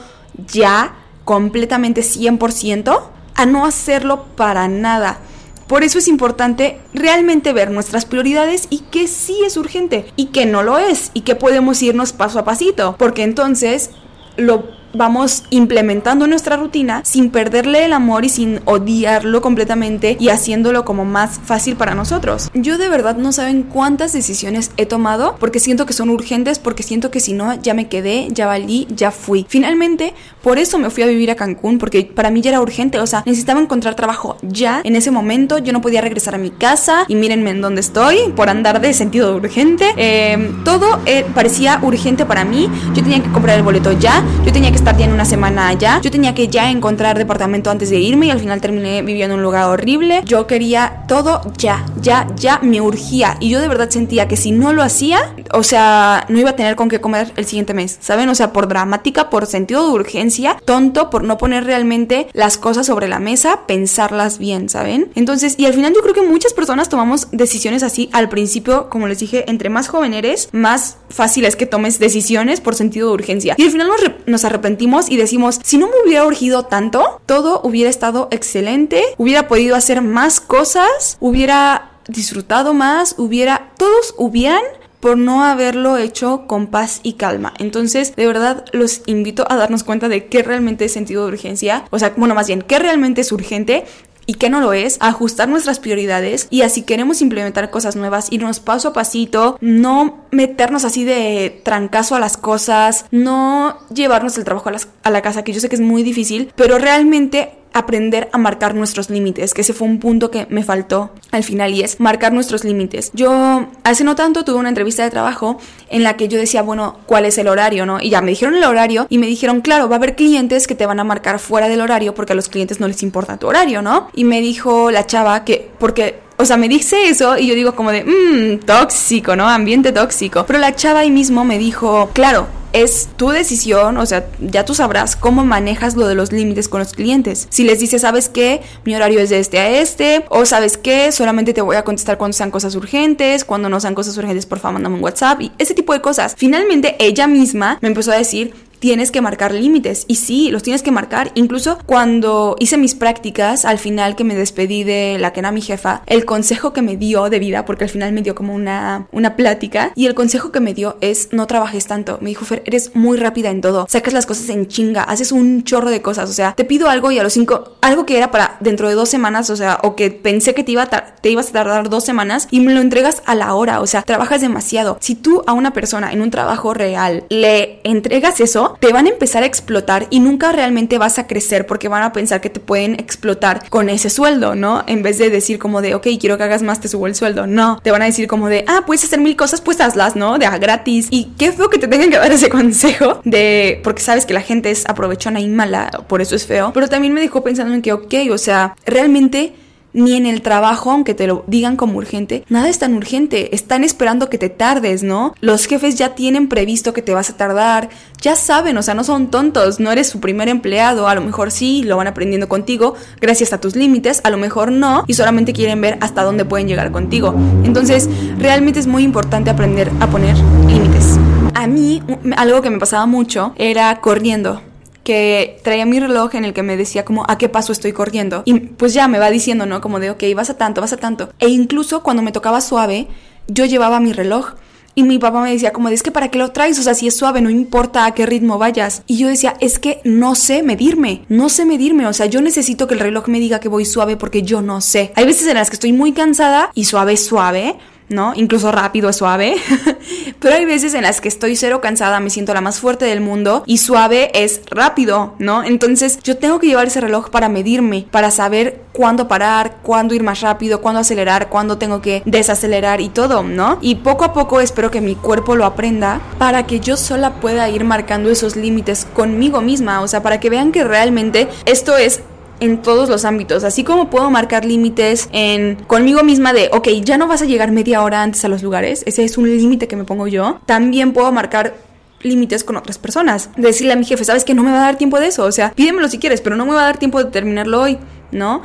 ya, 0.51 0.95
completamente 1.23 2.01
100%, 2.01 3.01
a 3.35 3.45
no 3.45 3.65
hacerlo 3.65 4.25
para 4.35 4.67
nada. 4.67 5.19
Por 5.67 5.83
eso 5.83 5.99
es 5.99 6.07
importante 6.07 6.79
realmente 6.95 7.53
ver 7.53 7.69
nuestras 7.69 8.05
prioridades 8.05 8.65
y 8.71 8.79
que 8.79 9.07
sí 9.07 9.37
es 9.45 9.55
urgente 9.55 10.11
y 10.15 10.25
que 10.27 10.47
no 10.47 10.63
lo 10.63 10.79
es 10.79 11.11
y 11.13 11.21
que 11.21 11.35
podemos 11.35 11.81
irnos 11.83 12.11
paso 12.11 12.39
a 12.39 12.43
pasito, 12.43 12.95
porque 12.97 13.21
entonces 13.21 13.91
lo 14.35 14.80
vamos 14.93 15.43
implementando 15.49 16.27
nuestra 16.27 16.57
rutina 16.57 17.01
sin 17.05 17.29
perderle 17.29 17.85
el 17.85 17.93
amor 17.93 18.25
y 18.25 18.29
sin 18.29 18.59
odiarlo 18.65 19.41
completamente 19.41 20.17
y 20.19 20.29
haciéndolo 20.29 20.85
como 20.85 21.05
más 21.05 21.39
fácil 21.43 21.75
para 21.75 21.95
nosotros. 21.95 22.49
Yo 22.53 22.77
de 22.77 22.89
verdad 22.89 23.17
no 23.17 23.31
saben 23.31 23.63
cuántas 23.63 24.13
decisiones 24.13 24.71
he 24.77 24.85
tomado 24.85 25.35
porque 25.39 25.59
siento 25.59 25.85
que 25.85 25.93
son 25.93 26.09
urgentes, 26.09 26.59
porque 26.59 26.83
siento 26.83 27.11
que 27.11 27.19
si 27.19 27.33
no 27.33 27.53
ya 27.61 27.73
me 27.73 27.87
quedé, 27.87 28.27
ya 28.31 28.47
valí, 28.47 28.87
ya 28.89 29.11
fui. 29.11 29.45
Finalmente, 29.47 30.13
por 30.41 30.57
eso 30.57 30.77
me 30.77 30.89
fui 30.89 31.03
a 31.03 31.07
vivir 31.07 31.31
a 31.31 31.35
Cancún 31.35 31.77
porque 31.77 32.03
para 32.03 32.31
mí 32.31 32.41
ya 32.41 32.51
era 32.51 32.61
urgente, 32.61 32.99
o 32.99 33.07
sea, 33.07 33.23
necesitaba 33.25 33.59
encontrar 33.59 33.95
trabajo 33.95 34.37
ya 34.41 34.81
en 34.83 34.95
ese 34.95 35.11
momento, 35.11 35.57
yo 35.57 35.73
no 35.73 35.81
podía 35.81 36.01
regresar 36.01 36.35
a 36.35 36.37
mi 36.37 36.51
casa 36.51 37.05
y 37.07 37.15
mírenme 37.15 37.51
en 37.51 37.61
dónde 37.61 37.81
estoy 37.81 38.17
por 38.35 38.49
andar 38.49 38.81
de 38.81 38.93
sentido 38.93 39.35
urgente. 39.35 39.93
Eh, 39.97 40.51
todo 40.63 40.99
eh, 41.05 41.25
parecía 41.33 41.79
urgente 41.81 42.25
para 42.25 42.43
mí, 42.45 42.69
yo 42.93 43.03
tenía 43.03 43.21
que 43.21 43.31
comprar 43.31 43.57
el 43.57 43.63
boleto 43.63 43.91
ya, 43.93 44.23
yo 44.45 44.51
tenía 44.51 44.69
que 44.69 44.77
estar 44.81 44.97
ya 44.97 45.05
en 45.05 45.13
una 45.13 45.25
semana 45.25 45.67
allá. 45.67 45.99
Yo 46.01 46.09
tenía 46.09 46.33
que 46.33 46.47
ya 46.47 46.71
encontrar 46.71 47.15
departamento 47.15 47.69
antes 47.69 47.91
de 47.91 47.99
irme 47.99 48.25
y 48.25 48.31
al 48.31 48.39
final 48.39 48.59
terminé 48.61 49.03
viviendo 49.03 49.35
en 49.35 49.39
un 49.39 49.43
lugar 49.43 49.65
horrible. 49.65 50.23
Yo 50.25 50.47
quería 50.47 51.03
todo 51.07 51.53
ya, 51.55 51.85
ya, 52.01 52.25
ya 52.35 52.57
me 52.63 52.81
urgía 52.81 53.37
y 53.39 53.49
yo 53.49 53.61
de 53.61 53.67
verdad 53.67 53.91
sentía 53.91 54.27
que 54.27 54.37
si 54.37 54.51
no 54.51 54.73
lo 54.73 54.81
hacía, 54.81 55.35
o 55.53 55.61
sea, 55.61 56.25
no 56.29 56.39
iba 56.39 56.49
a 56.49 56.55
tener 56.55 56.75
con 56.75 56.89
qué 56.89 56.99
comer 56.99 57.31
el 57.35 57.45
siguiente 57.45 57.75
mes, 57.75 57.99
¿saben? 58.01 58.27
O 58.29 58.33
sea, 58.33 58.53
por 58.53 58.67
dramática, 58.67 59.29
por 59.29 59.45
sentido 59.45 59.85
de 59.85 59.91
urgencia, 59.91 60.57
tonto, 60.65 61.11
por 61.11 61.23
no 61.23 61.37
poner 61.37 61.63
realmente 61.65 62.27
las 62.33 62.57
cosas 62.57 62.87
sobre 62.87 63.07
la 63.07 63.19
mesa, 63.19 63.67
pensarlas 63.67 64.39
bien, 64.39 64.67
¿saben? 64.67 65.11
Entonces, 65.13 65.53
y 65.59 65.65
al 65.67 65.75
final 65.75 65.93
yo 65.93 66.01
creo 66.01 66.15
que 66.15 66.23
muchas 66.23 66.53
personas 66.53 66.89
tomamos 66.89 67.27
decisiones 67.31 67.83
así 67.83 68.09
al 68.13 68.29
principio, 68.29 68.89
como 68.89 69.07
les 69.07 69.19
dije, 69.19 69.45
entre 69.47 69.69
más 69.69 69.89
joven 69.89 70.15
eres, 70.15 70.49
más 70.53 70.97
fácil 71.09 71.45
es 71.45 71.55
que 71.55 71.67
tomes 71.67 71.99
decisiones 71.99 72.61
por 72.61 72.73
sentido 72.73 73.09
de 73.09 73.13
urgencia. 73.13 73.53
Y 73.59 73.63
al 73.63 73.69
final 73.69 73.87
nos, 73.87 74.01
nos 74.25 74.43
arrepentimos 74.43 74.70
y 75.09 75.17
decimos, 75.17 75.59
si 75.63 75.77
no 75.77 75.87
me 75.87 75.93
hubiera 76.05 76.25
urgido 76.25 76.63
tanto, 76.63 77.21
todo 77.25 77.61
hubiera 77.63 77.89
estado 77.89 78.27
excelente, 78.31 79.03
hubiera 79.17 79.47
podido 79.47 79.75
hacer 79.75 80.01
más 80.01 80.39
cosas, 80.39 81.17
hubiera 81.19 81.91
disfrutado 82.07 82.73
más, 82.73 83.15
hubiera, 83.17 83.71
todos 83.77 84.15
hubieran 84.17 84.61
por 84.99 85.17
no 85.17 85.43
haberlo 85.43 85.97
hecho 85.97 86.45
con 86.47 86.67
paz 86.67 86.99
y 87.03 87.13
calma. 87.13 87.53
Entonces, 87.57 88.15
de 88.15 88.27
verdad, 88.27 88.65
los 88.71 89.01
invito 89.07 89.45
a 89.49 89.55
darnos 89.55 89.83
cuenta 89.83 90.09
de 90.09 90.27
qué 90.27 90.43
realmente 90.43 90.85
es 90.85 90.93
sentido 90.93 91.25
de 91.25 91.33
urgencia, 91.33 91.85
o 91.89 91.99
sea, 91.99 92.13
bueno, 92.15 92.35
más 92.35 92.47
bien, 92.47 92.61
qué 92.61 92.79
realmente 92.79 93.21
es 93.21 93.31
urgente 93.31 93.85
y 94.31 94.35
qué 94.35 94.49
no 94.49 94.61
lo 94.61 94.71
es, 94.71 94.95
ajustar 95.01 95.49
nuestras 95.49 95.79
prioridades 95.79 96.47
y 96.49 96.61
así 96.61 96.83
queremos 96.83 97.21
implementar 97.21 97.69
cosas 97.69 97.97
nuevas, 97.97 98.31
irnos 98.31 98.61
paso 98.61 98.87
a 98.87 98.93
pasito, 98.93 99.57
no 99.59 100.25
meternos 100.31 100.85
así 100.85 101.03
de 101.03 101.61
trancazo 101.65 102.15
a 102.15 102.19
las 102.21 102.37
cosas, 102.37 103.07
no 103.11 103.77
llevarnos 103.93 104.37
el 104.37 104.45
trabajo 104.45 104.69
a, 104.69 104.77
a 105.03 105.09
la 105.09 105.21
casa, 105.21 105.43
que 105.43 105.51
yo 105.51 105.59
sé 105.59 105.67
que 105.67 105.75
es 105.75 105.81
muy 105.81 106.01
difícil, 106.01 106.53
pero 106.55 106.77
realmente 106.77 107.60
aprender 107.73 108.29
a 108.31 108.37
marcar 108.37 108.75
nuestros 108.75 109.09
límites, 109.09 109.53
que 109.53 109.61
ese 109.61 109.73
fue 109.73 109.87
un 109.87 109.99
punto 109.99 110.31
que 110.31 110.47
me 110.49 110.63
faltó 110.63 111.11
al 111.31 111.43
final 111.43 111.73
y 111.73 111.81
es 111.81 111.99
marcar 111.99 112.33
nuestros 112.33 112.63
límites. 112.63 113.11
Yo 113.13 113.67
hace 113.83 114.03
no 114.03 114.15
tanto 114.15 114.43
tuve 114.43 114.57
una 114.57 114.69
entrevista 114.69 115.03
de 115.03 115.09
trabajo 115.09 115.57
en 115.89 116.03
la 116.03 116.17
que 116.17 116.27
yo 116.27 116.37
decía, 116.37 116.61
bueno, 116.61 116.97
¿cuál 117.05 117.25
es 117.25 117.37
el 117.37 117.47
horario, 117.47 117.85
no? 117.85 117.99
Y 118.01 118.09
ya 118.09 118.21
me 118.21 118.31
dijeron 118.31 118.55
el 118.55 118.63
horario 118.63 119.07
y 119.09 119.17
me 119.17 119.27
dijeron, 119.27 119.61
claro, 119.61 119.87
va 119.87 119.95
a 119.95 119.97
haber 119.97 120.15
clientes 120.15 120.67
que 120.67 120.75
te 120.75 120.85
van 120.85 120.99
a 120.99 121.03
marcar 121.03 121.39
fuera 121.39 121.69
del 121.69 121.81
horario 121.81 122.13
porque 122.13 122.33
a 122.33 122.35
los 122.35 122.49
clientes 122.49 122.79
no 122.79 122.87
les 122.87 123.03
importa 123.03 123.37
tu 123.37 123.47
horario, 123.47 123.81
¿no? 123.81 124.09
Y 124.13 124.23
me 124.23 124.41
dijo 124.41 124.91
la 124.91 125.05
chava 125.05 125.43
que 125.43 125.69
porque 125.79 126.19
o 126.37 126.45
sea, 126.45 126.57
me 126.57 126.67
dice 126.67 127.07
eso 127.07 127.37
y 127.37 127.45
yo 127.45 127.53
digo 127.53 127.75
como 127.75 127.91
de, 127.91 128.03
mmm, 128.03 128.65
tóxico, 128.65 129.35
¿no? 129.35 129.47
Ambiente 129.47 129.91
tóxico. 129.91 130.43
Pero 130.47 130.57
la 130.57 130.75
chava 130.75 131.01
ahí 131.01 131.11
mismo 131.11 131.45
me 131.45 131.59
dijo, 131.59 132.09
claro, 132.13 132.47
es 132.73 133.09
tu 133.17 133.29
decisión, 133.29 133.97
o 133.97 134.05
sea, 134.05 134.27
ya 134.39 134.65
tú 134.65 134.73
sabrás 134.73 135.15
cómo 135.15 135.45
manejas 135.45 135.95
lo 135.95 136.07
de 136.07 136.15
los 136.15 136.31
límites 136.31 136.69
con 136.69 136.79
los 136.79 136.93
clientes. 136.93 137.47
Si 137.49 137.63
les 137.63 137.79
dices, 137.79 138.01
¿sabes 138.01 138.29
qué? 138.29 138.61
Mi 138.85 138.95
horario 138.95 139.19
es 139.19 139.29
de 139.29 139.39
este 139.39 139.59
a 139.59 139.69
este, 139.69 140.25
o 140.29 140.45
¿sabes 140.45 140.77
qué? 140.77 141.11
Solamente 141.11 141.53
te 141.53 141.61
voy 141.61 141.75
a 141.75 141.83
contestar 141.83 142.17
cuando 142.17 142.37
sean 142.37 142.51
cosas 142.51 142.75
urgentes, 142.75 143.45
cuando 143.45 143.69
no 143.69 143.79
sean 143.79 143.95
cosas 143.95 144.17
urgentes, 144.17 144.45
por 144.45 144.59
favor, 144.59 144.73
mándame 144.73 144.95
un 144.95 145.03
WhatsApp 145.03 145.41
y 145.41 145.51
ese 145.57 145.73
tipo 145.73 145.93
de 145.93 146.01
cosas. 146.01 146.35
Finalmente, 146.37 146.95
ella 146.99 147.27
misma 147.27 147.77
me 147.81 147.87
empezó 147.87 148.11
a 148.11 148.15
decir, 148.15 148.53
tienes 148.81 149.11
que 149.11 149.21
marcar 149.21 149.53
límites. 149.53 150.05
Y 150.07 150.15
sí, 150.15 150.49
los 150.49 150.63
tienes 150.63 150.81
que 150.81 150.91
marcar. 150.91 151.31
Incluso 151.35 151.77
cuando 151.85 152.55
hice 152.59 152.77
mis 152.77 152.95
prácticas, 152.95 153.63
al 153.63 153.77
final 153.77 154.15
que 154.15 154.23
me 154.23 154.35
despedí 154.35 154.83
de 154.83 155.17
la 155.19 155.31
que 155.31 155.39
era 155.39 155.51
mi 155.51 155.61
jefa, 155.61 156.01
el 156.07 156.25
consejo 156.25 156.73
que 156.73 156.81
me 156.81 156.97
dio 156.97 157.29
de 157.29 157.39
vida, 157.39 157.63
porque 157.63 157.83
al 157.85 157.89
final 157.91 158.11
me 158.11 158.23
dio 158.23 158.33
como 158.33 158.55
una, 158.55 159.07
una 159.11 159.35
plática, 159.35 159.91
y 159.95 160.07
el 160.07 160.15
consejo 160.15 160.51
que 160.51 160.59
me 160.59 160.73
dio 160.73 160.97
es 160.99 161.29
no 161.31 161.45
trabajes 161.45 161.85
tanto. 161.85 162.17
Me 162.21 162.29
dijo, 162.29 162.43
Fer, 162.43 162.63
eres 162.65 162.95
muy 162.95 163.17
rápida 163.17 163.51
en 163.51 163.61
todo. 163.61 163.85
Sacas 163.87 164.13
las 164.13 164.25
cosas 164.25 164.49
en 164.49 164.67
chinga, 164.67 165.03
haces 165.03 165.31
un 165.31 165.63
chorro 165.63 165.91
de 165.91 166.01
cosas. 166.01 166.29
O 166.29 166.33
sea, 166.33 166.53
te 166.53 166.65
pido 166.65 166.89
algo 166.89 167.11
y 167.11 167.19
a 167.19 167.23
los 167.23 167.33
cinco, 167.33 167.77
algo 167.81 168.07
que 168.07 168.17
era 168.17 168.31
para 168.31 168.57
dentro 168.61 168.89
de 168.89 168.95
dos 168.95 169.09
semanas, 169.09 169.51
o 169.51 169.55
sea, 169.55 169.79
o 169.83 169.95
que 169.95 170.09
pensé 170.09 170.55
que 170.55 170.63
te, 170.63 170.71
iba 170.71 170.87
te 170.87 171.29
ibas 171.29 171.49
a 171.49 171.53
tardar 171.53 171.89
dos 171.89 172.03
semanas 172.03 172.47
y 172.49 172.61
me 172.61 172.73
lo 172.73 172.81
entregas 172.81 173.21
a 173.27 173.35
la 173.35 173.53
hora. 173.53 173.79
O 173.79 173.85
sea, 173.85 174.01
trabajas 174.01 174.41
demasiado. 174.41 174.97
Si 174.99 175.13
tú 175.13 175.43
a 175.45 175.53
una 175.53 175.71
persona 175.71 176.11
en 176.11 176.23
un 176.23 176.31
trabajo 176.31 176.73
real 176.73 177.25
le 177.29 177.79
entregas 177.83 178.39
eso, 178.39 178.70
te 178.79 178.93
van 178.93 179.07
a 179.07 179.09
empezar 179.09 179.43
a 179.43 179.45
explotar 179.45 180.07
y 180.09 180.19
nunca 180.19 180.51
realmente 180.51 180.97
vas 180.97 181.19
a 181.19 181.27
crecer 181.27 181.65
porque 181.65 181.87
van 181.87 182.03
a 182.03 182.13
pensar 182.13 182.41
que 182.41 182.49
te 182.49 182.59
pueden 182.59 182.95
explotar 182.95 183.67
con 183.69 183.89
ese 183.89 184.09
sueldo, 184.09 184.55
¿no? 184.55 184.83
En 184.87 185.03
vez 185.03 185.17
de 185.17 185.29
decir 185.29 185.59
como 185.59 185.81
de, 185.81 185.95
ok, 185.95 186.07
quiero 186.19 186.37
que 186.37 186.43
hagas 186.43 186.63
más, 186.63 186.79
te 186.79 186.87
subo 186.87 187.07
el 187.07 187.15
sueldo. 187.15 187.47
No, 187.47 187.79
te 187.81 187.91
van 187.91 188.01
a 188.01 188.05
decir 188.05 188.27
como 188.27 188.47
de, 188.47 188.65
ah, 188.67 188.83
puedes 188.85 189.03
hacer 189.03 189.19
mil 189.19 189.35
cosas, 189.35 189.61
pues 189.61 189.81
hazlas, 189.81 190.15
¿no? 190.15 190.37
De 190.37 190.47
gratis. 190.59 191.07
Y 191.09 191.31
qué 191.37 191.51
feo 191.51 191.69
que 191.69 191.79
te 191.79 191.87
tengan 191.87 192.09
que 192.09 192.17
dar 192.17 192.31
ese 192.31 192.49
consejo 192.61 193.21
de, 193.23 193.79
porque 193.83 194.01
sabes 194.01 194.25
que 194.25 194.33
la 194.33 194.41
gente 194.41 194.71
es 194.71 194.87
aprovechona 194.87 195.39
y 195.39 195.47
mala, 195.47 195.89
por 196.07 196.21
eso 196.21 196.35
es 196.35 196.45
feo. 196.45 196.71
Pero 196.73 196.87
también 196.87 197.13
me 197.13 197.21
dejó 197.21 197.43
pensando 197.43 197.73
en 197.73 197.81
que, 197.81 197.93
ok, 197.93 198.13
o 198.31 198.37
sea, 198.37 198.75
realmente 198.85 199.53
ni 199.93 200.15
en 200.15 200.25
el 200.25 200.41
trabajo, 200.41 200.91
aunque 200.91 201.13
te 201.13 201.27
lo 201.27 201.43
digan 201.47 201.75
como 201.75 201.97
urgente, 201.97 202.43
nada 202.49 202.69
es 202.69 202.79
tan 202.79 202.93
urgente. 202.95 203.55
Están 203.55 203.83
esperando 203.83 204.29
que 204.29 204.37
te 204.37 204.49
tardes, 204.49 205.03
¿no? 205.03 205.33
Los 205.41 205.65
jefes 205.65 205.95
ya 205.95 206.15
tienen 206.15 206.47
previsto 206.47 206.93
que 206.93 207.01
te 207.01 207.13
vas 207.13 207.29
a 207.29 207.37
tardar, 207.37 207.89
ya 208.21 208.35
saben, 208.35 208.77
o 208.77 208.83
sea, 208.83 208.93
no 208.93 209.03
son 209.03 209.29
tontos, 209.29 209.79
no 209.79 209.91
eres 209.91 210.09
su 210.09 210.19
primer 210.19 210.49
empleado, 210.49 211.07
a 211.07 211.15
lo 211.15 211.21
mejor 211.21 211.51
sí, 211.51 211.83
lo 211.83 211.97
van 211.97 212.07
aprendiendo 212.07 212.47
contigo 212.47 212.95
gracias 213.19 213.53
a 213.53 213.59
tus 213.59 213.75
límites, 213.75 214.21
a 214.23 214.29
lo 214.29 214.37
mejor 214.37 214.71
no, 214.71 215.03
y 215.07 215.13
solamente 215.13 215.53
quieren 215.53 215.81
ver 215.81 215.97
hasta 216.01 216.23
dónde 216.23 216.45
pueden 216.45 216.67
llegar 216.67 216.91
contigo. 216.91 217.35
Entonces, 217.63 218.09
realmente 218.37 218.79
es 218.79 218.87
muy 218.87 219.03
importante 219.03 219.49
aprender 219.49 219.91
a 219.99 220.07
poner 220.07 220.37
límites. 220.67 221.17
A 221.53 221.67
mí, 221.67 222.01
algo 222.37 222.61
que 222.61 222.69
me 222.69 222.79
pasaba 222.79 223.05
mucho 223.05 223.53
era 223.57 223.99
corriendo 224.01 224.61
que 225.03 225.59
traía 225.63 225.85
mi 225.85 225.99
reloj 225.99 226.35
en 226.35 226.45
el 226.45 226.53
que 226.53 226.63
me 226.63 226.77
decía 226.77 227.05
como 227.05 227.25
a 227.27 227.37
qué 227.37 227.49
paso 227.49 227.71
estoy 227.71 227.93
corriendo. 227.93 228.43
Y 228.45 228.53
pues 228.53 228.93
ya 228.93 229.07
me 229.07 229.19
va 229.19 229.29
diciendo, 229.29 229.65
¿no? 229.65 229.81
Como 229.81 229.99
de, 229.99 230.11
ok, 230.11 230.23
vas 230.35 230.49
a 230.49 230.57
tanto, 230.57 230.81
vas 230.81 230.93
a 230.93 230.97
tanto. 230.97 231.31
E 231.39 231.49
incluso 231.49 232.03
cuando 232.03 232.21
me 232.21 232.31
tocaba 232.31 232.61
suave, 232.61 233.07
yo 233.47 233.65
llevaba 233.65 233.99
mi 233.99 234.13
reloj. 234.13 234.53
Y 234.93 235.03
mi 235.03 235.19
papá 235.19 235.41
me 235.41 235.51
decía 235.51 235.71
como, 235.71 235.87
es 235.87 236.03
que 236.03 236.11
para 236.11 236.27
qué 236.27 236.37
lo 236.37 236.51
traes, 236.51 236.77
o 236.77 236.83
sea, 236.83 236.93
si 236.93 237.07
es 237.07 237.15
suave, 237.15 237.41
no 237.41 237.49
importa 237.49 238.05
a 238.05 238.13
qué 238.13 238.25
ritmo 238.25 238.57
vayas. 238.57 239.03
Y 239.07 239.17
yo 239.17 239.29
decía, 239.29 239.55
es 239.61 239.79
que 239.79 240.01
no 240.03 240.35
sé 240.35 240.63
medirme, 240.63 241.23
no 241.29 241.47
sé 241.47 241.63
medirme, 241.63 242.07
o 242.07 242.13
sea, 242.13 242.25
yo 242.25 242.41
necesito 242.41 242.87
que 242.87 242.95
el 242.95 242.99
reloj 242.99 243.29
me 243.29 243.39
diga 243.39 243.61
que 243.61 243.69
voy 243.69 243.85
suave 243.85 244.17
porque 244.17 244.43
yo 244.43 244.61
no 244.61 244.81
sé. 244.81 245.13
Hay 245.15 245.25
veces 245.25 245.47
en 245.47 245.53
las 245.55 245.69
que 245.69 245.77
estoy 245.77 245.93
muy 245.93 246.11
cansada 246.11 246.71
y 246.75 246.83
suave, 246.83 247.15
suave, 247.15 247.77
¿no? 248.11 248.33
Incluso 248.35 248.71
rápido, 248.71 249.11
suave. 249.13 249.55
Pero 250.39 250.55
hay 250.55 250.65
veces 250.65 250.93
en 250.93 251.03
las 251.03 251.21
que 251.21 251.27
estoy 251.27 251.55
cero 251.55 251.81
cansada, 251.81 252.19
me 252.19 252.29
siento 252.29 252.53
la 252.53 252.61
más 252.61 252.79
fuerte 252.79 253.05
del 253.05 253.21
mundo 253.21 253.63
y 253.65 253.77
suave 253.77 254.31
es 254.33 254.61
rápido, 254.69 255.35
¿no? 255.39 255.63
Entonces 255.63 256.19
yo 256.23 256.37
tengo 256.37 256.59
que 256.59 256.67
llevar 256.67 256.87
ese 256.87 257.01
reloj 257.01 257.29
para 257.29 257.49
medirme, 257.49 258.05
para 258.11 258.31
saber 258.31 258.81
cuándo 258.91 259.27
parar, 259.27 259.77
cuándo 259.81 260.13
ir 260.13 260.23
más 260.23 260.41
rápido, 260.41 260.81
cuándo 260.81 261.01
acelerar, 261.01 261.49
cuándo 261.49 261.77
tengo 261.77 262.01
que 262.01 262.21
desacelerar 262.25 263.01
y 263.01 263.09
todo, 263.09 263.43
¿no? 263.43 263.77
Y 263.81 263.95
poco 263.95 264.25
a 264.25 264.33
poco 264.33 264.59
espero 264.59 264.91
que 264.91 265.01
mi 265.01 265.15
cuerpo 265.15 265.55
lo 265.55 265.65
aprenda 265.65 266.21
para 266.37 266.65
que 266.67 266.79
yo 266.79 266.97
sola 266.97 267.35
pueda 267.35 267.69
ir 267.69 267.83
marcando 267.83 268.29
esos 268.29 268.55
límites 268.55 269.07
conmigo 269.13 269.61
misma, 269.61 270.01
o 270.01 270.07
sea, 270.07 270.21
para 270.21 270.39
que 270.39 270.49
vean 270.49 270.71
que 270.71 270.83
realmente 270.83 271.47
esto 271.65 271.97
es 271.97 272.21
en 272.61 272.81
todos 272.81 273.09
los 273.09 273.25
ámbitos, 273.25 273.65
así 273.65 273.83
como 273.83 274.09
puedo 274.09 274.31
marcar 274.31 274.63
límites 274.63 275.27
en 275.33 275.75
conmigo 275.87 276.23
misma 276.23 276.53
de, 276.53 276.69
ok, 276.71 276.87
ya 277.03 277.17
no 277.17 277.27
vas 277.27 277.41
a 277.41 277.45
llegar 277.45 277.71
media 277.71 278.03
hora 278.03 278.21
antes 278.21 278.45
a 278.45 278.47
los 278.47 278.63
lugares, 278.63 279.03
ese 279.05 279.25
es 279.25 279.37
un 279.37 279.49
límite 279.49 279.89
que 279.89 279.97
me 279.97 280.05
pongo 280.05 280.27
yo, 280.27 280.61
también 280.65 281.11
puedo 281.11 281.31
marcar 281.31 281.73
límites 282.21 282.63
con 282.63 282.77
otras 282.77 282.99
personas. 282.99 283.49
Decirle 283.57 283.93
a 283.93 283.95
mi 283.95 284.05
jefe, 284.05 284.23
sabes 284.23 284.45
que 284.45 284.53
no 284.53 284.63
me 284.63 284.71
va 284.71 284.77
a 284.77 284.85
dar 284.85 284.97
tiempo 284.97 285.19
de 285.19 285.27
eso, 285.27 285.43
o 285.43 285.51
sea, 285.51 285.71
pídemelo 285.71 286.07
si 286.07 286.19
quieres, 286.19 286.39
pero 286.39 286.55
no 286.55 286.65
me 286.65 286.73
va 286.73 286.81
a 286.81 286.85
dar 286.85 286.97
tiempo 286.97 287.23
de 287.23 287.31
terminarlo 287.31 287.81
hoy, 287.81 287.97
¿no? 288.31 288.61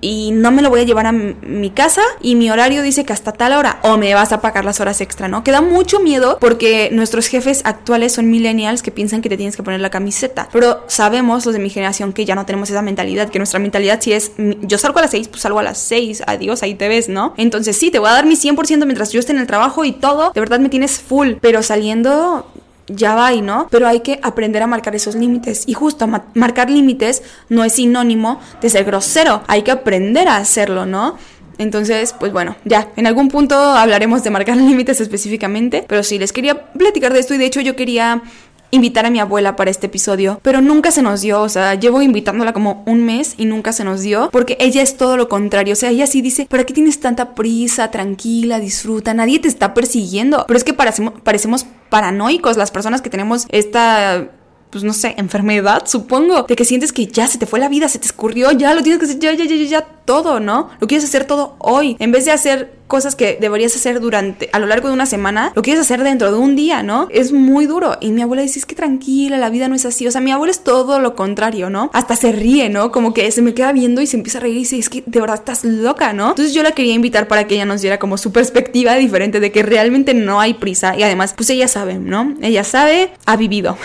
y, 0.00 0.30
no 0.32 0.50
me 0.50 0.62
lo 0.62 0.70
voy 0.70 0.80
a 0.80 0.84
llevar 0.84 1.06
a 1.06 1.12
mi 1.12 1.70
casa 1.70 2.02
y 2.22 2.34
mi 2.34 2.50
horario 2.50 2.82
dice 2.82 3.04
que 3.04 3.12
hasta 3.12 3.32
tal 3.32 3.52
hora 3.52 3.80
o 3.82 3.96
me 3.96 4.14
vas 4.14 4.32
a 4.32 4.40
pagar 4.40 4.64
las 4.64 4.80
horas 4.80 5.00
extra, 5.00 5.28
¿no? 5.28 5.44
Que 5.44 5.50
da 5.50 5.60
mucho 5.60 6.00
miedo 6.00 6.38
porque 6.40 6.88
nuestros 6.92 7.26
jefes 7.26 7.62
actuales 7.64 8.12
son 8.12 8.30
millennials 8.30 8.82
que 8.82 8.90
piensan 8.90 9.20
que 9.20 9.28
te 9.28 9.36
tienes 9.36 9.56
que 9.56 9.62
poner 9.62 9.80
la 9.80 9.90
camiseta, 9.90 10.48
pero 10.52 10.84
sabemos 10.86 11.44
los 11.44 11.54
de 11.54 11.60
mi 11.60 11.70
generación 11.70 12.12
que 12.12 12.24
ya 12.24 12.34
no 12.34 12.46
tenemos 12.46 12.70
esa 12.70 12.82
mentalidad, 12.82 13.28
que 13.28 13.38
nuestra 13.38 13.58
mentalidad 13.58 14.00
si 14.00 14.12
es 14.12 14.32
yo 14.62 14.78
salgo 14.78 14.98
a 14.98 15.02
las 15.02 15.10
6, 15.10 15.28
pues 15.28 15.42
salgo 15.42 15.58
a 15.58 15.62
las 15.62 15.78
6, 15.78 16.22
adiós, 16.26 16.62
ahí 16.62 16.74
te 16.74 16.88
ves, 16.88 17.08
¿no? 17.08 17.34
Entonces 17.36 17.76
sí, 17.76 17.90
te 17.90 17.98
voy 17.98 18.08
a 18.08 18.12
dar 18.12 18.26
mi 18.26 18.36
100% 18.36 18.84
mientras 18.86 19.12
yo 19.12 19.20
esté 19.20 19.32
en 19.32 19.38
el 19.38 19.46
trabajo 19.46 19.84
y 19.84 19.92
todo, 19.92 20.32
de 20.32 20.40
verdad 20.40 20.60
me 20.60 20.68
tienes 20.68 20.98
full, 20.98 21.32
pero 21.40 21.62
saliendo 21.62 22.46
ya 22.88 23.14
va 23.14 23.32
y 23.32 23.40
no, 23.40 23.68
pero 23.70 23.86
hay 23.86 24.00
que 24.00 24.18
aprender 24.22 24.62
a 24.62 24.66
marcar 24.66 24.94
esos 24.94 25.14
límites. 25.14 25.64
Y 25.66 25.74
justo 25.74 26.06
marcar 26.34 26.70
límites 26.70 27.22
no 27.48 27.64
es 27.64 27.74
sinónimo 27.74 28.40
de 28.60 28.70
ser 28.70 28.84
grosero, 28.84 29.42
hay 29.46 29.62
que 29.62 29.70
aprender 29.70 30.28
a 30.28 30.36
hacerlo, 30.36 30.86
¿no? 30.86 31.16
Entonces, 31.58 32.14
pues 32.18 32.32
bueno, 32.32 32.54
ya, 32.64 32.88
en 32.96 33.08
algún 33.08 33.28
punto 33.28 33.56
hablaremos 33.56 34.22
de 34.22 34.30
marcar 34.30 34.56
límites 34.56 35.00
específicamente, 35.00 35.84
pero 35.86 36.02
sí, 36.02 36.18
les 36.18 36.32
quería 36.32 36.70
platicar 36.72 37.12
de 37.12 37.18
esto 37.18 37.34
y 37.34 37.38
de 37.38 37.46
hecho 37.46 37.60
yo 37.60 37.74
quería 37.74 38.22
invitar 38.70 39.06
a 39.06 39.10
mi 39.10 39.20
abuela 39.20 39.56
para 39.56 39.70
este 39.70 39.86
episodio, 39.86 40.40
pero 40.42 40.60
nunca 40.60 40.90
se 40.90 41.02
nos 41.02 41.20
dio, 41.20 41.40
o 41.42 41.48
sea, 41.48 41.74
llevo 41.74 42.02
invitándola 42.02 42.52
como 42.52 42.82
un 42.86 43.04
mes 43.04 43.34
y 43.36 43.46
nunca 43.46 43.72
se 43.72 43.84
nos 43.84 44.02
dio, 44.02 44.28
porque 44.30 44.56
ella 44.60 44.82
es 44.82 44.96
todo 44.96 45.16
lo 45.16 45.28
contrario, 45.28 45.72
o 45.72 45.76
sea, 45.76 45.90
ella 45.90 46.06
sí 46.06 46.20
dice, 46.20 46.46
¿para 46.48 46.64
qué 46.64 46.74
tienes 46.74 47.00
tanta 47.00 47.34
prisa? 47.34 47.90
Tranquila, 47.90 48.60
disfruta, 48.60 49.14
nadie 49.14 49.38
te 49.38 49.48
está 49.48 49.74
persiguiendo, 49.74 50.44
pero 50.46 50.58
es 50.58 50.64
que 50.64 50.74
parecemos, 50.74 51.14
parecemos 51.22 51.66
paranoicos 51.88 52.56
las 52.56 52.70
personas 52.70 53.00
que 53.00 53.10
tenemos 53.10 53.46
esta 53.50 54.28
pues 54.70 54.84
no 54.84 54.92
sé, 54.92 55.14
enfermedad, 55.16 55.84
supongo, 55.86 56.42
de 56.42 56.54
que 56.54 56.64
sientes 56.64 56.92
que 56.92 57.06
ya 57.06 57.26
se 57.26 57.38
te 57.38 57.46
fue 57.46 57.58
la 57.58 57.70
vida, 57.70 57.88
se 57.88 57.98
te 57.98 58.06
escurrió, 58.06 58.52
ya 58.52 58.74
lo 58.74 58.82
tienes 58.82 58.98
que 58.98 59.06
hacer, 59.06 59.18
ya, 59.18 59.32
ya, 59.32 59.44
ya, 59.44 59.64
ya, 59.64 59.86
todo, 60.08 60.40
¿no? 60.40 60.70
Lo 60.80 60.86
quieres 60.86 61.04
hacer 61.04 61.26
todo 61.26 61.54
hoy, 61.58 61.94
en 61.98 62.12
vez 62.12 62.24
de 62.24 62.30
hacer 62.30 62.78
cosas 62.86 63.14
que 63.14 63.36
deberías 63.38 63.76
hacer 63.76 64.00
durante, 64.00 64.48
a 64.54 64.58
lo 64.58 64.66
largo 64.66 64.88
de 64.88 64.94
una 64.94 65.04
semana, 65.04 65.52
lo 65.54 65.60
quieres 65.60 65.82
hacer 65.82 66.02
dentro 66.02 66.32
de 66.32 66.38
un 66.38 66.56
día, 66.56 66.82
¿no? 66.82 67.08
Es 67.10 67.30
muy 67.30 67.66
duro. 67.66 67.98
Y 68.00 68.10
mi 68.12 68.22
abuela 68.22 68.42
dice, 68.42 68.58
es 68.58 68.64
que 68.64 68.74
tranquila, 68.74 69.36
la 69.36 69.50
vida 69.50 69.68
no 69.68 69.74
es 69.74 69.84
así. 69.84 70.06
O 70.06 70.10
sea, 70.10 70.22
mi 70.22 70.32
abuela 70.32 70.50
es 70.50 70.64
todo 70.64 70.98
lo 70.98 71.14
contrario, 71.14 71.68
¿no? 71.68 71.90
Hasta 71.92 72.16
se 72.16 72.32
ríe, 72.32 72.70
¿no? 72.70 72.90
Como 72.90 73.12
que 73.12 73.30
se 73.30 73.42
me 73.42 73.52
queda 73.52 73.72
viendo 73.72 74.00
y 74.00 74.06
se 74.06 74.16
empieza 74.16 74.38
a 74.38 74.40
reír 74.40 74.56
y 74.56 74.60
dice, 74.60 74.78
es 74.78 74.88
que 74.88 75.04
de 75.04 75.20
verdad 75.20 75.36
estás 75.36 75.62
loca, 75.64 76.14
¿no? 76.14 76.30
Entonces 76.30 76.54
yo 76.54 76.62
la 76.62 76.72
quería 76.72 76.94
invitar 76.94 77.28
para 77.28 77.46
que 77.46 77.56
ella 77.56 77.66
nos 77.66 77.82
diera 77.82 77.98
como 77.98 78.16
su 78.16 78.32
perspectiva 78.32 78.94
diferente 78.94 79.38
de 79.38 79.52
que 79.52 79.62
realmente 79.62 80.14
no 80.14 80.40
hay 80.40 80.54
prisa. 80.54 80.96
Y 80.96 81.02
además, 81.02 81.34
pues 81.36 81.50
ella 81.50 81.68
sabe, 81.68 81.98
¿no? 81.98 82.34
Ella 82.40 82.64
sabe, 82.64 83.12
ha 83.26 83.36
vivido. 83.36 83.76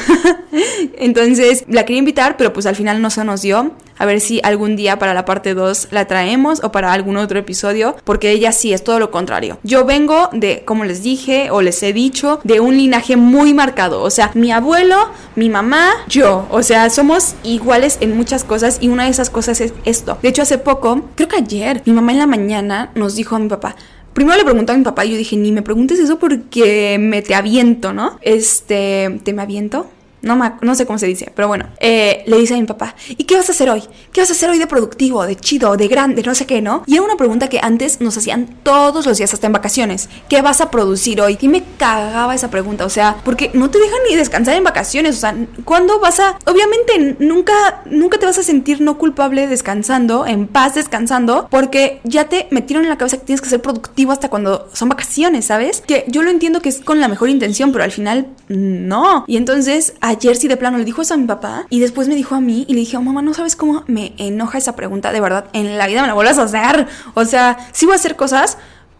Entonces 0.97 1.65
la 1.67 1.83
quería 1.83 1.99
invitar, 1.99 2.37
pero 2.37 2.53
pues 2.53 2.65
al 2.65 2.77
final 2.77 3.01
no 3.01 3.09
se 3.09 3.25
nos 3.25 3.41
dio. 3.41 3.73
A 3.97 4.05
ver 4.05 4.19
si 4.19 4.39
algún 4.43 4.75
día 4.75 4.99
para 4.99 5.13
la 5.13 5.25
parte 5.25 5.53
2 5.53 5.89
la 5.91 6.05
traemos 6.05 6.63
o 6.63 6.71
para 6.71 6.93
algún 6.93 7.17
otro 7.17 7.39
episodio, 7.39 7.95
porque 8.03 8.31
ella 8.31 8.51
sí 8.51 8.73
es 8.73 8.83
todo 8.83 8.99
lo 8.99 9.11
contrario. 9.11 9.57
Yo 9.63 9.85
vengo 9.85 10.29
de, 10.33 10.63
como 10.65 10.85
les 10.85 11.03
dije 11.03 11.49
o 11.51 11.61
les 11.61 11.81
he 11.83 11.93
dicho, 11.93 12.39
de 12.43 12.59
un 12.59 12.77
linaje 12.77 13.17
muy 13.17 13.53
marcado. 13.53 14.01
O 14.01 14.09
sea, 14.09 14.31
mi 14.33 14.51
abuelo, 14.51 14.97
mi 15.35 15.49
mamá, 15.49 15.89
yo. 16.07 16.47
O 16.49 16.63
sea, 16.63 16.89
somos 16.89 17.35
iguales 17.43 17.97
en 18.01 18.15
muchas 18.15 18.43
cosas 18.43 18.77
y 18.81 18.89
una 18.89 19.05
de 19.05 19.11
esas 19.11 19.29
cosas 19.29 19.61
es 19.61 19.73
esto. 19.85 20.17
De 20.21 20.29
hecho, 20.29 20.41
hace 20.41 20.57
poco, 20.57 21.09
creo 21.15 21.27
que 21.27 21.37
ayer, 21.37 21.81
mi 21.85 21.93
mamá 21.93 22.11
en 22.11 22.19
la 22.19 22.27
mañana 22.27 22.91
nos 22.95 23.15
dijo 23.15 23.35
a 23.35 23.39
mi 23.39 23.47
papá, 23.47 23.75
Primero 24.13 24.37
le 24.37 24.43
preguntó 24.43 24.73
a 24.73 24.77
mi 24.77 24.83
papá 24.83 25.05
y 25.05 25.11
yo 25.11 25.17
dije, 25.17 25.35
ni 25.37 25.51
me 25.51 25.63
preguntes 25.63 25.97
eso 25.97 26.19
porque 26.19 26.97
me 26.99 27.23
te 27.23 27.33
aviento, 27.33 27.93
¿no? 27.93 28.19
Este, 28.21 29.19
¿te 29.23 29.33
me 29.33 29.41
aviento? 29.41 29.87
No, 30.23 30.57
no 30.61 30.75
sé 30.75 30.85
cómo 30.85 30.97
se 30.97 31.05
dice, 31.05 31.31
pero 31.35 31.47
bueno, 31.47 31.67
eh, 31.79 32.23
le 32.25 32.37
dice 32.37 32.55
a 32.55 32.57
mi 32.57 32.63
papá, 32.63 32.95
¿y 33.09 33.25
qué 33.25 33.35
vas 33.35 33.49
a 33.49 33.51
hacer 33.51 33.69
hoy? 33.69 33.83
¿Qué 34.11 34.21
vas 34.21 34.29
a 34.29 34.33
hacer 34.33 34.49
hoy 34.49 34.57
de 34.57 34.67
productivo, 34.67 35.25
de 35.25 35.35
chido, 35.35 35.75
de 35.77 35.87
grande, 35.87 36.23
no 36.23 36.33
sé 36.33 36.45
qué, 36.45 36.61
no? 36.61 36.83
Y 36.87 36.95
era 36.95 37.03
una 37.03 37.17
pregunta 37.17 37.49
que 37.49 37.59
antes 37.61 38.01
nos 38.01 38.17
hacían 38.17 38.47
todos 38.63 39.05
los 39.05 39.17
días, 39.17 39.33
hasta 39.33 39.47
en 39.47 39.53
vacaciones. 39.53 40.09
¿Qué 40.29 40.41
vas 40.41 40.61
a 40.61 40.71
producir 40.71 41.21
hoy? 41.21 41.37
Y 41.41 41.47
me 41.49 41.61
cagaba 41.77 42.33
esa 42.33 42.49
pregunta, 42.49 42.85
o 42.85 42.89
sea, 42.89 43.17
porque 43.25 43.51
no 43.53 43.69
te 43.69 43.79
dejan 43.79 43.99
ni 44.09 44.15
descansar 44.15 44.55
en 44.55 44.63
vacaciones, 44.63 45.17
o 45.17 45.19
sea, 45.19 45.35
¿cuándo 45.65 45.99
vas 45.99 46.19
a...? 46.19 46.39
Obviamente 46.45 47.17
nunca, 47.19 47.81
nunca 47.85 48.17
te 48.17 48.25
vas 48.25 48.37
a 48.37 48.43
sentir 48.43 48.79
no 48.79 48.97
culpable 48.97 49.47
descansando, 49.47 50.25
en 50.25 50.47
paz 50.47 50.75
descansando, 50.75 51.47
porque 51.51 51.99
ya 52.05 52.29
te 52.29 52.47
metieron 52.51 52.85
en 52.85 52.89
la 52.89 52.97
cabeza 52.97 53.17
que 53.17 53.25
tienes 53.25 53.41
que 53.41 53.49
ser 53.49 53.61
productivo 53.61 54.13
hasta 54.13 54.29
cuando 54.29 54.69
son 54.73 54.87
vacaciones, 54.87 55.45
¿sabes? 55.45 55.81
Que 55.85 56.05
yo 56.07 56.21
lo 56.21 56.29
entiendo 56.29 56.61
que 56.61 56.69
es 56.69 56.79
con 56.79 57.01
la 57.01 57.09
mejor 57.09 57.29
intención, 57.29 57.71
pero 57.71 57.83
al 57.83 57.91
final 57.91 58.27
no. 58.47 59.25
Y 59.27 59.37
entonces 59.37 59.93
ayer 60.13 60.35
sí 60.35 60.47
de 60.47 60.57
plano 60.57 60.77
le 60.77 60.85
dijo 60.85 61.01
eso 61.01 61.13
a 61.13 61.17
mi 61.17 61.27
papá 61.27 61.65
y 61.69 61.79
después 61.79 62.07
me 62.07 62.15
dijo 62.15 62.35
a 62.35 62.41
mí 62.41 62.65
y 62.67 62.73
le 62.73 62.79
dije, 62.79 62.97
oh, 62.97 63.01
mamá, 63.01 63.21
no 63.21 63.33
sabes 63.33 63.55
cómo 63.55 63.83
me 63.87 64.13
enoja 64.17 64.57
esa 64.57 64.75
pregunta, 64.75 65.11
de 65.11 65.21
verdad, 65.21 65.45
en 65.53 65.77
la 65.77 65.87
vida 65.87 66.01
me 66.01 66.07
la 66.07 66.13
vuelvas 66.13 66.37
a 66.37 66.43
hacer. 66.43 66.87
O 67.13 67.25
sea, 67.25 67.69
sí 67.71 67.85
voy 67.85 67.93
a 67.93 67.95
hacer 67.97 68.15
cosas, 68.15 68.57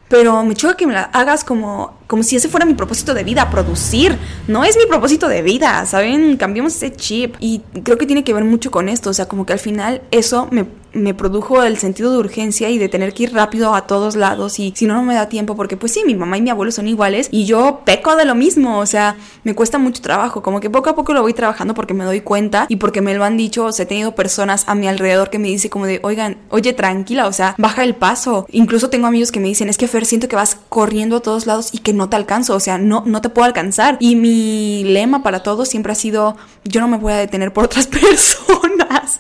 pero 0.10 0.44
me 0.44 0.56
choca 0.56 0.76
que 0.76 0.86
me 0.86 0.94
la 0.94 1.04
hagas 1.04 1.44
como 1.44 1.98
como 2.14 2.22
si 2.22 2.36
ese 2.36 2.48
fuera 2.48 2.64
mi 2.64 2.76
propósito 2.76 3.16
de 3.16 3.24
vida, 3.24 3.50
producir. 3.50 4.16
No 4.48 4.64
es 4.64 4.78
mi 4.78 4.86
propósito 4.86 5.28
de 5.28 5.42
vida, 5.42 5.84
¿saben? 5.88 6.38
Cambiamos 6.38 6.76
ese 6.76 6.94
chip. 6.94 7.36
Y 7.40 7.64
creo 7.84 7.98
que 7.98 8.06
tiene 8.06 8.24
que 8.24 8.36
ver 8.36 8.44
mucho 8.44 8.70
con 8.70 8.88
esto. 8.88 9.10
O 9.10 9.14
sea, 9.14 9.28
como 9.28 9.48
que 9.48 9.54
al 9.54 9.58
final 9.58 10.04
eso 10.12 10.48
me, 10.52 10.68
me 10.94 11.14
produjo 11.14 11.64
el 11.64 11.78
sentido 11.78 12.12
de 12.12 12.18
urgencia 12.18 12.70
y 12.70 12.78
de 12.78 12.90
tener 12.90 13.14
que 13.14 13.24
ir 13.24 13.34
rápido 13.34 13.74
a 13.76 13.88
todos 13.88 14.16
lados. 14.16 14.60
Y 14.60 14.74
si 14.76 14.86
no, 14.86 14.94
no 14.94 15.04
me 15.04 15.16
da 15.16 15.30
tiempo. 15.30 15.56
Porque 15.56 15.78
pues 15.78 15.92
sí, 15.92 16.04
mi 16.06 16.16
mamá 16.16 16.38
y 16.38 16.42
mi 16.42 16.50
abuelo 16.50 16.72
son 16.72 16.88
iguales. 16.88 17.28
Y 17.32 17.46
yo 17.46 17.82
peco 17.86 18.16
de 18.16 18.26
lo 18.26 18.36
mismo. 18.36 18.80
O 18.80 18.86
sea, 18.86 19.18
me 19.44 19.56
cuesta 19.56 19.78
mucho 19.78 20.02
trabajo. 20.02 20.42
Como 20.42 20.60
que 20.60 20.70
poco 20.70 20.90
a 20.90 20.96
poco 20.96 21.14
lo 21.14 21.22
voy 21.22 21.34
trabajando 21.34 21.74
porque 21.74 21.94
me 21.94 22.04
doy 22.04 22.22
cuenta 22.22 22.66
y 22.70 22.78
porque 22.78 23.02
me 23.02 23.14
lo 23.16 23.24
han 23.24 23.38
dicho. 23.38 23.66
O 23.66 23.72
sea, 23.72 23.84
he 23.84 23.88
tenido 23.88 24.16
personas 24.16 24.64
a 24.68 24.76
mi 24.76 24.88
alrededor 24.88 25.30
que 25.30 25.40
me 25.40 25.48
dicen 25.48 25.70
como 25.70 25.86
de, 25.86 26.00
oigan, 26.04 26.38
oye, 26.50 26.74
tranquila, 26.74 27.28
o 27.28 27.34
sea, 27.34 27.56
baja 27.58 27.84
el 27.84 27.96
paso. 27.96 28.46
Incluso 28.52 28.90
tengo 28.90 29.08
amigos 29.08 29.32
que 29.32 29.40
me 29.40 29.48
dicen, 29.48 29.70
es 29.70 29.78
que 29.78 29.88
Fer, 29.88 30.06
siento 30.06 30.28
que 30.28 30.36
vas 30.36 30.58
corriendo 30.70 31.18
a 31.18 31.20
todos 31.22 31.46
lados 31.46 31.70
y 31.74 31.80
que 31.80 31.94
no 31.94 32.10
te 32.10 32.16
alcanzo, 32.16 32.56
o 32.56 32.60
sea, 32.60 32.78
no, 32.78 33.04
no 33.06 33.22
te 33.22 33.30
puedo 33.30 33.46
alcanzar. 33.46 33.98
Y 34.00 34.16
mi 34.16 34.84
lema 34.84 35.24
para 35.24 35.44
todos 35.44 35.70
siempre 35.70 35.92
ha 35.92 35.96
sido, 35.96 36.36
yo 36.64 36.82
no 36.82 36.88
me 36.88 36.98
voy 36.98 37.14
a 37.14 37.18
detener 37.18 37.54
por 37.54 37.66
otras 37.66 37.88
personas. 37.88 39.18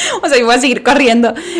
o 0.22 0.28
sea, 0.28 0.38
y 0.38 0.42
voy 0.42 0.54
a 0.54 0.60
seguir 0.60 0.82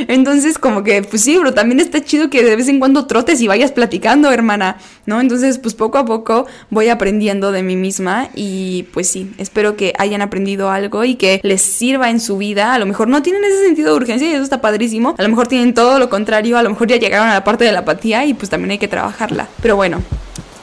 Entonces, 0.09 0.59
como 0.59 0.83
que, 0.83 1.03
pues 1.03 1.23
sí, 1.23 1.37
pero 1.39 1.55
también 1.55 1.81
está 1.81 2.03
chido 2.03 2.31
que 2.31 2.43
de 2.43 2.57
vez 2.57 2.69
en 2.69 2.79
cuando 2.79 3.07
trotes 3.07 3.41
y 3.41 3.49
vayas 3.49 3.73
platicando, 3.73 4.31
hermana, 4.31 4.77
¿no? 5.07 5.21
Entonces, 5.21 5.59
pues 5.59 5.75
poco 5.75 5.99
a 5.99 6.05
poco 6.05 6.47
voy 6.71 6.89
aprendiendo 6.89 7.53
de 7.53 7.63
mí 7.63 7.77
misma 7.77 8.29
y 8.35 8.85
pues 8.93 9.09
sí, 9.09 9.33
espero 9.39 9.77
que 9.77 9.93
hayan 9.99 10.23
aprendido 10.23 10.71
algo 10.71 11.05
y 11.05 11.17
que 11.17 11.41
les 11.43 11.63
sirva 11.63 12.11
en 12.11 12.21
su 12.21 12.39
vida. 12.39 12.75
A 12.75 12.79
lo 12.79 12.87
mejor 12.87 13.09
no 13.09 13.23
tienen 13.23 13.45
ese 13.45 13.65
sentido 13.65 13.91
de 13.91 13.97
urgencia 13.97 14.29
y 14.29 14.33
eso 14.33 14.43
está 14.43 14.61
padrísimo. 14.61 15.15
A 15.19 15.23
lo 15.23 15.29
mejor 15.29 15.49
tienen 15.49 15.75
todo 15.75 15.99
lo 15.99 16.11
contrario, 16.11 16.59
a 16.59 16.63
lo 16.63 16.71
mejor 16.71 16.89
ya 16.89 16.97
llegaron 16.97 17.29
a 17.29 17.35
la 17.35 17.45
parte 17.45 17.65
de 17.65 17.73
la 17.73 17.81
apatía 17.81 18.25
y 18.25 18.35
pues 18.35 18.51
también 18.51 18.73
hay 18.73 18.79
que 18.79 18.89
trabajarla. 18.89 19.49
Pero 19.63 19.77
bueno, 19.77 20.03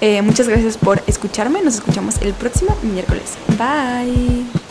eh, 0.02 0.22
muchas 0.22 0.48
gracias 0.48 0.78
por 0.78 1.02
escucharme. 1.08 1.62
Nos 1.62 1.76
escuchamos 1.76 2.16
el 2.22 2.34
próximo 2.34 2.78
miércoles. 2.84 3.38
Bye. 3.58 4.67